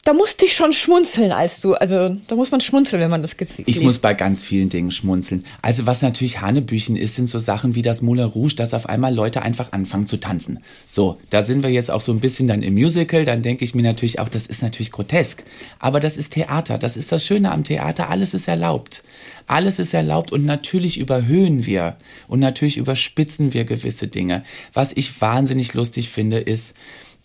da 0.05 0.11
musste 0.11 0.43
ich 0.43 0.53
schon 0.53 0.73
schmunzeln, 0.73 1.31
als 1.31 1.61
du, 1.61 1.75
also 1.75 2.09
da 2.27 2.35
muss 2.35 2.51
man 2.51 2.59
schmunzeln, 2.59 3.01
wenn 3.01 3.09
man 3.09 3.21
das 3.21 3.37
gezielt 3.37 3.69
Ich 3.69 3.79
muss 3.79 3.99
bei 3.99 4.13
ganz 4.13 4.43
vielen 4.43 4.67
Dingen 4.67 4.91
schmunzeln. 4.91 5.45
Also 5.61 5.85
was 5.85 6.01
natürlich 6.01 6.41
Hanebüchen 6.41 6.97
ist, 6.97 7.15
sind 7.15 7.29
so 7.29 7.39
Sachen 7.39 7.73
wie 7.75 7.81
das 7.81 8.01
Moulin 8.01 8.25
Rouge, 8.25 8.55
dass 8.55 8.73
auf 8.73 8.89
einmal 8.89 9.15
Leute 9.15 9.43
einfach 9.43 9.71
anfangen 9.71 10.05
zu 10.05 10.17
tanzen. 10.17 10.59
So, 10.85 11.19
da 11.29 11.41
sind 11.41 11.63
wir 11.63 11.69
jetzt 11.69 11.89
auch 11.89 12.01
so 12.01 12.11
ein 12.11 12.19
bisschen 12.19 12.49
dann 12.49 12.63
im 12.63 12.73
Musical, 12.73 13.23
dann 13.23 13.43
denke 13.43 13.63
ich 13.63 13.75
mir 13.75 13.81
natürlich 13.81 14.19
auch, 14.19 14.27
das 14.27 14.45
ist 14.45 14.61
natürlich 14.61 14.91
grotesk. 14.91 15.45
Aber 15.79 16.01
das 16.01 16.17
ist 16.17 16.33
Theater, 16.33 16.77
das 16.77 16.97
ist 16.97 17.13
das 17.13 17.25
Schöne 17.25 17.49
am 17.49 17.63
Theater, 17.63 18.09
alles 18.09 18.33
ist 18.33 18.49
erlaubt. 18.49 19.03
Alles 19.47 19.79
ist 19.79 19.93
erlaubt 19.93 20.33
und 20.33 20.45
natürlich 20.45 20.97
überhöhen 20.97 21.65
wir 21.65 21.95
und 22.27 22.41
natürlich 22.41 22.75
überspitzen 22.75 23.53
wir 23.53 23.63
gewisse 23.63 24.07
Dinge. 24.07 24.43
Was 24.73 24.91
ich 24.93 25.21
wahnsinnig 25.21 25.73
lustig 25.73 26.09
finde, 26.09 26.39
ist, 26.39 26.75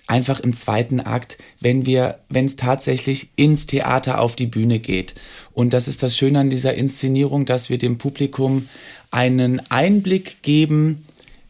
einfach 0.08 0.40
im 0.40 0.52
zweiten 0.52 1.00
Akt, 1.00 1.38
wenn 1.60 1.86
wir, 1.86 2.18
wenn 2.28 2.46
es 2.46 2.56
tatsächlich 2.56 3.28
ins 3.36 3.66
Theater 3.66 4.20
auf 4.20 4.34
die 4.34 4.46
Bühne 4.46 4.80
geht. 4.80 5.14
Und 5.52 5.72
das 5.72 5.86
ist 5.86 6.02
das 6.02 6.16
Schöne 6.16 6.40
an 6.40 6.50
dieser 6.50 6.74
Inszenierung, 6.74 7.44
dass 7.44 7.70
wir 7.70 7.78
dem 7.78 7.98
Publikum 7.98 8.68
einen 9.10 9.60
Einblick 9.70 10.42
geben, 10.42 11.04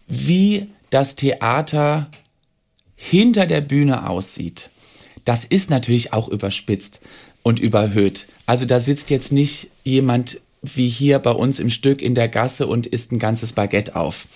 wie 0.08 0.66
das 0.90 1.16
Theater 1.16 2.10
hinter 2.96 3.46
der 3.46 3.60
Bühne 3.60 4.08
aussieht. 4.08 4.70
Das 5.24 5.44
ist 5.44 5.70
natürlich 5.70 6.12
auch 6.12 6.28
überspitzt 6.28 7.00
und 7.42 7.60
überhöht. 7.60 8.26
Also 8.46 8.64
da 8.64 8.80
sitzt 8.80 9.10
jetzt 9.10 9.30
nicht 9.30 9.68
jemand 9.84 10.40
wie 10.62 10.88
hier 10.88 11.20
bei 11.20 11.30
uns 11.30 11.60
im 11.60 11.70
Stück 11.70 12.02
in 12.02 12.16
der 12.16 12.28
Gasse 12.28 12.66
und 12.66 12.86
isst 12.86 13.12
ein 13.12 13.20
ganzes 13.20 13.52
Baguette 13.52 13.94
auf. 13.94 14.26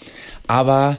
Aber 0.46 0.98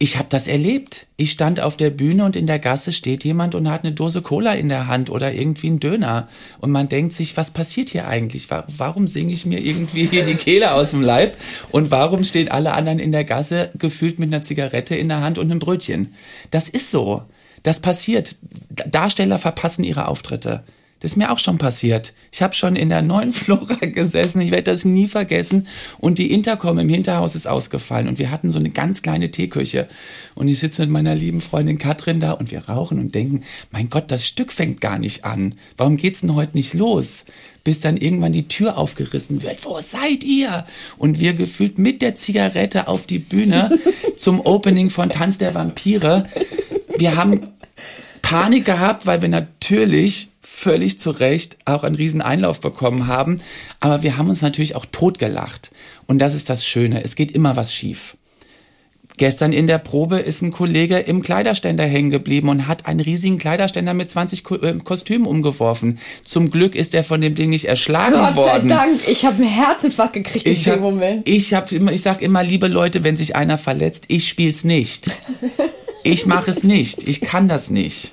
ich 0.00 0.16
habe 0.16 0.28
das 0.28 0.46
erlebt. 0.46 1.06
Ich 1.16 1.32
stand 1.32 1.58
auf 1.60 1.76
der 1.76 1.90
Bühne 1.90 2.24
und 2.24 2.36
in 2.36 2.46
der 2.46 2.60
Gasse 2.60 2.92
steht 2.92 3.24
jemand 3.24 3.56
und 3.56 3.68
hat 3.68 3.82
eine 3.82 3.92
Dose 3.92 4.22
Cola 4.22 4.52
in 4.52 4.68
der 4.68 4.86
Hand 4.86 5.10
oder 5.10 5.32
irgendwie 5.32 5.66
einen 5.66 5.80
Döner. 5.80 6.28
Und 6.60 6.70
man 6.70 6.88
denkt 6.88 7.12
sich, 7.14 7.36
was 7.36 7.50
passiert 7.50 7.90
hier 7.90 8.06
eigentlich? 8.06 8.48
Warum 8.50 9.08
singe 9.08 9.32
ich 9.32 9.44
mir 9.44 9.58
irgendwie 9.58 10.06
hier 10.06 10.24
die 10.24 10.36
Kehle 10.36 10.72
aus 10.72 10.92
dem 10.92 11.02
Leib? 11.02 11.36
Und 11.72 11.90
warum 11.90 12.22
stehen 12.22 12.48
alle 12.48 12.74
anderen 12.74 13.00
in 13.00 13.10
der 13.10 13.24
Gasse 13.24 13.70
gefühlt 13.76 14.20
mit 14.20 14.32
einer 14.32 14.44
Zigarette 14.44 14.94
in 14.94 15.08
der 15.08 15.20
Hand 15.20 15.36
und 15.36 15.50
einem 15.50 15.58
Brötchen? 15.58 16.14
Das 16.52 16.68
ist 16.68 16.92
so. 16.92 17.24
Das 17.64 17.80
passiert. 17.80 18.36
Darsteller 18.70 19.38
verpassen 19.38 19.82
ihre 19.82 20.06
Auftritte. 20.06 20.62
Das 21.00 21.12
ist 21.12 21.16
mir 21.16 21.30
auch 21.30 21.38
schon 21.38 21.58
passiert. 21.58 22.12
Ich 22.32 22.42
habe 22.42 22.54
schon 22.54 22.74
in 22.74 22.88
der 22.88 23.02
neuen 23.02 23.32
Flora 23.38 23.86
gesessen, 23.86 24.40
ich 24.40 24.50
werde 24.50 24.64
das 24.64 24.84
nie 24.84 25.08
vergessen. 25.08 25.66
Und 25.98 26.18
die 26.18 26.32
Intercom 26.32 26.78
im 26.78 26.88
Hinterhaus 26.88 27.34
ist 27.34 27.46
ausgefallen. 27.46 28.08
Und 28.08 28.18
wir 28.18 28.30
hatten 28.30 28.50
so 28.50 28.58
eine 28.58 28.70
ganz 28.70 29.02
kleine 29.02 29.30
Teeküche. 29.30 29.88
Und 30.34 30.48
ich 30.48 30.58
sitze 30.58 30.82
mit 30.82 30.90
meiner 30.90 31.14
lieben 31.14 31.40
Freundin 31.40 31.78
Katrin 31.78 32.20
da 32.20 32.32
und 32.32 32.50
wir 32.50 32.68
rauchen 32.68 32.98
und 32.98 33.14
denken, 33.14 33.42
mein 33.70 33.90
Gott, 33.90 34.10
das 34.10 34.26
Stück 34.26 34.52
fängt 34.52 34.80
gar 34.80 34.98
nicht 34.98 35.24
an. 35.24 35.54
Warum 35.76 35.96
geht's 35.96 36.22
denn 36.22 36.34
heute 36.34 36.56
nicht 36.56 36.74
los? 36.74 37.24
Bis 37.62 37.80
dann 37.80 37.96
irgendwann 37.96 38.32
die 38.32 38.48
Tür 38.48 38.78
aufgerissen 38.78 39.42
wird. 39.42 39.64
Wo 39.64 39.80
seid 39.80 40.24
ihr? 40.24 40.64
Und 40.96 41.20
wir 41.20 41.34
gefühlt 41.34 41.78
mit 41.78 42.02
der 42.02 42.14
Zigarette 42.14 42.88
auf 42.88 43.06
die 43.06 43.18
Bühne 43.18 43.78
zum 44.16 44.40
Opening 44.40 44.90
von 44.90 45.10
Tanz 45.10 45.38
der 45.38 45.54
Vampire. 45.54 46.26
Wir 46.96 47.16
haben 47.16 47.42
Panik 48.22 48.64
gehabt, 48.64 49.06
weil 49.06 49.22
wir 49.22 49.28
natürlich 49.28 50.28
völlig 50.50 50.98
zu 50.98 51.10
Recht 51.10 51.56
auch 51.66 51.84
einen 51.84 51.94
riesen 51.94 52.22
Einlauf 52.22 52.60
bekommen 52.60 53.06
haben. 53.06 53.40
Aber 53.80 54.02
wir 54.02 54.16
haben 54.16 54.28
uns 54.28 54.42
natürlich 54.42 54.74
auch 54.74 54.86
totgelacht. 54.86 55.70
Und 56.06 56.18
das 56.18 56.34
ist 56.34 56.50
das 56.50 56.66
Schöne. 56.66 57.04
Es 57.04 57.14
geht 57.14 57.30
immer 57.30 57.54
was 57.54 57.72
schief. 57.72 58.16
Gestern 59.18 59.52
in 59.52 59.66
der 59.66 59.78
Probe 59.78 60.20
ist 60.20 60.42
ein 60.42 60.52
Kollege 60.52 60.98
im 60.98 61.22
Kleiderständer 61.22 61.84
hängen 61.84 62.10
geblieben 62.10 62.48
und 62.48 62.68
hat 62.68 62.86
einen 62.86 63.00
riesigen 63.00 63.38
Kleiderständer 63.38 63.92
mit 63.92 64.08
20 64.08 64.44
Ko 64.44 64.54
äh, 64.56 64.74
Kostümen 64.74 65.26
umgeworfen. 65.26 65.98
Zum 66.24 66.50
Glück 66.50 66.76
ist 66.76 66.94
er 66.94 67.02
von 67.02 67.20
dem 67.20 67.34
Ding 67.34 67.50
nicht 67.50 67.64
erschlagen 67.64 68.14
Gott 68.14 68.36
worden. 68.36 68.68
Gott 68.68 68.78
sei 68.78 68.86
Dank, 68.86 69.08
ich 69.08 69.24
habe 69.24 69.36
einen 69.36 69.52
Herzinfarkt 69.52 70.12
gekriegt 70.14 70.46
ich 70.46 70.66
in 70.66 70.74
dem 70.74 70.82
Moment. 70.82 71.28
Ich 71.28 71.52
habe 71.52 71.74
immer, 71.74 71.92
ich 71.92 72.02
sag 72.02 72.22
immer, 72.22 72.44
liebe 72.44 72.68
Leute, 72.68 73.02
wenn 73.02 73.16
sich 73.16 73.34
einer 73.34 73.58
verletzt, 73.58 74.04
ich 74.08 74.28
spiel's 74.28 74.64
nicht. 74.64 75.10
Ich 76.04 76.26
mache 76.26 76.52
es 76.52 76.62
nicht. 76.62 77.06
Ich 77.08 77.20
kann 77.20 77.48
das 77.48 77.70
nicht. 77.70 78.12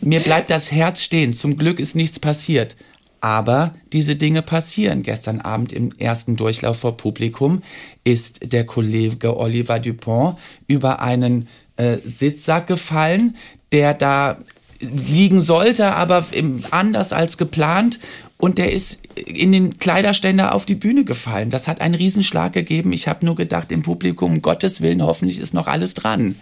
Mir 0.00 0.20
bleibt 0.20 0.50
das 0.50 0.72
Herz 0.72 1.02
stehen. 1.02 1.32
Zum 1.32 1.56
Glück 1.56 1.80
ist 1.80 1.96
nichts 1.96 2.18
passiert. 2.18 2.76
Aber 3.20 3.74
diese 3.92 4.16
Dinge 4.16 4.42
passieren. 4.42 5.02
Gestern 5.02 5.40
Abend 5.40 5.72
im 5.72 5.90
ersten 5.98 6.36
Durchlauf 6.36 6.78
vor 6.78 6.96
Publikum 6.96 7.62
ist 8.04 8.52
der 8.52 8.64
Kollege 8.64 9.36
Oliver 9.36 9.80
Dupont 9.80 10.38
über 10.68 11.00
einen 11.00 11.48
äh, 11.76 11.98
Sitzsack 12.04 12.68
gefallen, 12.68 13.36
der 13.72 13.94
da 13.94 14.38
liegen 14.80 15.40
sollte, 15.40 15.94
aber 15.94 16.24
anders 16.70 17.12
als 17.12 17.36
geplant. 17.36 17.98
Und 18.36 18.58
der 18.58 18.72
ist 18.72 19.00
in 19.16 19.50
den 19.50 19.78
Kleiderständer 19.78 20.54
auf 20.54 20.64
die 20.64 20.76
Bühne 20.76 21.04
gefallen. 21.04 21.50
Das 21.50 21.66
hat 21.66 21.80
einen 21.80 21.94
Riesenschlag 21.94 22.52
gegeben. 22.52 22.92
Ich 22.92 23.08
habe 23.08 23.26
nur 23.26 23.34
gedacht 23.34 23.72
im 23.72 23.82
Publikum, 23.82 24.34
um 24.34 24.42
Gottes 24.42 24.80
Willen, 24.80 25.02
hoffentlich 25.02 25.40
ist 25.40 25.54
noch 25.54 25.66
alles 25.66 25.94
dran. 25.94 26.36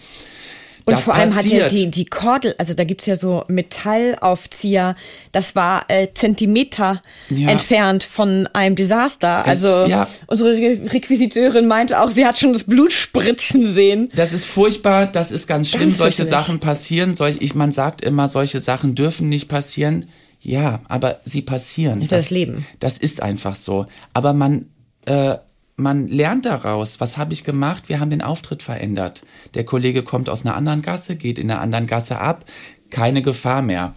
Und 0.86 0.92
das 0.92 1.04
vor 1.04 1.14
allem 1.14 1.32
passiert. 1.32 1.64
hat 1.64 1.72
ja 1.72 1.78
die, 1.78 1.90
die 1.90 2.04
Kordel, 2.04 2.54
also 2.58 2.72
da 2.72 2.84
gibt's 2.84 3.06
ja 3.06 3.16
so 3.16 3.44
Metallaufzieher, 3.48 4.94
das 5.32 5.56
war 5.56 5.84
äh, 5.88 6.06
Zentimeter 6.14 7.02
ja. 7.28 7.48
entfernt 7.48 8.04
von 8.04 8.48
einem 8.52 8.76
Desaster. 8.76 9.42
Es, 9.42 9.64
also 9.64 9.90
ja. 9.90 10.06
unsere 10.28 10.52
Requisiteurin 10.52 11.66
meinte 11.66 12.00
auch, 12.00 12.12
sie 12.12 12.24
hat 12.24 12.38
schon 12.38 12.52
das 12.52 12.62
Blut 12.62 12.92
spritzen 12.92 13.74
sehen. 13.74 14.12
Das 14.14 14.32
ist 14.32 14.44
furchtbar, 14.44 15.06
das 15.06 15.32
ist 15.32 15.48
ganz 15.48 15.70
schlimm, 15.70 15.80
ganz 15.80 15.96
solche 15.96 16.24
Sachen 16.24 16.60
passieren. 16.60 17.16
Solch, 17.16 17.38
ich, 17.40 17.56
man 17.56 17.72
sagt 17.72 18.02
immer, 18.02 18.28
solche 18.28 18.60
Sachen 18.60 18.94
dürfen 18.94 19.28
nicht 19.28 19.48
passieren. 19.48 20.06
Ja, 20.40 20.82
aber 20.86 21.18
sie 21.24 21.42
passieren. 21.42 21.98
Das 21.98 22.04
ist 22.04 22.12
das, 22.12 22.30
Leben. 22.30 22.64
Das 22.78 22.96
ist 22.98 23.20
einfach 23.20 23.56
so. 23.56 23.86
Aber 24.14 24.32
man 24.32 24.66
äh, 25.06 25.36
man 25.76 26.08
lernt 26.08 26.46
daraus, 26.46 27.00
was 27.00 27.18
habe 27.18 27.34
ich 27.34 27.44
gemacht? 27.44 27.88
Wir 27.88 28.00
haben 28.00 28.10
den 28.10 28.22
Auftritt 28.22 28.62
verändert. 28.62 29.22
Der 29.54 29.64
Kollege 29.64 30.02
kommt 30.02 30.28
aus 30.28 30.44
einer 30.44 30.56
anderen 30.56 30.82
Gasse, 30.82 31.16
geht 31.16 31.38
in 31.38 31.50
einer 31.50 31.60
anderen 31.60 31.86
Gasse 31.86 32.18
ab, 32.18 32.46
keine 32.90 33.22
Gefahr 33.22 33.62
mehr. 33.62 33.94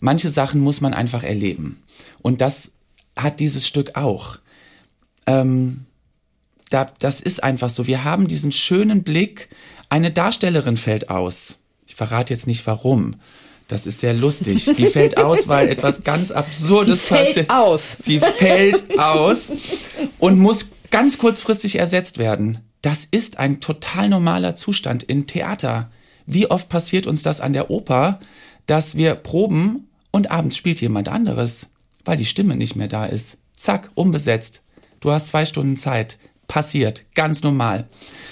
Manche 0.00 0.30
Sachen 0.30 0.60
muss 0.60 0.80
man 0.80 0.94
einfach 0.94 1.22
erleben. 1.22 1.82
Und 2.22 2.40
das 2.40 2.72
hat 3.14 3.40
dieses 3.40 3.66
Stück 3.66 3.96
auch. 3.96 4.38
Ähm, 5.26 5.84
da, 6.70 6.86
das 6.98 7.20
ist 7.20 7.42
einfach 7.42 7.68
so. 7.68 7.86
Wir 7.86 8.04
haben 8.04 8.28
diesen 8.28 8.52
schönen 8.52 9.02
Blick, 9.02 9.48
eine 9.90 10.10
Darstellerin 10.10 10.76
fällt 10.76 11.10
aus. 11.10 11.56
Ich 11.86 11.94
verrate 11.94 12.32
jetzt 12.32 12.46
nicht 12.46 12.66
warum. 12.66 13.16
Das 13.66 13.86
ist 13.86 14.00
sehr 14.00 14.14
lustig. 14.14 14.64
Die 14.76 14.86
fällt 14.86 15.18
aus, 15.18 15.48
weil 15.48 15.68
etwas 15.68 16.04
ganz 16.04 16.30
Absurdes 16.30 17.02
passiert. 17.02 17.26
Sie 17.26 17.34
fällt 17.34 17.50
aus. 17.50 17.98
Sie 17.98 18.20
fällt 18.20 18.98
aus 18.98 19.50
und 20.18 20.38
muss 20.38 20.70
ganz 20.90 21.18
kurzfristig 21.18 21.76
ersetzt 21.76 22.18
werden. 22.18 22.60
Das 22.82 23.06
ist 23.10 23.38
ein 23.38 23.60
total 23.60 24.08
normaler 24.08 24.54
Zustand 24.54 25.02
in 25.02 25.26
Theater. 25.26 25.90
Wie 26.26 26.50
oft 26.50 26.68
passiert 26.68 27.06
uns 27.06 27.22
das 27.22 27.40
an 27.40 27.52
der 27.52 27.70
Oper, 27.70 28.20
dass 28.66 28.96
wir 28.96 29.14
proben 29.14 29.88
und 30.10 30.30
abends 30.30 30.56
spielt 30.56 30.80
jemand 30.80 31.08
anderes, 31.08 31.66
weil 32.04 32.16
die 32.16 32.24
Stimme 32.24 32.56
nicht 32.56 32.76
mehr 32.76 32.88
da 32.88 33.06
ist. 33.06 33.38
Zack, 33.56 33.90
umbesetzt. 33.94 34.62
Du 35.00 35.10
hast 35.10 35.28
zwei 35.28 35.46
Stunden 35.46 35.76
Zeit. 35.76 36.18
Passiert. 36.46 37.04
Ganz 37.14 37.42
normal. 37.42 37.88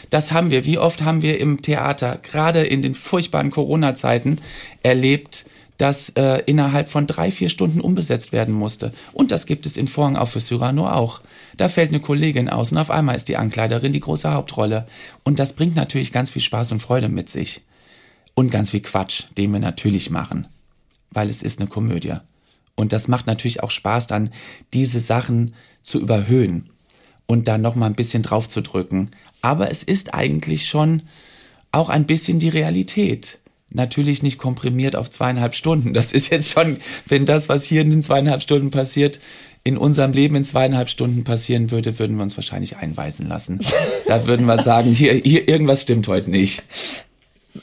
Das 0.09 0.33
haben 0.33 0.51
wir. 0.51 0.65
Wie 0.65 0.79
oft 0.79 1.03
haben 1.03 1.21
wir 1.21 1.39
im 1.39 1.61
Theater, 1.61 2.19
gerade 2.23 2.63
in 2.63 2.81
den 2.81 2.95
furchtbaren 2.95 3.51
Corona-Zeiten, 3.51 4.41
erlebt, 4.83 5.45
dass 5.79 6.11
äh, 6.11 6.43
innerhalb 6.47 6.89
von 6.89 7.07
drei, 7.07 7.31
vier 7.31 7.49
Stunden 7.49 7.81
umbesetzt 7.81 8.33
werden 8.33 8.55
musste. 8.55 8.93
Und 9.13 9.31
das 9.31 9.47
gibt 9.47 9.67
es 9.67 9.77
in 9.77 9.89
Vorhang 9.89 10.17
auf 10.17 10.31
für 10.31 10.41
Cyrano 10.41 10.89
auch. 10.89 11.21
Da 11.57 11.69
fällt 11.69 11.91
eine 11.91 12.01
Kollegin 12.01 12.49
aus 12.49 12.73
und 12.73 12.79
auf 12.79 12.91
einmal 12.91 13.17
ist 13.17 13.29
die 13.29 13.37
Ankleiderin 13.37 13.93
die 13.93 14.01
große 14.01 14.33
Hauptrolle. 14.33 14.87
Und 15.25 15.39
das 15.39 15.55
bringt 15.55 15.77
natürlich 15.77 16.13
ganz 16.13 16.31
viel 16.31 16.43
Spaß 16.43 16.73
und 16.73 16.81
Freude 16.81 17.09
mit 17.09 17.29
sich. 17.29 17.63
Und 18.35 18.51
ganz 18.51 18.71
viel 18.71 18.81
Quatsch, 18.81 19.25
den 19.37 19.53
wir 19.53 19.61
natürlich 19.61 20.11
machen. 20.11 20.49
Weil 21.11 21.31
es 21.31 21.43
ist 21.43 21.61
eine 21.61 21.69
Komödie. 21.69 22.15
Und 22.75 22.93
das 22.93 23.09
macht 23.09 23.27
natürlich 23.27 23.63
auch 23.63 23.71
Spaß, 23.71 24.07
dann 24.07 24.31
diese 24.75 25.01
Sachen 25.01 25.55
zu 25.83 25.99
überhöhen 26.01 26.69
und 27.27 27.49
dann 27.49 27.63
nochmal 27.63 27.89
ein 27.89 27.97
bisschen 27.97 28.23
drauf 28.23 28.49
zu 28.49 28.61
drücken. 28.61 29.11
Aber 29.41 29.71
es 29.71 29.83
ist 29.83 30.15
eigentlich 30.15 30.67
schon 30.67 31.03
auch 31.73 31.89
ein 31.89 32.07
bisschen 32.07 32.39
die 32.39 32.49
Realität 32.49 33.39
natürlich 33.71 34.23
nicht 34.23 34.39
komprimiert 34.39 34.97
auf 34.97 35.11
zweieinhalb 35.11 35.55
Stunden. 35.55 35.93
Das 35.93 36.13
ist 36.13 36.31
jetzt 36.31 36.53
schon, 36.53 36.79
wenn 37.07 37.27
das, 37.27 37.49
was 37.49 37.65
hier 37.65 37.83
in 37.83 37.91
den 37.91 38.03
zweieinhalb 38.03 38.43
Stunden 38.43 38.71
passiert, 38.71 39.21
in 39.65 39.77
unserem 39.77 40.13
Leben 40.13 40.37
in 40.37 40.45
zweieinhalb 40.45 40.89
Stunden 40.89 41.25
passieren 41.25 41.73
würde, 41.73 41.99
würden 41.99 42.17
wir 42.17 42.23
uns 42.23 42.37
wahrscheinlich 42.37 42.77
einweisen 42.77 43.27
lassen. 43.27 43.61
Da 44.07 44.27
würden 44.29 44.47
wir 44.47 44.59
sagen, 44.59 44.93
hier, 44.93 45.15
hier 45.15 45.49
irgendwas 45.49 45.83
stimmt 45.83 46.07
heute 46.07 46.31
nicht. 46.31 46.63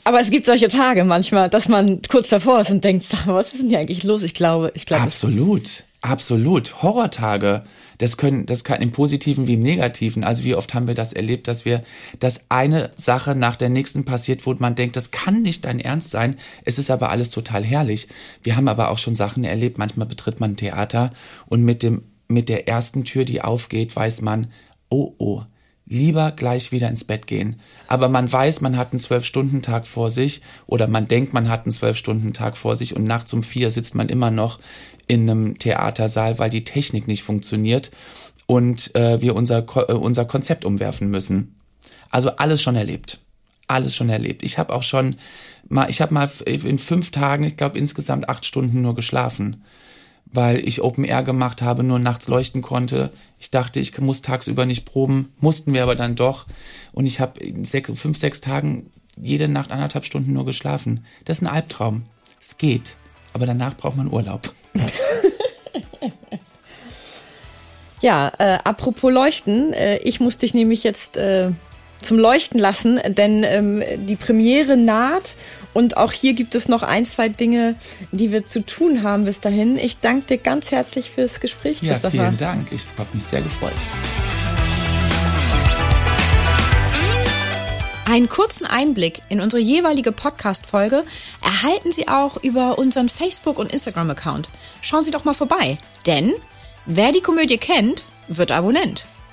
Aber 0.04 0.20
es 0.20 0.30
gibt 0.30 0.45
solche 0.45 0.68
Tage 0.68 1.06
manchmal, 1.06 1.49
dass 1.49 1.70
man 1.70 2.01
kurz 2.10 2.28
davor 2.28 2.60
ist 2.60 2.72
und 2.72 2.84
denkt, 2.84 3.06
was 3.26 3.54
ist 3.54 3.62
denn 3.62 3.70
hier 3.70 3.80
eigentlich 3.80 4.04
los? 4.04 4.24
Ich 4.24 4.34
glaube, 4.34 4.72
ich 4.76 4.86
glaube. 4.86 5.04
Absolut, 5.04 5.86
absolut. 6.01 6.84
Horrortage 6.84 7.64
das 8.04 8.18
können, 8.18 8.45
das 8.45 8.66
kann 8.66 8.82
im 8.82 8.91
Positiven 8.91 9.47
wie 9.47 9.54
im 9.54 9.62
Negativen. 9.62 10.26
Also 10.26 10.43
wie 10.43 10.56
oft 10.56 10.74
haben 10.74 10.88
wir 10.88 10.93
das 10.93 11.14
erlebt, 11.14 11.47
dass 11.47 11.64
wir, 11.64 11.86
dass 12.20 12.51
eine 12.51 12.91
Sache 12.95 13.34
nach 13.34 13.56
der 13.56 13.70
nächsten 13.70 14.04
passiert, 14.04 14.45
wo 14.45 14.54
man 14.56 14.76
denkt, 14.76 14.97
das 14.97 15.12
kann 15.12 15.41
nicht 15.41 15.64
dein 15.64 15.80
Ernst 15.80 16.12
sein. 16.12 16.36
Es 16.66 16.78
ist 16.78 16.91
aber 16.91 17.12
alles 17.12 17.30
total 17.30 17.64
herrlich. 17.64 18.10
Wir 18.41 18.58
haben 18.58 18.68
aber 18.68 18.89
auch 18.89 18.97
schon 18.97 19.16
Sachen 19.16 19.45
erlebt. 19.45 19.78
Manchmal 19.78 20.06
betritt 20.06 20.41
man 20.41 20.51
ein 20.51 20.58
Theater 20.58 21.14
und 21.45 21.64
mit 21.64 21.82
dem, 21.82 22.01
mit 22.28 22.49
der 22.49 22.68
ersten 22.68 23.06
Tür, 23.06 23.24
die 23.24 23.41
aufgeht, 23.41 23.95
weiß 23.95 24.20
man, 24.20 24.51
oh, 24.89 25.14
oh, 25.18 25.43
lieber 25.86 26.31
gleich 26.31 26.71
wieder 26.71 26.89
ins 26.89 27.03
Bett 27.03 27.27
gehen. 27.27 27.57
Aber 27.88 28.07
man 28.07 28.31
weiß, 28.31 28.61
man 28.61 28.77
hat 28.77 28.91
einen 28.91 28.99
Zwölf-Stunden-Tag 28.99 29.86
vor 29.86 30.09
sich 30.09 30.41
oder 30.65 30.88
man 30.88 31.07
denkt, 31.07 31.34
man 31.34 31.49
hat 31.49 31.65
einen 31.65 31.71
Zwölf-Stunden-Tag 31.71 32.55
vor 32.57 32.75
sich 32.75 32.95
und 32.95 33.03
nachts 33.03 33.34
um 33.34 33.43
vier 33.43 33.69
sitzt 33.69 33.95
man 33.95 34.09
immer 34.09 34.31
noch 34.31 34.59
in 35.07 35.29
einem 35.29 35.59
Theatersaal, 35.59 36.39
weil 36.39 36.49
die 36.49 36.63
Technik 36.63 37.07
nicht 37.07 37.23
funktioniert 37.23 37.91
und 38.45 38.95
äh, 38.95 39.21
wir 39.21 39.36
unser, 39.36 39.65
äh, 39.89 39.93
unser 39.93 40.25
Konzept 40.25 40.65
umwerfen 40.65 41.09
müssen. 41.09 41.55
Also 42.09 42.36
alles 42.38 42.61
schon 42.61 42.75
erlebt. 42.75 43.19
Alles 43.67 43.95
schon 43.95 44.09
erlebt. 44.09 44.43
Ich 44.43 44.57
habe 44.57 44.73
auch 44.73 44.84
schon 44.84 45.15
mal, 45.67 45.89
ich 45.89 46.01
habe 46.01 46.13
mal 46.13 46.29
in 46.45 46.77
fünf 46.77 47.11
Tagen, 47.11 47.43
ich 47.43 47.57
glaube 47.57 47.77
insgesamt 47.77 48.29
acht 48.29 48.45
Stunden 48.45 48.81
nur 48.81 48.95
geschlafen, 48.95 49.63
weil 50.34 50.67
ich 50.67 50.81
Open 50.81 51.03
Air 51.03 51.23
gemacht 51.23 51.61
habe, 51.61 51.84
nur 51.84 51.99
nachts 51.99 52.27
leuchten 52.27 52.61
konnte. 52.61 53.11
Ich 53.39 53.51
dachte, 53.51 53.79
ich 53.79 53.97
muss 53.99 54.21
tagsüber 54.21 54.65
nicht 54.65 54.86
proben, 54.86 55.31
mussten 55.39 55.73
wir 55.73 55.84
aber 55.84 55.95
dann 55.95 56.15
doch. 56.15 56.47
Und 56.91 57.05
ich 57.05 57.19
habe 57.19 57.39
in 57.39 57.63
sechs, 57.65 57.91
fünf, 57.99 58.17
sechs 58.17 58.41
Tagen 58.41 58.91
jede 59.15 59.47
Nacht 59.47 59.71
anderthalb 59.71 60.05
Stunden 60.05 60.34
nur 60.34 60.45
geschlafen. 60.45 61.05
Das 61.25 61.38
ist 61.38 61.43
ein 61.43 61.53
Albtraum. 61.53 62.03
Es 62.41 62.57
geht, 62.57 62.95
aber 63.34 63.45
danach 63.45 63.77
braucht 63.77 63.95
man 63.95 64.11
Urlaub. 64.11 64.51
ja, 68.01 68.31
äh, 68.39 68.57
apropos 68.63 69.13
Leuchten, 69.13 69.71
äh, 69.73 69.97
ich 69.99 70.19
muss 70.19 70.39
dich 70.39 70.53
nämlich 70.53 70.84
jetzt 70.84 71.15
äh, 71.15 71.51
zum 72.01 72.17
Leuchten 72.17 72.59
lassen, 72.59 72.99
denn 73.07 73.43
ähm, 73.43 73.84
die 74.07 74.15
Premiere 74.15 74.77
naht 74.77 75.36
und 75.74 75.97
auch 75.97 76.11
hier 76.11 76.34
gibt 76.34 76.55
es 76.55 76.67
noch 76.67 76.84
ein, 76.84 77.05
zwei 77.05 77.30
Dinge, 77.30 77.76
die 78.11 78.32
wir 78.32 78.45
zu 78.45 78.65
tun 78.65 79.03
haben 79.03 79.26
bis 79.26 79.39
dahin. 79.39 79.78
Ich 79.78 79.99
danke 79.99 80.28
dir 80.28 80.38
ganz 80.38 80.71
herzlich 80.71 81.09
fürs 81.09 81.39
Gespräch, 81.39 81.80
Christopher. 81.80 82.15
Ja, 82.15 82.24
vielen 82.26 82.38
Dank. 82.38 82.71
Ich 82.71 82.84
habe 82.97 83.09
mich 83.13 83.24
sehr 83.24 83.41
gefreut. 83.41 83.74
Einen 88.05 88.28
kurzen 88.28 88.65
Einblick 88.65 89.21
in 89.30 89.39
unsere 89.39 89.61
jeweilige 89.61 90.11
Podcast-Folge 90.11 91.03
erhalten 91.41 91.91
Sie 91.93 92.09
auch 92.09 92.36
über 92.43 92.78
unseren 92.78 93.07
Facebook- 93.07 93.57
und 93.57 93.71
Instagram-Account. 93.71 94.49
Schauen 94.82 95.03
Sie 95.03 95.11
doch 95.11 95.24
mal 95.24 95.34
vorbei, 95.34 95.78
denn 96.05 96.34
wer 96.86 97.11
die 97.13 97.21
Komödie 97.21 97.57
kennt, 97.57 98.03
wird 98.28 98.51
Abonnent. 98.51 99.05